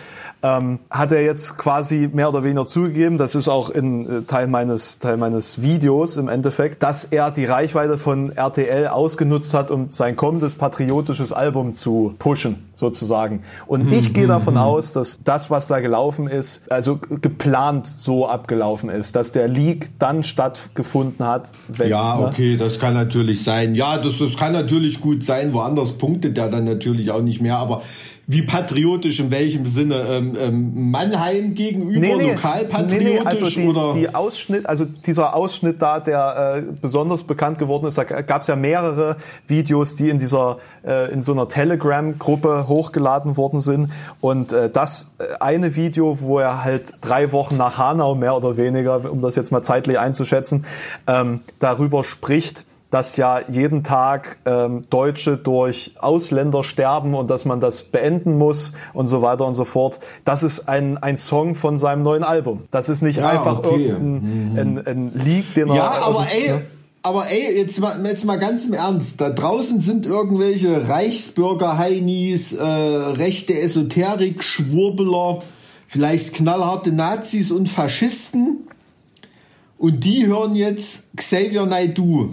ähm, 0.43 0.79
hat 0.89 1.12
er 1.13 1.23
jetzt 1.23 1.58
quasi 1.58 2.10
mehr 2.12 2.27
oder 2.27 2.43
weniger 2.43 2.67
zugegeben, 2.67 3.17
das 3.17 3.34
ist 3.34 3.47
auch 3.47 3.69
in 3.69 4.06
äh, 4.06 4.21
Teil 4.23 4.47
meines 4.47 4.99
Teil 4.99 5.15
meines 5.15 5.62
Videos 5.62 6.17
im 6.17 6.27
Endeffekt, 6.27 6.84
dass 6.84 7.06
er 7.06 7.32
die 7.32 7.45
Reichweite 7.45 7.97
von 7.97 8.32
RTL 8.32 8.88
ausgenutzt 8.88 9.53
hat, 9.53 9.71
um 9.71 9.89
sein 9.89 10.17
kommendes 10.17 10.56
patriotisches 10.56 11.32
Album 11.32 11.73
zu 11.73 12.13
pushen, 12.19 12.65
sozusagen. 12.73 13.43
Und 13.67 13.86
mhm. 13.86 13.93
ich 13.93 14.13
gehe 14.13 14.27
davon 14.27 14.56
mhm. 14.56 14.60
aus, 14.60 14.91
dass 14.91 15.17
das, 15.23 15.49
was 15.49 15.67
da 15.67 15.79
gelaufen 15.79 16.27
ist, 16.27 16.69
also 16.69 16.97
geplant 16.97 17.88
so 17.88 18.27
abgelaufen 18.27 18.89
ist, 18.89 19.15
dass 19.15 19.32
der 19.32 19.47
Leak 19.47 19.91
dann 19.97 20.23
stattgefunden 20.23 21.25
hat. 21.25 21.51
Wenn, 21.69 21.89
ja, 21.89 22.17
ne? 22.17 22.27
okay, 22.27 22.58
das 22.58 22.79
kann 22.79 22.93
natürlich 22.93 23.43
sein. 23.43 23.75
Ja, 23.75 23.97
das, 23.97 24.17
das 24.17 24.36
kann 24.36 24.51
natürlich 24.51 24.99
gut 24.99 25.23
sein. 25.23 25.53
Woanders 25.53 25.93
punktet 25.93 26.38
er 26.38 26.49
dann 26.49 26.65
natürlich 26.65 27.12
auch 27.12 27.21
nicht 27.21 27.41
mehr, 27.41 27.58
aber 27.58 27.82
wie 28.25 28.41
patriotisch 28.41 29.19
in 29.19 29.31
welchem 29.31 29.65
Sinne? 29.65 29.95
Ähm, 30.09 30.38
ähm, 30.39 30.91
Mannheim 30.91 31.55
gegenüber, 31.55 31.99
nee, 31.99 32.15
nee, 32.15 32.31
lokalpatriotisch 32.31 33.03
nee, 33.03 33.19
also 33.19 33.45
die, 33.49 33.67
oder? 33.67 33.93
Die 33.93 34.15
Ausschnitt, 34.15 34.65
also 34.65 34.86
dieser 34.86 35.36
Ausschnitt 35.36 35.81
da, 35.81 35.99
der 35.99 36.55
äh, 36.57 36.71
besonders 36.81 37.23
bekannt 37.23 37.59
geworden 37.59 37.86
ist, 37.86 37.97
da 37.97 38.03
gab 38.03 38.43
es 38.43 38.47
ja 38.47 38.55
mehrere 38.55 39.17
Videos, 39.47 39.95
die 39.95 40.09
in 40.09 40.19
dieser 40.19 40.57
äh, 40.86 41.12
in 41.12 41.21
so 41.21 41.33
einer 41.33 41.47
Telegram-Gruppe 41.47 42.67
hochgeladen 42.67 43.36
worden 43.38 43.62
sind. 43.62 43.91
Und 44.21 44.51
äh, 44.51 44.69
das 44.69 45.09
äh, 45.17 45.23
eine 45.39 45.75
Video, 45.75 46.21
wo 46.21 46.39
er 46.39 46.63
halt 46.63 46.93
drei 47.01 47.31
Wochen 47.31 47.57
nach 47.57 47.77
Hanau 47.77 48.15
mehr 48.15 48.36
oder 48.36 48.57
weniger, 48.57 49.12
um 49.12 49.21
das 49.21 49.36
jetzt 49.36 49.51
mal 49.51 49.63
zeitlich 49.63 49.99
einzuschätzen, 49.99 50.65
ähm, 51.07 51.41
darüber 51.59 52.03
spricht, 52.03 52.65
dass 52.93 53.17
ja 53.17 53.41
jeden 53.49 53.84
Tag 53.84 54.38
ähm, 54.45 54.84
Deutsche 54.91 55.36
durch 55.36 55.95
Ausländer 55.99 56.63
sterben 56.63 57.15
und 57.15 57.27
dass 57.27 57.43
man 57.43 57.60
das 57.60 57.82
beenden 57.82 58.38
muss 58.38 58.71
und 58.93 59.08
so 59.08 59.23
weiter 59.23 59.47
und 59.47 59.56
so 59.56 59.65
fort. 59.65 59.99
Das 60.26 60.43
ist 60.43 60.70
ein, 60.70 60.99
ein 60.99 61.18
Song 61.18 61.55
von 61.55 61.80
seinem 61.80 62.03
neuen 62.03 62.24
Album. 62.24 62.65
Das 62.70 62.89
ist 62.89 63.01
nicht 63.01 63.18
ja, 63.18 63.30
einfach 63.30 63.59
okay. 63.63 63.88
irgendein 63.88 64.51
mhm. 64.51 64.59
ein, 64.59 64.88
ein 64.88 65.11
Leak, 65.15 65.55
den 65.55 65.70
er. 65.70 65.76
Ja, 65.76 65.91
aber 66.03 66.28
ey, 66.32 66.49
ne? 66.49 66.61
aber 67.01 67.32
ey, 67.32 67.57
jetzt 67.57 67.80
mal, 67.80 68.05
jetzt 68.05 68.26
mal 68.26 68.38
ganz 68.38 68.65
im 68.65 68.74
Ernst. 68.74 69.20
Da 69.20 69.32
draußen 69.32 69.82
sind 69.82 70.05
irgendwelche 70.05 70.88
Reichsbürger-Heinis, 70.88 72.53
äh, 72.53 72.63
rechte 72.63 73.59
Esoterik-Schwurbeler, 73.59 75.39
vielleicht 75.88 76.36
knallharte 76.36 76.91
Nazis 76.91 77.49
und 77.49 77.70
Faschisten. 77.70 78.68
Und 79.84 80.05
die 80.05 80.27
hören 80.27 80.55
jetzt 80.55 81.03
Xavier 81.17 81.65
Naidu. 81.65 82.29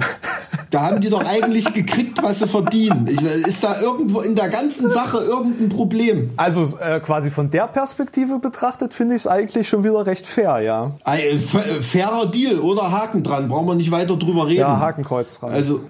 Da 0.70 0.82
haben 0.82 1.01
die 1.01 1.11
doch 1.11 1.26
eigentlich 1.26 1.74
gekriegt, 1.74 2.22
was 2.22 2.38
sie 2.38 2.46
verdienen. 2.46 3.09
Ich, 3.11 3.20
ist 3.20 3.64
da 3.64 3.80
irgendwo 3.80 4.20
in 4.20 4.36
der 4.36 4.48
ganzen 4.51 4.88
Sache 4.88 5.18
irgendein 5.18 5.68
Problem? 5.68 6.30
Also 6.36 6.78
äh, 6.78 7.01
quasi 7.01 7.28
von 7.28 7.51
der 7.51 7.66
Perspektive 7.66 8.38
betrachtet 8.38 8.94
finde 8.94 9.16
ich 9.16 9.22
es 9.22 9.26
eigentlich 9.26 9.68
schon 9.68 9.82
wieder 9.82 10.07
recht 10.07 10.28
fair, 10.28 10.61
ja. 10.61 10.92
Ein 11.03 11.40
fairer 11.40 12.26
Deal 12.26 12.61
oder 12.61 12.92
Haken 12.92 13.24
dran. 13.24 13.48
Brauchen 13.48 13.66
wir 13.66 13.74
nicht 13.74 13.90
weiter 13.90 14.14
drüber 14.14 14.46
reden. 14.46 14.61
Ja, 14.61 14.78
Hakenkreuz 14.78 15.40
dran. 15.40 15.51
Also 15.51 15.80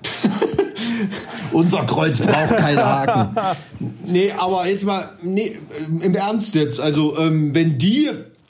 unser 1.53 1.85
Kreuz 1.85 2.21
braucht 2.21 2.57
keine 2.57 2.87
Haken. 2.87 3.37
Nee, 4.07 4.33
aber 4.35 4.67
jetzt 4.67 4.87
mal, 4.87 5.11
nee, 5.21 5.59
im 6.01 6.15
Ernst 6.15 6.55
jetzt. 6.55 6.81
Also 6.81 7.19
ähm, 7.19 7.55
wenn 7.55 7.77
die 7.77 8.09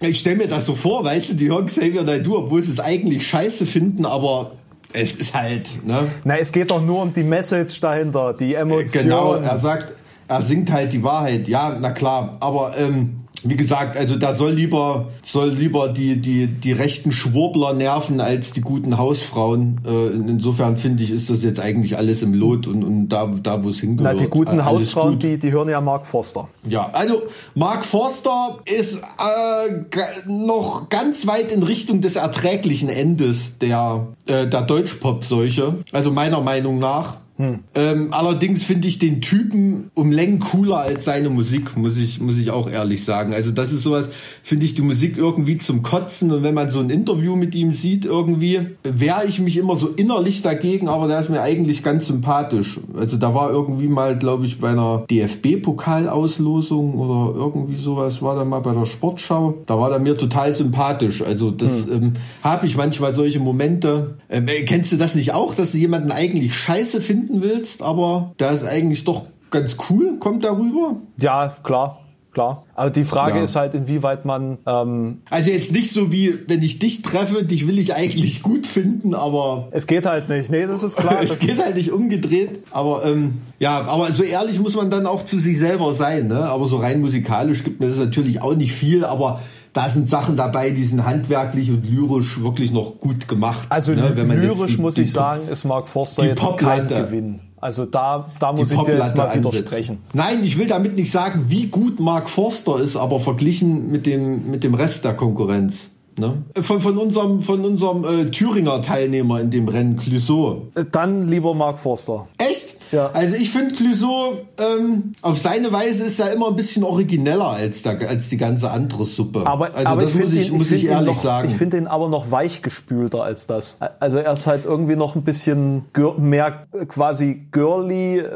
ich 0.08 0.20
stelle 0.20 0.36
mir 0.36 0.48
das 0.48 0.66
so 0.66 0.74
vor, 0.74 1.04
weißt 1.04 1.30
du, 1.30 1.34
die 1.34 1.48
hören 1.48 1.66
Xavier 1.66 2.02
Naidoo, 2.02 2.38
obwohl 2.38 2.62
sie 2.62 2.72
es 2.72 2.80
eigentlich 2.80 3.26
scheiße 3.26 3.66
finden, 3.66 4.06
aber 4.06 4.52
es 4.92 5.14
ist 5.14 5.34
halt, 5.34 5.84
ne? 5.84 6.10
Na, 6.24 6.38
es 6.38 6.52
geht 6.52 6.70
doch 6.70 6.82
nur 6.82 7.02
um 7.02 7.12
die 7.12 7.22
Message 7.22 7.80
dahinter, 7.80 8.34
die 8.34 8.54
Emotion. 8.54 9.04
Genau, 9.04 9.34
er 9.34 9.58
sagt, 9.58 9.94
er 10.26 10.42
singt 10.42 10.72
halt 10.72 10.92
die 10.92 11.02
Wahrheit. 11.02 11.48
Ja, 11.48 11.76
na 11.78 11.90
klar, 11.90 12.36
aber 12.40 12.76
ähm, 12.78 13.19
wie 13.42 13.56
gesagt, 13.56 13.96
also 13.96 14.16
da 14.16 14.34
soll 14.34 14.52
lieber 14.52 15.08
soll 15.22 15.50
lieber 15.50 15.88
die 15.88 16.20
die 16.20 16.46
die 16.46 16.72
rechten 16.72 17.12
Schwurbler 17.12 17.72
nerven 17.72 18.20
als 18.20 18.52
die 18.52 18.60
guten 18.60 18.98
Hausfrauen. 18.98 19.80
Äh, 19.86 20.08
insofern 20.08 20.76
finde 20.76 21.02
ich, 21.02 21.10
ist 21.10 21.30
das 21.30 21.42
jetzt 21.42 21.60
eigentlich 21.60 21.96
alles 21.96 22.22
im 22.22 22.34
Lot 22.34 22.66
und, 22.66 22.84
und 22.84 23.08
da 23.08 23.26
da 23.26 23.64
wo 23.64 23.70
es 23.70 23.80
hingehört. 23.80 24.16
Na, 24.16 24.22
die 24.22 24.28
guten 24.28 24.64
Hausfrauen, 24.64 25.12
gut. 25.12 25.22
die 25.22 25.38
die 25.38 25.52
hören 25.52 25.68
ja 25.68 25.80
Mark 25.80 26.06
Forster. 26.06 26.48
Ja, 26.68 26.90
also 26.92 27.22
Mark 27.54 27.84
Forster 27.84 28.58
ist 28.66 28.98
äh, 28.98 30.30
noch 30.30 30.88
ganz 30.88 31.26
weit 31.26 31.52
in 31.52 31.62
Richtung 31.62 32.00
des 32.00 32.16
erträglichen 32.16 32.88
Endes 32.88 33.58
der 33.58 34.08
äh, 34.26 34.46
der 34.46 34.62
Deutschpop-Seuche. 34.62 35.76
Also 35.92 36.10
meiner 36.10 36.40
Meinung 36.40 36.78
nach. 36.78 37.19
Hm. 37.40 37.60
Ähm, 37.74 38.08
allerdings 38.10 38.62
finde 38.64 38.86
ich 38.86 38.98
den 38.98 39.22
Typen 39.22 39.90
um 39.94 40.12
Längen 40.12 40.40
cooler 40.40 40.76
als 40.80 41.06
seine 41.06 41.30
Musik, 41.30 41.74
muss 41.74 41.96
ich, 41.96 42.20
muss 42.20 42.36
ich 42.36 42.50
auch 42.50 42.70
ehrlich 42.70 43.02
sagen. 43.02 43.32
Also 43.32 43.50
das 43.50 43.72
ist 43.72 43.82
sowas, 43.82 44.10
finde 44.42 44.66
ich 44.66 44.74
die 44.74 44.82
Musik 44.82 45.16
irgendwie 45.16 45.56
zum 45.56 45.82
Kotzen 45.82 46.30
und 46.32 46.42
wenn 46.42 46.52
man 46.52 46.70
so 46.70 46.80
ein 46.80 46.90
Interview 46.90 47.36
mit 47.36 47.54
ihm 47.54 47.72
sieht 47.72 48.04
irgendwie, 48.04 48.60
wehre 48.82 49.24
ich 49.26 49.40
mich 49.40 49.56
immer 49.56 49.74
so 49.76 49.88
innerlich 49.88 50.42
dagegen, 50.42 50.86
aber 50.86 51.08
der 51.08 51.18
ist 51.18 51.30
mir 51.30 51.40
eigentlich 51.40 51.82
ganz 51.82 52.08
sympathisch. 52.08 52.78
Also 52.94 53.16
da 53.16 53.34
war 53.34 53.50
irgendwie 53.50 53.88
mal, 53.88 54.18
glaube 54.18 54.44
ich, 54.44 54.60
bei 54.60 54.68
einer 54.68 55.06
DFB-Pokalauslosung 55.10 56.98
oder 56.98 57.34
irgendwie 57.34 57.76
sowas, 57.76 58.20
war 58.20 58.36
da 58.36 58.44
mal 58.44 58.60
bei 58.60 58.74
der 58.74 58.84
Sportschau, 58.84 59.62
da 59.64 59.78
war 59.78 59.88
der 59.88 59.98
mir 59.98 60.18
total 60.18 60.52
sympathisch. 60.52 61.22
Also 61.22 61.50
das 61.50 61.86
hm. 61.86 61.92
ähm, 61.92 62.12
habe 62.42 62.66
ich 62.66 62.76
manchmal 62.76 63.14
solche 63.14 63.40
Momente. 63.40 64.16
Ähm, 64.28 64.46
äh, 64.46 64.64
kennst 64.64 64.92
du 64.92 64.98
das 64.98 65.14
nicht 65.14 65.32
auch, 65.32 65.54
dass 65.54 65.72
du 65.72 65.78
jemanden 65.78 66.12
eigentlich 66.12 66.54
scheiße 66.54 67.00
findest? 67.00 67.29
Finden 67.30 67.42
willst, 67.42 67.82
aber 67.82 68.32
der 68.38 68.50
ist 68.52 68.64
eigentlich 68.64 69.04
doch 69.04 69.24
ganz 69.50 69.76
cool, 69.88 70.18
kommt 70.18 70.44
darüber. 70.44 70.96
Ja, 71.18 71.56
klar. 71.62 71.96
Klar. 72.32 72.64
Aber 72.76 72.90
die 72.90 73.04
Frage 73.04 73.38
ja. 73.38 73.44
ist 73.44 73.56
halt, 73.56 73.74
inwieweit 73.74 74.24
man. 74.24 74.58
Ähm, 74.64 75.22
also 75.30 75.50
jetzt 75.50 75.72
nicht 75.72 75.90
so 75.90 76.12
wie, 76.12 76.38
wenn 76.46 76.62
ich 76.62 76.78
dich 76.78 77.02
treffe, 77.02 77.42
dich 77.42 77.66
will 77.66 77.76
ich 77.76 77.92
eigentlich 77.92 78.42
gut 78.44 78.68
finden, 78.68 79.16
aber. 79.16 79.66
Es 79.72 79.88
geht 79.88 80.06
halt 80.06 80.28
nicht. 80.28 80.48
Nee, 80.48 80.64
das 80.66 80.84
ist 80.84 80.96
klar. 80.96 81.18
es 81.22 81.40
geht 81.40 81.60
halt 81.60 81.74
nicht 81.74 81.90
umgedreht. 81.90 82.62
Aber 82.70 83.04
ähm, 83.04 83.38
ja, 83.58 83.80
aber 83.80 84.12
so 84.12 84.22
ehrlich 84.22 84.60
muss 84.60 84.76
man 84.76 84.90
dann 84.90 85.06
auch 85.06 85.24
zu 85.24 85.40
sich 85.40 85.58
selber 85.58 85.92
sein. 85.92 86.28
Ne? 86.28 86.38
Aber 86.38 86.66
so 86.66 86.76
rein 86.76 87.00
musikalisch 87.00 87.64
gibt 87.64 87.80
mir 87.80 87.88
das 87.88 87.98
natürlich 87.98 88.40
auch 88.40 88.54
nicht 88.54 88.74
viel, 88.74 89.04
aber 89.04 89.40
da 89.72 89.88
sind 89.88 90.08
Sachen 90.08 90.36
dabei, 90.36 90.70
die 90.70 90.84
sind 90.84 91.04
handwerklich 91.04 91.70
und 91.70 91.88
lyrisch 91.88 92.42
wirklich 92.42 92.72
noch 92.72 92.98
gut 92.98 93.28
gemacht. 93.28 93.66
Also 93.68 93.92
ne? 93.92 94.10
Lyrisch 94.10 94.76
die, 94.76 94.80
muss 94.80 94.94
die, 94.94 95.02
ich 95.02 95.12
sagen, 95.12 95.48
ist 95.48 95.64
Mark 95.64 95.88
Forster 95.88 96.24
jetzt 96.26 96.42
kein 96.58 96.88
Gewinn. 96.88 97.40
Also 97.60 97.84
da, 97.84 98.26
da 98.38 98.52
muss 98.52 98.70
ich 98.70 98.80
dir 98.80 98.96
jetzt 98.96 99.16
mal 99.16 99.34
widersprechen. 99.34 99.98
Nein, 100.14 100.42
ich 100.42 100.58
will 100.58 100.66
damit 100.66 100.96
nicht 100.96 101.10
sagen, 101.10 101.44
wie 101.48 101.66
gut 101.66 102.00
Mark 102.00 102.30
Forster 102.30 102.78
ist, 102.78 102.96
aber 102.96 103.20
verglichen 103.20 103.90
mit 103.90 104.06
dem, 104.06 104.50
mit 104.50 104.64
dem 104.64 104.74
Rest 104.74 105.04
der 105.04 105.14
Konkurrenz. 105.14 105.88
Ne? 106.18 106.42
Von, 106.60 106.80
von 106.80 106.98
unserem, 106.98 107.42
von 107.42 107.64
unserem 107.64 108.04
äh, 108.04 108.30
Thüringer 108.30 108.82
Teilnehmer 108.82 109.40
in 109.40 109.50
dem 109.50 109.68
Rennen, 109.68 109.96
Clouseau. 109.96 110.68
Äh, 110.74 110.84
dann 110.90 111.28
lieber 111.28 111.54
Mark 111.54 111.78
Forster. 111.78 112.28
Echt? 112.38 112.76
Ja. 112.92 113.10
Also 113.12 113.36
ich 113.36 113.50
finde 113.50 113.74
Clouseau 113.74 114.38
ähm, 114.58 115.12
auf 115.22 115.38
seine 115.38 115.72
Weise 115.72 116.04
ist 116.04 116.18
er 116.20 116.32
immer 116.32 116.48
ein 116.48 116.56
bisschen 116.56 116.84
origineller 116.84 117.48
als, 117.48 117.82
der, 117.82 118.08
als 118.08 118.28
die 118.28 118.36
ganze 118.36 118.70
andere 118.70 119.04
Suppe. 119.04 119.46
Aber, 119.46 119.74
also 119.74 119.92
aber 119.92 120.02
das 120.02 120.14
ich 120.14 120.20
muss 120.20 120.32
ich, 120.32 120.48
ihn, 120.48 120.58
muss 120.58 120.70
ich, 120.70 120.84
ich 120.84 120.90
ehrlich 120.90 121.14
noch, 121.14 121.22
sagen. 121.22 121.48
Ich 121.48 121.56
finde 121.56 121.78
ihn 121.78 121.86
aber 121.86 122.08
noch 122.08 122.30
weichgespülter 122.30 123.22
als 123.22 123.46
das. 123.46 123.76
Also 124.00 124.18
er 124.18 124.32
ist 124.32 124.46
halt 124.46 124.64
irgendwie 124.64 124.96
noch 124.96 125.14
ein 125.14 125.22
bisschen 125.22 125.84
mehr 126.18 126.66
quasi 126.88 127.46
girly, 127.50 128.18
äh, 128.18 128.26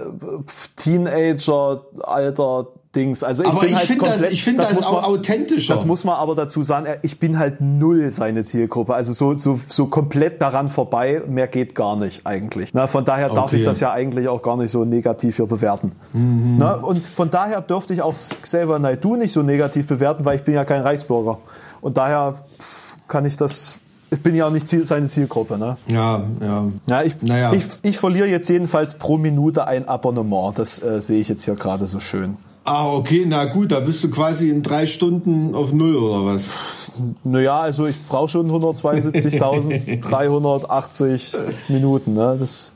Teenager, 0.76 1.84
Alter 2.02 2.68
Dings. 2.94 3.22
Also 3.22 3.42
ich 3.42 3.48
aber 3.48 3.64
ich 3.64 3.76
halt 3.76 3.86
finde 3.86 4.04
das, 4.04 4.22
ich 4.22 4.44
finde 4.44 4.62
das, 4.62 4.78
das 4.78 4.86
auch 4.86 5.02
man, 5.02 5.04
authentischer. 5.04 5.74
Das 5.74 5.84
muss 5.84 6.04
man 6.04 6.16
aber 6.16 6.34
dazu 6.34 6.62
sagen. 6.62 6.86
Ich 7.02 7.18
bin 7.18 7.38
halt 7.38 7.60
null 7.60 8.10
seine 8.10 8.44
Zielgruppe. 8.44 8.94
Also 8.94 9.12
so, 9.12 9.34
so, 9.34 9.60
so 9.68 9.86
komplett 9.86 10.40
daran 10.40 10.68
vorbei. 10.68 11.22
Mehr 11.26 11.46
geht 11.46 11.74
gar 11.74 11.96
nicht 11.96 12.26
eigentlich. 12.26 12.74
Na, 12.74 12.86
von 12.86 13.04
daher 13.04 13.28
darf 13.28 13.46
okay. 13.46 13.56
ich 13.56 13.64
das 13.64 13.80
ja 13.80 13.92
eigentlich 13.92 14.28
auch 14.28 14.42
gar 14.42 14.56
nicht 14.56 14.70
so 14.70 14.84
negativ 14.84 15.36
hier 15.36 15.46
bewerten. 15.46 15.92
Mhm. 16.12 16.56
Na, 16.58 16.74
und 16.74 17.04
von 17.04 17.30
daher 17.30 17.60
dürfte 17.60 17.94
ich 17.94 18.02
auch 18.02 18.14
selber 18.16 18.78
Naidu 18.78 19.16
nicht 19.16 19.32
so 19.32 19.42
negativ 19.42 19.86
bewerten, 19.86 20.24
weil 20.24 20.36
ich 20.36 20.44
bin 20.44 20.54
ja 20.54 20.64
kein 20.64 20.82
Reichsbürger. 20.82 21.38
Und 21.80 21.96
daher 21.96 22.36
kann 23.08 23.24
ich 23.24 23.36
das 23.36 23.78
ich 24.14 24.22
bin 24.22 24.36
ja 24.36 24.46
auch 24.46 24.50
nicht 24.50 24.68
Ziel, 24.68 24.86
seine 24.86 25.08
Zielgruppe, 25.08 25.58
ne? 25.58 25.76
Ja, 25.88 26.22
ja. 26.40 26.70
ja, 26.88 27.02
ich, 27.02 27.20
naja. 27.20 27.52
ich, 27.52 27.64
ich 27.82 27.98
verliere 27.98 28.28
jetzt 28.28 28.48
jedenfalls 28.48 28.94
pro 28.94 29.18
Minute 29.18 29.66
ein 29.66 29.88
Abonnement. 29.88 30.56
Das 30.56 30.80
äh, 30.80 31.02
sehe 31.02 31.20
ich 31.20 31.28
jetzt 31.28 31.44
hier 31.44 31.56
gerade 31.56 31.86
so 31.88 31.98
schön. 31.98 32.36
Ah, 32.64 32.90
okay, 32.90 33.24
na 33.26 33.44
gut, 33.44 33.72
da 33.72 33.80
bist 33.80 34.02
du 34.02 34.08
quasi 34.10 34.48
in 34.48 34.62
drei 34.62 34.86
Stunden 34.86 35.54
auf 35.54 35.70
Null 35.72 35.96
oder 35.96 36.24
was? 36.24 36.46
Naja, 37.22 37.60
also 37.60 37.84
ich 37.86 37.96
brauche 38.08 38.30
schon 38.30 38.50
172.380 38.50 41.20
Minuten. 41.68 42.14
Ne? 42.14 42.38
Das 42.40 42.72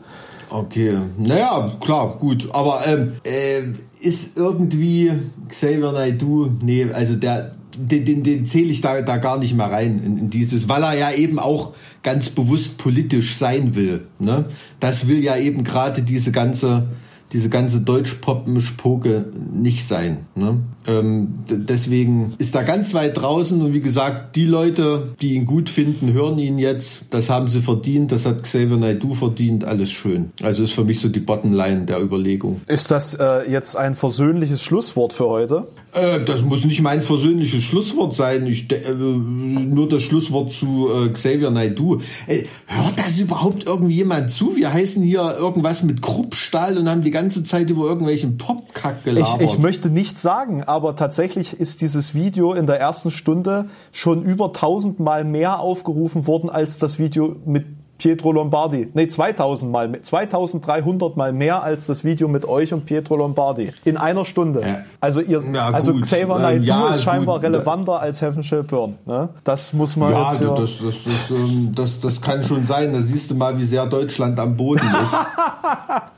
okay, 0.50 0.98
naja, 1.16 1.72
klar, 1.80 2.18
gut. 2.18 2.50
Aber 2.52 2.86
ähm, 2.86 3.14
äh, 3.24 3.62
ist 4.00 4.36
irgendwie 4.36 5.10
Xavier 5.48 5.92
Naidoo, 5.92 6.50
nee, 6.62 6.86
also 6.92 7.16
der, 7.16 7.52
den, 7.78 8.04
den, 8.04 8.22
den 8.22 8.44
zähle 8.44 8.70
ich 8.70 8.82
da, 8.82 9.00
da 9.00 9.16
gar 9.16 9.38
nicht 9.38 9.54
mehr 9.54 9.70
rein 9.70 10.02
in, 10.04 10.18
in, 10.18 10.28
dieses, 10.28 10.68
weil 10.68 10.82
er 10.82 10.98
ja 10.98 11.12
eben 11.12 11.38
auch 11.38 11.72
ganz 12.02 12.28
bewusst 12.28 12.76
politisch 12.76 13.36
sein 13.36 13.74
will. 13.74 14.06
Ne? 14.18 14.44
Das 14.80 15.08
will 15.08 15.24
ja 15.24 15.34
eben 15.36 15.64
gerade 15.64 16.02
diese 16.02 16.30
ganze 16.30 16.88
diese 17.32 17.50
ganze 17.50 17.80
Deutsch-Pop-Mischpoke 17.80 19.26
nicht 19.52 19.86
sein. 19.86 20.18
Ne? 20.34 20.60
Ähm, 20.86 21.34
deswegen 21.50 22.34
ist 22.38 22.54
er 22.54 22.64
ganz 22.64 22.94
weit 22.94 23.18
draußen 23.18 23.60
und 23.60 23.74
wie 23.74 23.80
gesagt, 23.80 24.36
die 24.36 24.46
Leute, 24.46 25.08
die 25.20 25.34
ihn 25.34 25.44
gut 25.44 25.68
finden, 25.68 26.12
hören 26.12 26.38
ihn 26.38 26.58
jetzt. 26.58 27.04
Das 27.10 27.28
haben 27.28 27.48
sie 27.48 27.60
verdient, 27.60 28.12
das 28.12 28.24
hat 28.24 28.42
Xavier 28.42 28.76
Naidoo 28.76 29.14
verdient, 29.14 29.64
alles 29.64 29.90
schön. 29.90 30.30
Also 30.42 30.62
ist 30.62 30.72
für 30.72 30.84
mich 30.84 31.00
so 31.00 31.08
die 31.08 31.20
Bottomline 31.20 31.84
der 31.84 32.00
Überlegung. 32.00 32.62
Ist 32.66 32.90
das 32.90 33.14
äh, 33.14 33.50
jetzt 33.50 33.76
ein 33.76 33.94
versöhnliches 33.94 34.62
Schlusswort 34.62 35.12
für 35.12 35.26
heute? 35.26 35.66
Äh, 35.92 36.24
das 36.24 36.42
muss 36.42 36.64
nicht 36.64 36.80
mein 36.80 37.02
versöhnliches 37.02 37.62
Schlusswort 37.62 38.16
sein. 38.16 38.46
Ich, 38.46 38.70
äh, 38.72 38.92
nur 38.92 39.88
das 39.88 40.02
Schlusswort 40.02 40.52
zu 40.52 40.88
äh, 40.90 41.08
Xavier 41.10 41.50
Naidoo. 41.50 42.00
Äh, 42.26 42.44
hört 42.66 42.98
das 42.98 43.18
überhaupt 43.18 43.66
irgendjemand 43.66 44.30
zu? 44.30 44.56
Wir 44.56 44.72
heißen 44.72 45.02
hier 45.02 45.36
irgendwas 45.38 45.82
mit 45.82 46.00
Kruppstahl 46.00 46.78
und 46.78 46.88
haben 46.88 47.02
die 47.02 47.10
ganze 47.10 47.17
Zeit 47.44 47.70
über 47.70 47.84
irgendwelchen 47.84 48.38
Popkack 48.38 49.04
gelabert. 49.04 49.40
Ich, 49.40 49.54
ich 49.54 49.58
möchte 49.58 49.90
nichts 49.90 50.22
sagen, 50.22 50.62
aber 50.64 50.96
tatsächlich 50.96 51.58
ist 51.58 51.80
dieses 51.80 52.14
Video 52.14 52.54
in 52.54 52.66
der 52.66 52.80
ersten 52.80 53.10
Stunde 53.10 53.66
schon 53.92 54.22
über 54.22 54.52
tausendmal 54.52 55.24
mehr 55.24 55.60
aufgerufen 55.60 56.26
worden 56.26 56.50
als 56.50 56.78
das 56.78 56.98
Video 56.98 57.36
mit 57.44 57.66
Pietro 57.98 58.30
Lombardi. 58.30 58.88
Nee, 58.94 59.08
2000 59.08 59.70
mal, 59.70 60.00
2300 60.00 61.16
mal 61.16 61.32
mehr 61.32 61.62
als 61.64 61.86
das 61.86 62.04
Video 62.04 62.28
mit 62.28 62.44
euch 62.44 62.72
und 62.72 62.86
Pietro 62.86 63.16
Lombardi. 63.16 63.72
In 63.84 63.96
einer 63.96 64.24
Stunde. 64.24 64.60
Ja. 64.60 64.84
Also 65.00 65.20
ihr, 65.20 65.42
ja, 65.52 65.70
also 65.70 65.92
Xavier 65.94 66.36
ähm, 66.36 66.42
Naidoo 66.42 66.64
ja, 66.64 66.90
ist 66.90 67.02
scheinbar 67.02 67.36
gut. 67.36 67.44
relevanter 67.44 68.00
als 68.00 68.22
Heaven 68.22 68.44
Shall 68.44 68.62
Burn. 68.62 68.98
Ne? 69.04 69.30
Das 69.42 69.72
muss 69.72 69.96
man 69.96 70.12
ja, 70.12 70.30
jetzt 70.30 70.40
ja. 70.40 70.54
Das, 70.54 70.78
das, 70.78 71.02
das, 71.04 71.30
ähm, 71.30 71.72
das, 71.74 71.98
das 71.98 72.22
kann 72.22 72.44
schon 72.44 72.66
sein. 72.66 72.92
Da 72.92 73.00
siehst 73.00 73.32
du 73.32 73.34
mal, 73.34 73.58
wie 73.58 73.64
sehr 73.64 73.84
Deutschland 73.86 74.38
am 74.38 74.56
Boden 74.56 74.86
ist. 75.02 75.14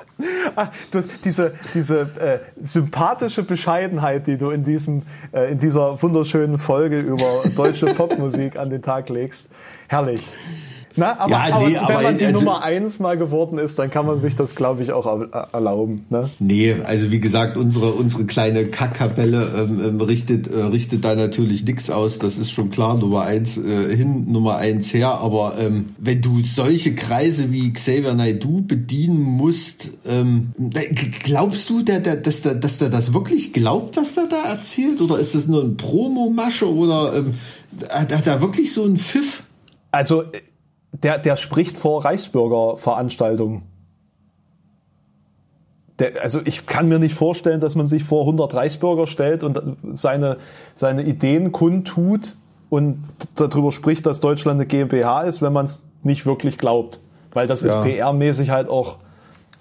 Ah, 0.57 0.69
du, 0.91 1.01
diese 1.25 1.55
diese 1.75 2.01
äh, 2.01 2.39
sympathische 2.61 3.43
Bescheidenheit, 3.43 4.27
die 4.27 4.37
du 4.37 4.51
in, 4.51 4.65
diesem, 4.65 5.03
äh, 5.33 5.53
in 5.53 5.59
dieser 5.59 6.01
wunderschönen 6.03 6.59
Folge 6.59 7.01
über 7.01 7.43
deutsche 7.57 7.87
Popmusik 7.87 8.57
an 8.57 8.71
den 8.71 8.83
Tag 8.83 9.09
legst. 9.09 9.49
Herrlich. 9.89 10.23
Na, 10.97 11.19
aber, 11.21 11.31
Ja, 11.31 11.39
aber 11.53 11.67
nee, 11.69 11.75
wenn 11.75 11.79
aber 11.81 12.03
man 12.03 12.19
die 12.19 12.25
also- 12.27 12.39
Nummer 12.41 12.63
eins 12.63 12.99
mal 12.99 13.17
geworden 13.17 13.59
ist, 13.59 13.79
dann 13.79 13.91
kann 13.91 14.07
man 14.07 14.19
sich 14.21 14.35
das, 14.35 14.55
glaube 14.57 14.83
ich, 14.83 14.91
auch 14.93 15.07
er- 15.07 15.49
erlauben. 15.53 16.05
Ne? 16.11 16.31
Nee, 16.41 16.75
also 16.85 17.13
wie 17.13 17.21
gesagt, 17.21 17.57
unsere, 17.57 17.93
unsere 17.93 18.25
kleine 18.25 18.67
Kackkapelle 18.67 19.53
ähm, 19.57 19.81
ähm, 19.85 20.01
richtet, 20.01 20.49
äh, 20.49 20.63
richtet 20.63 21.05
da 21.05 21.15
natürlich 21.15 21.65
nichts 21.65 21.91
aus. 21.91 22.19
Das 22.19 22.39
ist 22.39 22.51
schon 22.51 22.71
klar, 22.71 22.97
Nummer 22.99 23.23
eins 23.23 23.57
äh, 23.57 23.95
hin, 23.97 24.31
Nummer 24.33 24.57
eins 24.57 24.93
her. 24.93 25.11
Aber 25.21 25.55
ähm, 25.59 25.91
wenn 25.99 26.21
du 26.23 26.41
solche 26.45 26.95
Kreise 26.97 27.53
wie 27.53 27.73
Xavier 27.73 28.15
Naidoo 28.15 28.63
bedienen 28.63 29.21
musst, 29.23 29.91
ähm, 30.07 30.53
glaubst 31.23 31.71
du, 31.71 31.83
der, 31.83 32.01
der, 32.01 32.17
dass, 32.17 32.43
der, 32.43 32.55
dass 32.57 32.79
der 32.79 32.89
das 32.89 33.15
wirklich 33.15 33.53
glaubt, 33.53 33.97
was 33.97 34.15
der 34.15 34.27
da 34.27 34.43
erzählt? 34.51 35.01
Oder 35.01 35.19
ist 35.21 35.35
das 35.37 35.47
nur 35.47 35.63
ein 35.63 35.77
Promomasche? 35.77 36.69
Oder 36.69 37.15
ähm, 37.17 37.33
hat, 37.91 38.13
hat 38.15 38.27
er 38.27 38.41
wirklich 38.41 38.73
so 38.73 38.83
einen 38.85 38.99
Pfiff? 38.99 39.45
Also, 39.93 40.23
äh, 40.23 40.41
der, 41.03 41.19
der 41.19 41.37
spricht 41.37 41.77
vor 41.79 42.05
Reichsbürgerveranstaltungen. 42.05 43.63
Der, 45.99 46.23
also 46.23 46.41
ich 46.45 46.67
kann 46.67 46.89
mir 46.89 46.99
nicht 46.99 47.15
vorstellen, 47.15 47.61
dass 47.61 47.75
man 47.75 47.87
sich 47.87 48.05
vor 48.05 48.23
100 48.23 48.55
Reichsbürger 48.55 49.07
stellt 49.07 49.43
und 49.43 49.61
seine, 49.93 50.39
seine 50.75 51.03
Ideen 51.03 51.53
kundtut 51.53 52.37
und 52.71 53.03
darüber 53.35 53.71
spricht, 53.73 54.07
dass 54.07 54.21
Deutschland 54.21 54.59
eine 54.59 54.67
GmbH 54.67 55.23
ist, 55.23 55.43
wenn 55.43 55.53
man 55.53 55.67
es 55.67 55.83
nicht 56.03 56.25
wirklich 56.25 56.57
glaubt. 56.57 57.01
Weil 57.33 57.47
das 57.47 57.63
Ja. 57.63 57.69
ist 57.69 57.75
PR-mäßig 57.87 58.51
halt 58.51 58.69
auch. 58.69 58.99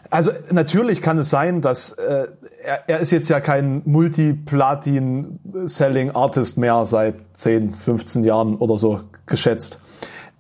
Also 0.10 0.32
natürlich 0.52 1.02
kann 1.04 1.18
es 1.20 1.30
sein, 1.30 1.62
dass 1.62 1.92
äh, 1.92 2.28
er, 2.64 2.90
er 2.90 3.00
ist 3.00 3.12
jetzt 3.12 3.30
ja 3.30 3.40
kein 3.42 3.84
Multi-Platin-Selling-Artist 3.86 6.58
mehr 6.58 6.86
seit 6.86 7.16
10, 7.34 7.74
15 7.76 8.24
Jahren 8.24 8.56
oder 8.56 8.78
so 8.78 9.02
geschätzt. 9.26 9.80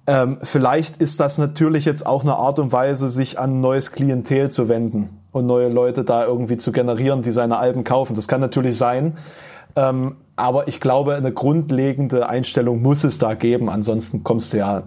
Ähm, 0.09 0.39
vielleicht 0.41 0.97
ist 0.97 1.19
das 1.19 1.37
natürlich 1.37 1.85
jetzt 1.85 2.03
auch 2.03 2.23
eine 2.23 2.33
Art 2.33 2.57
und 2.57 2.71
Weise, 2.71 3.09
sich 3.09 3.37
an 3.37 3.61
neues 3.61 3.91
Klientel 3.91 4.49
zu 4.49 4.67
wenden 4.67 5.21
und 5.31 5.45
neue 5.45 5.69
Leute 5.69 6.03
da 6.03 6.25
irgendwie 6.25 6.57
zu 6.57 6.71
generieren, 6.71 7.21
die 7.21 7.31
seine 7.31 7.57
Alben 7.57 7.83
kaufen. 7.83 8.15
Das 8.15 8.27
kann 8.27 8.41
natürlich 8.41 8.75
sein. 8.75 9.17
Ähm, 9.75 10.15
aber 10.35 10.67
ich 10.67 10.79
glaube, 10.79 11.13
eine 11.13 11.31
grundlegende 11.31 12.27
Einstellung 12.27 12.81
muss 12.81 13.03
es 13.03 13.19
da 13.19 13.35
geben. 13.35 13.69
Ansonsten 13.69 14.23
kommst 14.23 14.53
du 14.53 14.57
ja 14.57 14.81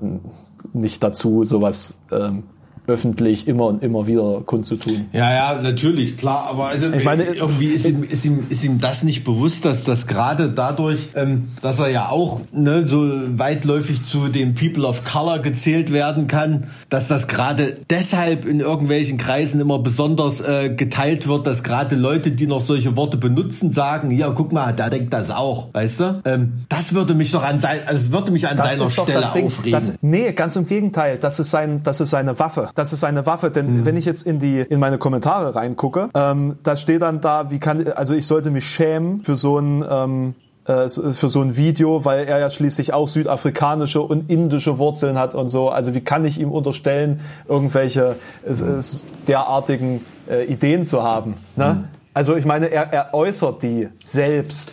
nicht 0.73 1.05
dazu, 1.05 1.45
sowas 1.45 1.95
ähm, 2.11 2.43
öffentlich 2.87 3.47
immer 3.47 3.67
und 3.67 3.83
immer 3.83 4.07
wieder 4.07 4.43
kundzutun. 4.45 5.07
Ja, 5.13 5.33
ja, 5.33 5.63
natürlich, 5.63 6.17
klar, 6.17 6.47
aber 6.47 6.67
also 6.67 6.87
Ich 6.87 7.05
meine, 7.05 7.25
irgendwie 7.25 7.67
ist 7.67 7.87
ihm, 7.87 8.03
ist, 8.03 8.25
ihm, 8.25 8.47
ist 8.49 8.65
ihm 8.65 8.81
das 8.81 9.05
nicht 9.05 9.23
bewusst, 9.25 9.65
dass 9.65 9.85
das 9.85 10.07
gerade 10.09 10.51
dadurch, 10.51 11.09
ähm, 11.15 11.49
dass 11.61 11.79
er 11.79 11.89
ja 11.89 12.09
auch 12.09 12.41
ne, 12.53 12.87
so 12.89 13.09
weitläufig 13.39 14.05
zu 14.05 14.29
den 14.29 14.55
People 14.55 14.85
of 14.87 15.05
Color 15.05 15.39
gezählt 15.39 15.93
werden 15.93 16.27
kann, 16.27 16.67
dass 16.89 17.07
das 17.07 17.29
gerade 17.29 17.77
deshalb 17.89 18.45
in 18.47 18.59
irgendwelchen 18.61 19.17
Kreisen 19.17 19.61
immer 19.61 19.79
besonders 19.79 20.41
äh, 20.41 20.71
geteilt 20.71 21.29
wird, 21.29 21.47
dass 21.47 21.63
gerade 21.63 21.95
Leute, 21.95 22.33
die 22.33 22.49
noch 22.49 22.61
solche 22.61 22.97
Worte 22.97 23.17
benutzen, 23.17 23.71
sagen, 23.71 24.11
ja, 24.11 24.31
guck 24.31 24.53
mal, 24.53 24.73
der 24.73 24.91
denkt 24.91 25.13
das 25.13 25.31
auch, 25.31 25.73
weißt 25.73 26.01
du? 26.01 26.23
Ähm, 26.25 26.65
das 26.69 26.95
würde 26.95 27.15
mich 27.15 27.31
doch 27.31 27.45
an 27.45 27.61
sein, 27.61 27.79
also 27.87 28.13
würde 28.13 28.33
mich 28.33 28.49
an 28.49 28.59
seiner 28.59 28.87
ist 28.87 28.99
doch 28.99 29.05
Stelle 29.05 29.21
das 29.21 29.33
Ding. 29.33 29.47
aufregen. 29.47 29.73
Das, 29.73 29.93
nee, 30.01 30.33
ganz 30.33 30.57
im 30.57 30.67
Gegenteil. 30.67 31.19
Das 31.19 31.39
ist 31.39 31.51
sein, 31.51 31.83
das 31.85 32.01
ist 32.01 32.11
seine 32.11 32.39
Waffe. 32.39 32.71
Das 32.75 32.93
ist 32.93 33.01
seine 33.01 33.27
Waffe. 33.27 33.51
Denn 33.51 33.81
Mhm. 33.81 33.85
wenn 33.87 33.97
ich 33.97 34.05
jetzt 34.05 34.27
in 34.27 34.39
die, 34.39 34.61
in 34.61 34.81
meine 34.81 34.99
Kommentare 34.99 35.55
reingucke, 35.55 36.09
ähm, 36.15 36.57
da 36.63 36.77
steht 36.77 37.03
dann 37.03 37.21
da, 37.21 37.51
wie 37.51 37.59
kann, 37.59 37.87
also 37.93 38.15
ich 38.15 38.27
sollte 38.27 38.51
mich 38.51 38.67
schämen 38.67 39.23
für 39.25 39.37
so 39.37 39.59
ein, 39.59 39.85
ähm, 39.89 40.35
äh, 40.65 40.89
für 40.89 41.29
so 41.29 41.41
ein 41.43 41.57
Video, 41.57 42.05
weil 42.05 42.25
er 42.27 42.39
ja 42.39 42.49
schließlich 42.49 42.93
auch 42.93 43.09
südafrikanische 43.09 44.01
und 44.01 44.31
indische 44.31 44.79
Wurzeln 44.79 45.19
hat 45.19 45.35
und 45.35 45.49
so. 45.49 45.69
Also 45.71 45.95
wie 45.95 46.01
kann 46.03 46.25
ich 46.25 46.39
ihm 46.39 46.51
unterstellen, 46.53 47.21
irgendwelche 47.49 48.17
es, 48.47 48.61
es 48.61 49.05
derartigen 49.27 50.05
äh, 50.31 50.45
Ideen 50.45 50.87
zu 50.87 51.03
haben? 51.03 51.35
Ne? 51.57 51.75
Mhm. 51.81 51.85
Also 52.15 52.37
ich 52.37 52.45
meine, 52.45 52.67
er, 52.67 52.93
er 52.93 53.15
äußert 53.15 53.63
die 53.63 53.89
selbst 54.05 54.71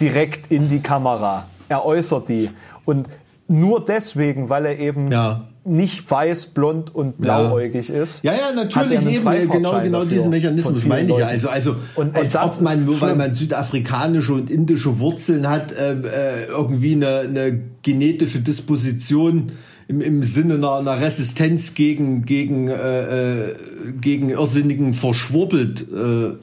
direkt 0.00 0.50
in 0.50 0.68
die 0.68 0.80
Kamera. 0.80 1.44
Er 1.68 1.84
äußert 1.86 2.28
die. 2.28 2.50
Und 2.84 3.08
nur 3.46 3.84
deswegen, 3.84 4.48
weil 4.48 4.66
er 4.66 4.78
eben 4.78 5.12
Ja. 5.12 5.42
Nicht 5.64 6.10
weiß, 6.10 6.46
blond 6.46 6.94
und 6.94 7.18
blauäugig 7.18 7.88
ist. 7.88 8.22
Ja, 8.22 8.32
ja, 8.32 8.52
natürlich 8.54 9.04
eben, 9.06 9.50
genau, 9.50 9.80
genau 9.80 10.04
diesen 10.04 10.30
Mechanismus 10.30 10.84
meine 10.84 11.10
ich 11.10 11.16
ja. 11.18 11.26
Also, 11.26 11.48
also 11.48 11.76
Und- 11.94 12.14
als 12.14 12.36
ob 12.36 12.60
man 12.60 12.84
nur, 12.84 13.00
weil 13.00 13.10
schlimm. 13.10 13.18
man 13.18 13.34
südafrikanische 13.34 14.34
und 14.34 14.50
indische 14.50 14.98
Wurzeln 14.98 15.48
hat, 15.48 15.72
äh, 15.72 15.92
äh, 15.92 16.44
irgendwie 16.48 16.92
eine, 16.92 17.20
eine 17.20 17.60
genetische 17.82 18.40
Disposition 18.40 19.52
im, 19.88 20.00
im 20.00 20.22
Sinne 20.22 20.54
einer, 20.54 20.76
einer 20.76 21.00
Resistenz 21.00 21.74
gegen, 21.74 22.24
gegen, 22.24 22.68
äh, 22.68 23.44
äh, 23.48 23.54
gegen 24.00 24.30
irrsinnigen 24.30 24.92
Verschwurbelt 24.94 25.86
äh, 25.92 26.36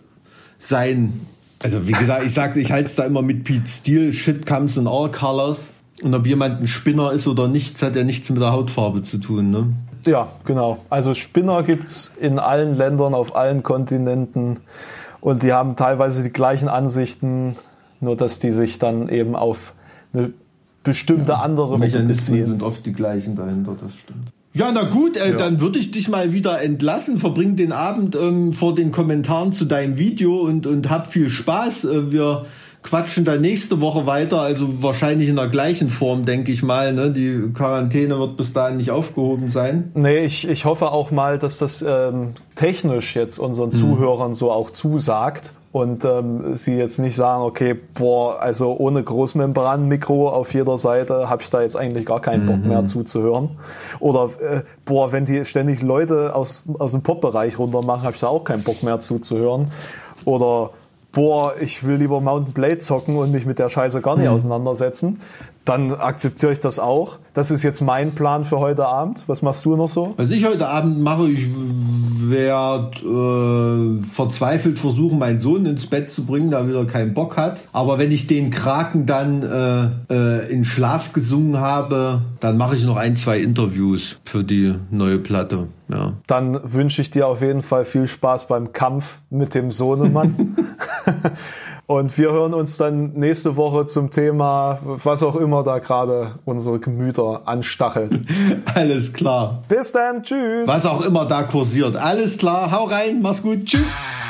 sein. 0.59 1.13
Also 1.59 1.87
wie 1.87 1.91
gesagt, 1.91 2.25
ich 2.25 2.33
sagte, 2.33 2.59
ich 2.59 2.71
halte 2.71 2.85
es 2.85 2.95
da 2.95 3.03
immer 3.03 3.21
mit 3.21 3.43
Pete 3.43 3.67
Steele, 3.69 4.13
Shit 4.13 4.45
comes 4.47 4.77
in 4.77 4.87
all 4.87 5.11
colors. 5.11 5.67
Und 6.03 6.13
ob 6.13 6.25
jemand 6.25 6.61
ein 6.61 6.67
Spinner 6.67 7.11
ist 7.11 7.27
oder 7.27 7.47
nichts, 7.47 7.81
hat 7.83 7.95
ja 7.95 8.03
nichts 8.03 8.29
mit 8.29 8.41
der 8.41 8.51
Hautfarbe 8.51 9.03
zu 9.03 9.17
tun. 9.17 9.51
Ne? 9.51 9.73
Ja, 10.05 10.29
genau. 10.45 10.79
Also 10.89 11.13
Spinner 11.13 11.63
gibt's 11.63 12.11
in 12.19 12.39
allen 12.39 12.75
Ländern, 12.75 13.13
auf 13.13 13.35
allen 13.35 13.63
Kontinenten. 13.63 14.57
Und 15.19 15.43
die 15.43 15.53
haben 15.53 15.75
teilweise 15.75 16.23
die 16.23 16.31
gleichen 16.31 16.67
Ansichten, 16.67 17.55
nur 17.99 18.17
dass 18.17 18.39
die 18.39 18.51
sich 18.51 18.79
dann 18.79 19.09
eben 19.09 19.35
auf 19.35 19.73
eine 20.13 20.33
bestimmte 20.83 21.37
andere 21.37 21.67
Gruppe 21.67 21.79
Mechanismen 21.81 22.15
beziehen. 22.15 22.47
sind 22.47 22.63
oft 22.63 22.85
die 22.85 22.93
gleichen 22.93 23.35
dahinter, 23.35 23.75
das 23.79 23.95
stimmt. 23.95 24.31
Ja, 24.53 24.69
na 24.73 24.83
gut, 24.83 25.15
äh, 25.15 25.37
dann 25.37 25.61
würde 25.61 25.79
ich 25.79 25.91
dich 25.91 26.09
mal 26.09 26.33
wieder 26.33 26.61
entlassen. 26.61 27.19
Verbring 27.19 27.55
den 27.55 27.71
Abend 27.71 28.17
ähm, 28.17 28.51
vor 28.51 28.75
den 28.75 28.91
Kommentaren 28.91 29.53
zu 29.53 29.63
deinem 29.63 29.97
Video 29.97 30.41
und, 30.41 30.67
und 30.67 30.89
hab 30.89 31.07
viel 31.07 31.29
Spaß. 31.29 31.85
Äh, 31.85 32.11
wir 32.11 32.45
quatschen 32.83 33.25
dann 33.25 33.41
nächste 33.41 33.79
Woche 33.81 34.07
weiter, 34.07 34.41
also 34.41 34.83
wahrscheinlich 34.83 35.29
in 35.29 35.35
der 35.35 35.47
gleichen 35.47 35.89
Form, 35.89 36.25
denke 36.25 36.51
ich 36.51 36.63
mal. 36.63 36.93
Ne? 36.93 37.11
Die 37.11 37.51
Quarantäne 37.53 38.17
wird 38.19 38.37
bis 38.37 38.53
dahin 38.53 38.77
nicht 38.77 38.91
aufgehoben 38.91 39.51
sein. 39.51 39.91
Nee, 39.93 40.25
ich, 40.25 40.47
ich 40.47 40.65
hoffe 40.65 40.91
auch 40.91 41.11
mal, 41.11 41.37
dass 41.37 41.57
das 41.57 41.83
ähm, 41.87 42.33
technisch 42.55 43.15
jetzt 43.15 43.39
unseren 43.39 43.71
Zuhörern 43.71 44.33
so 44.33 44.51
auch 44.51 44.71
zusagt 44.71 45.53
und 45.71 46.03
ähm, 46.03 46.57
sie 46.57 46.73
jetzt 46.73 46.99
nicht 46.99 47.15
sagen, 47.15 47.43
okay, 47.43 47.75
boah, 47.93 48.41
also 48.41 48.75
ohne 48.77 49.03
Großmembranmikro 49.03 50.29
auf 50.29 50.53
jeder 50.53 50.77
Seite 50.77 51.29
habe 51.29 51.43
ich 51.43 51.49
da 51.49 51.61
jetzt 51.61 51.77
eigentlich 51.77 52.05
gar 52.05 52.19
keinen 52.19 52.45
Bock 52.45 52.65
mehr 52.65 52.85
zuzuhören. 52.85 53.51
Oder 53.99 54.31
äh, 54.41 54.61
boah, 54.83 55.13
wenn 55.13 55.25
die 55.25 55.45
ständig 55.45 55.81
Leute 55.81 56.35
aus, 56.35 56.65
aus 56.77 56.91
dem 56.91 57.03
Pop-Bereich 57.03 57.57
runter 57.57 57.83
machen, 57.83 58.03
habe 58.03 58.15
ich 58.15 58.21
da 58.21 58.27
auch 58.27 58.43
keinen 58.43 58.63
Bock 58.63 58.83
mehr 58.83 58.99
zuzuhören. 58.99 59.71
Oder 60.25 60.71
boah, 61.11 61.53
ich 61.59 61.85
will 61.85 61.95
lieber 61.95 62.21
Mountain 62.21 62.53
Blade 62.53 62.77
zocken 62.79 63.17
und 63.17 63.31
mich 63.31 63.45
mit 63.45 63.59
der 63.59 63.69
Scheiße 63.69 64.01
gar 64.01 64.17
nicht 64.17 64.29
auseinandersetzen, 64.29 65.19
dann 65.65 65.93
akzeptiere 65.93 66.53
ich 66.53 66.59
das 66.59 66.79
auch. 66.79 67.19
Das 67.33 67.51
ist 67.51 67.63
jetzt 67.63 67.81
mein 67.81 68.13
Plan 68.13 68.45
für 68.45 68.59
heute 68.59 68.85
Abend. 68.85 69.23
Was 69.27 69.41
machst 69.41 69.63
du 69.63 69.75
noch 69.75 69.89
so? 69.89 70.15
Was 70.17 70.29
ich 70.31 70.45
heute 70.45 70.67
Abend 70.67 70.99
mache, 71.01 71.29
ich 71.29 71.47
werde 72.29 74.01
äh, 74.01 74.03
verzweifelt 74.11 74.79
versuchen, 74.79 75.19
meinen 75.19 75.39
Sohn 75.39 75.65
ins 75.65 75.87
Bett 75.87 76.11
zu 76.11 76.25
bringen, 76.25 76.51
da 76.51 76.59
er 76.59 76.67
wieder 76.67 76.85
keinen 76.85 77.13
Bock 77.13 77.37
hat. 77.37 77.63
Aber 77.73 77.99
wenn 77.99 78.11
ich 78.11 78.27
den 78.27 78.49
Kraken 78.49 79.05
dann 79.05 79.43
äh, 79.43 80.13
äh, 80.13 80.51
in 80.51 80.65
Schlaf 80.65 81.13
gesungen 81.13 81.59
habe, 81.59 82.21
dann 82.39 82.57
mache 82.57 82.75
ich 82.75 82.83
noch 82.83 82.97
ein, 82.97 83.15
zwei 83.15 83.39
Interviews 83.39 84.19
für 84.25 84.43
die 84.43 84.75
neue 84.89 85.19
Platte. 85.19 85.67
Ja. 85.89 86.13
Dann 86.27 86.59
wünsche 86.63 87.01
ich 87.01 87.11
dir 87.11 87.27
auf 87.27 87.41
jeden 87.41 87.61
Fall 87.61 87.85
viel 87.85 88.07
Spaß 88.07 88.47
beim 88.47 88.73
Kampf 88.73 89.19
mit 89.29 89.53
dem 89.53 89.71
Sohnemann. 89.71 90.55
Und 91.91 92.17
wir 92.17 92.31
hören 92.31 92.53
uns 92.53 92.77
dann 92.77 93.11
nächste 93.15 93.57
Woche 93.57 93.85
zum 93.85 94.11
Thema, 94.11 94.79
was 95.03 95.21
auch 95.23 95.35
immer 95.35 95.61
da 95.61 95.79
gerade 95.79 96.35
unsere 96.45 96.79
Gemüter 96.79 97.41
anstachelt. 97.43 98.17
Alles 98.75 99.11
klar. 99.11 99.61
Bis 99.67 99.91
dann, 99.91 100.23
tschüss. 100.23 100.69
Was 100.69 100.85
auch 100.85 101.05
immer 101.05 101.25
da 101.25 101.43
kursiert. 101.43 101.97
Alles 101.97 102.37
klar, 102.37 102.71
hau 102.71 102.85
rein, 102.85 103.21
mach's 103.21 103.43
gut, 103.43 103.65
tschüss. 103.65 104.20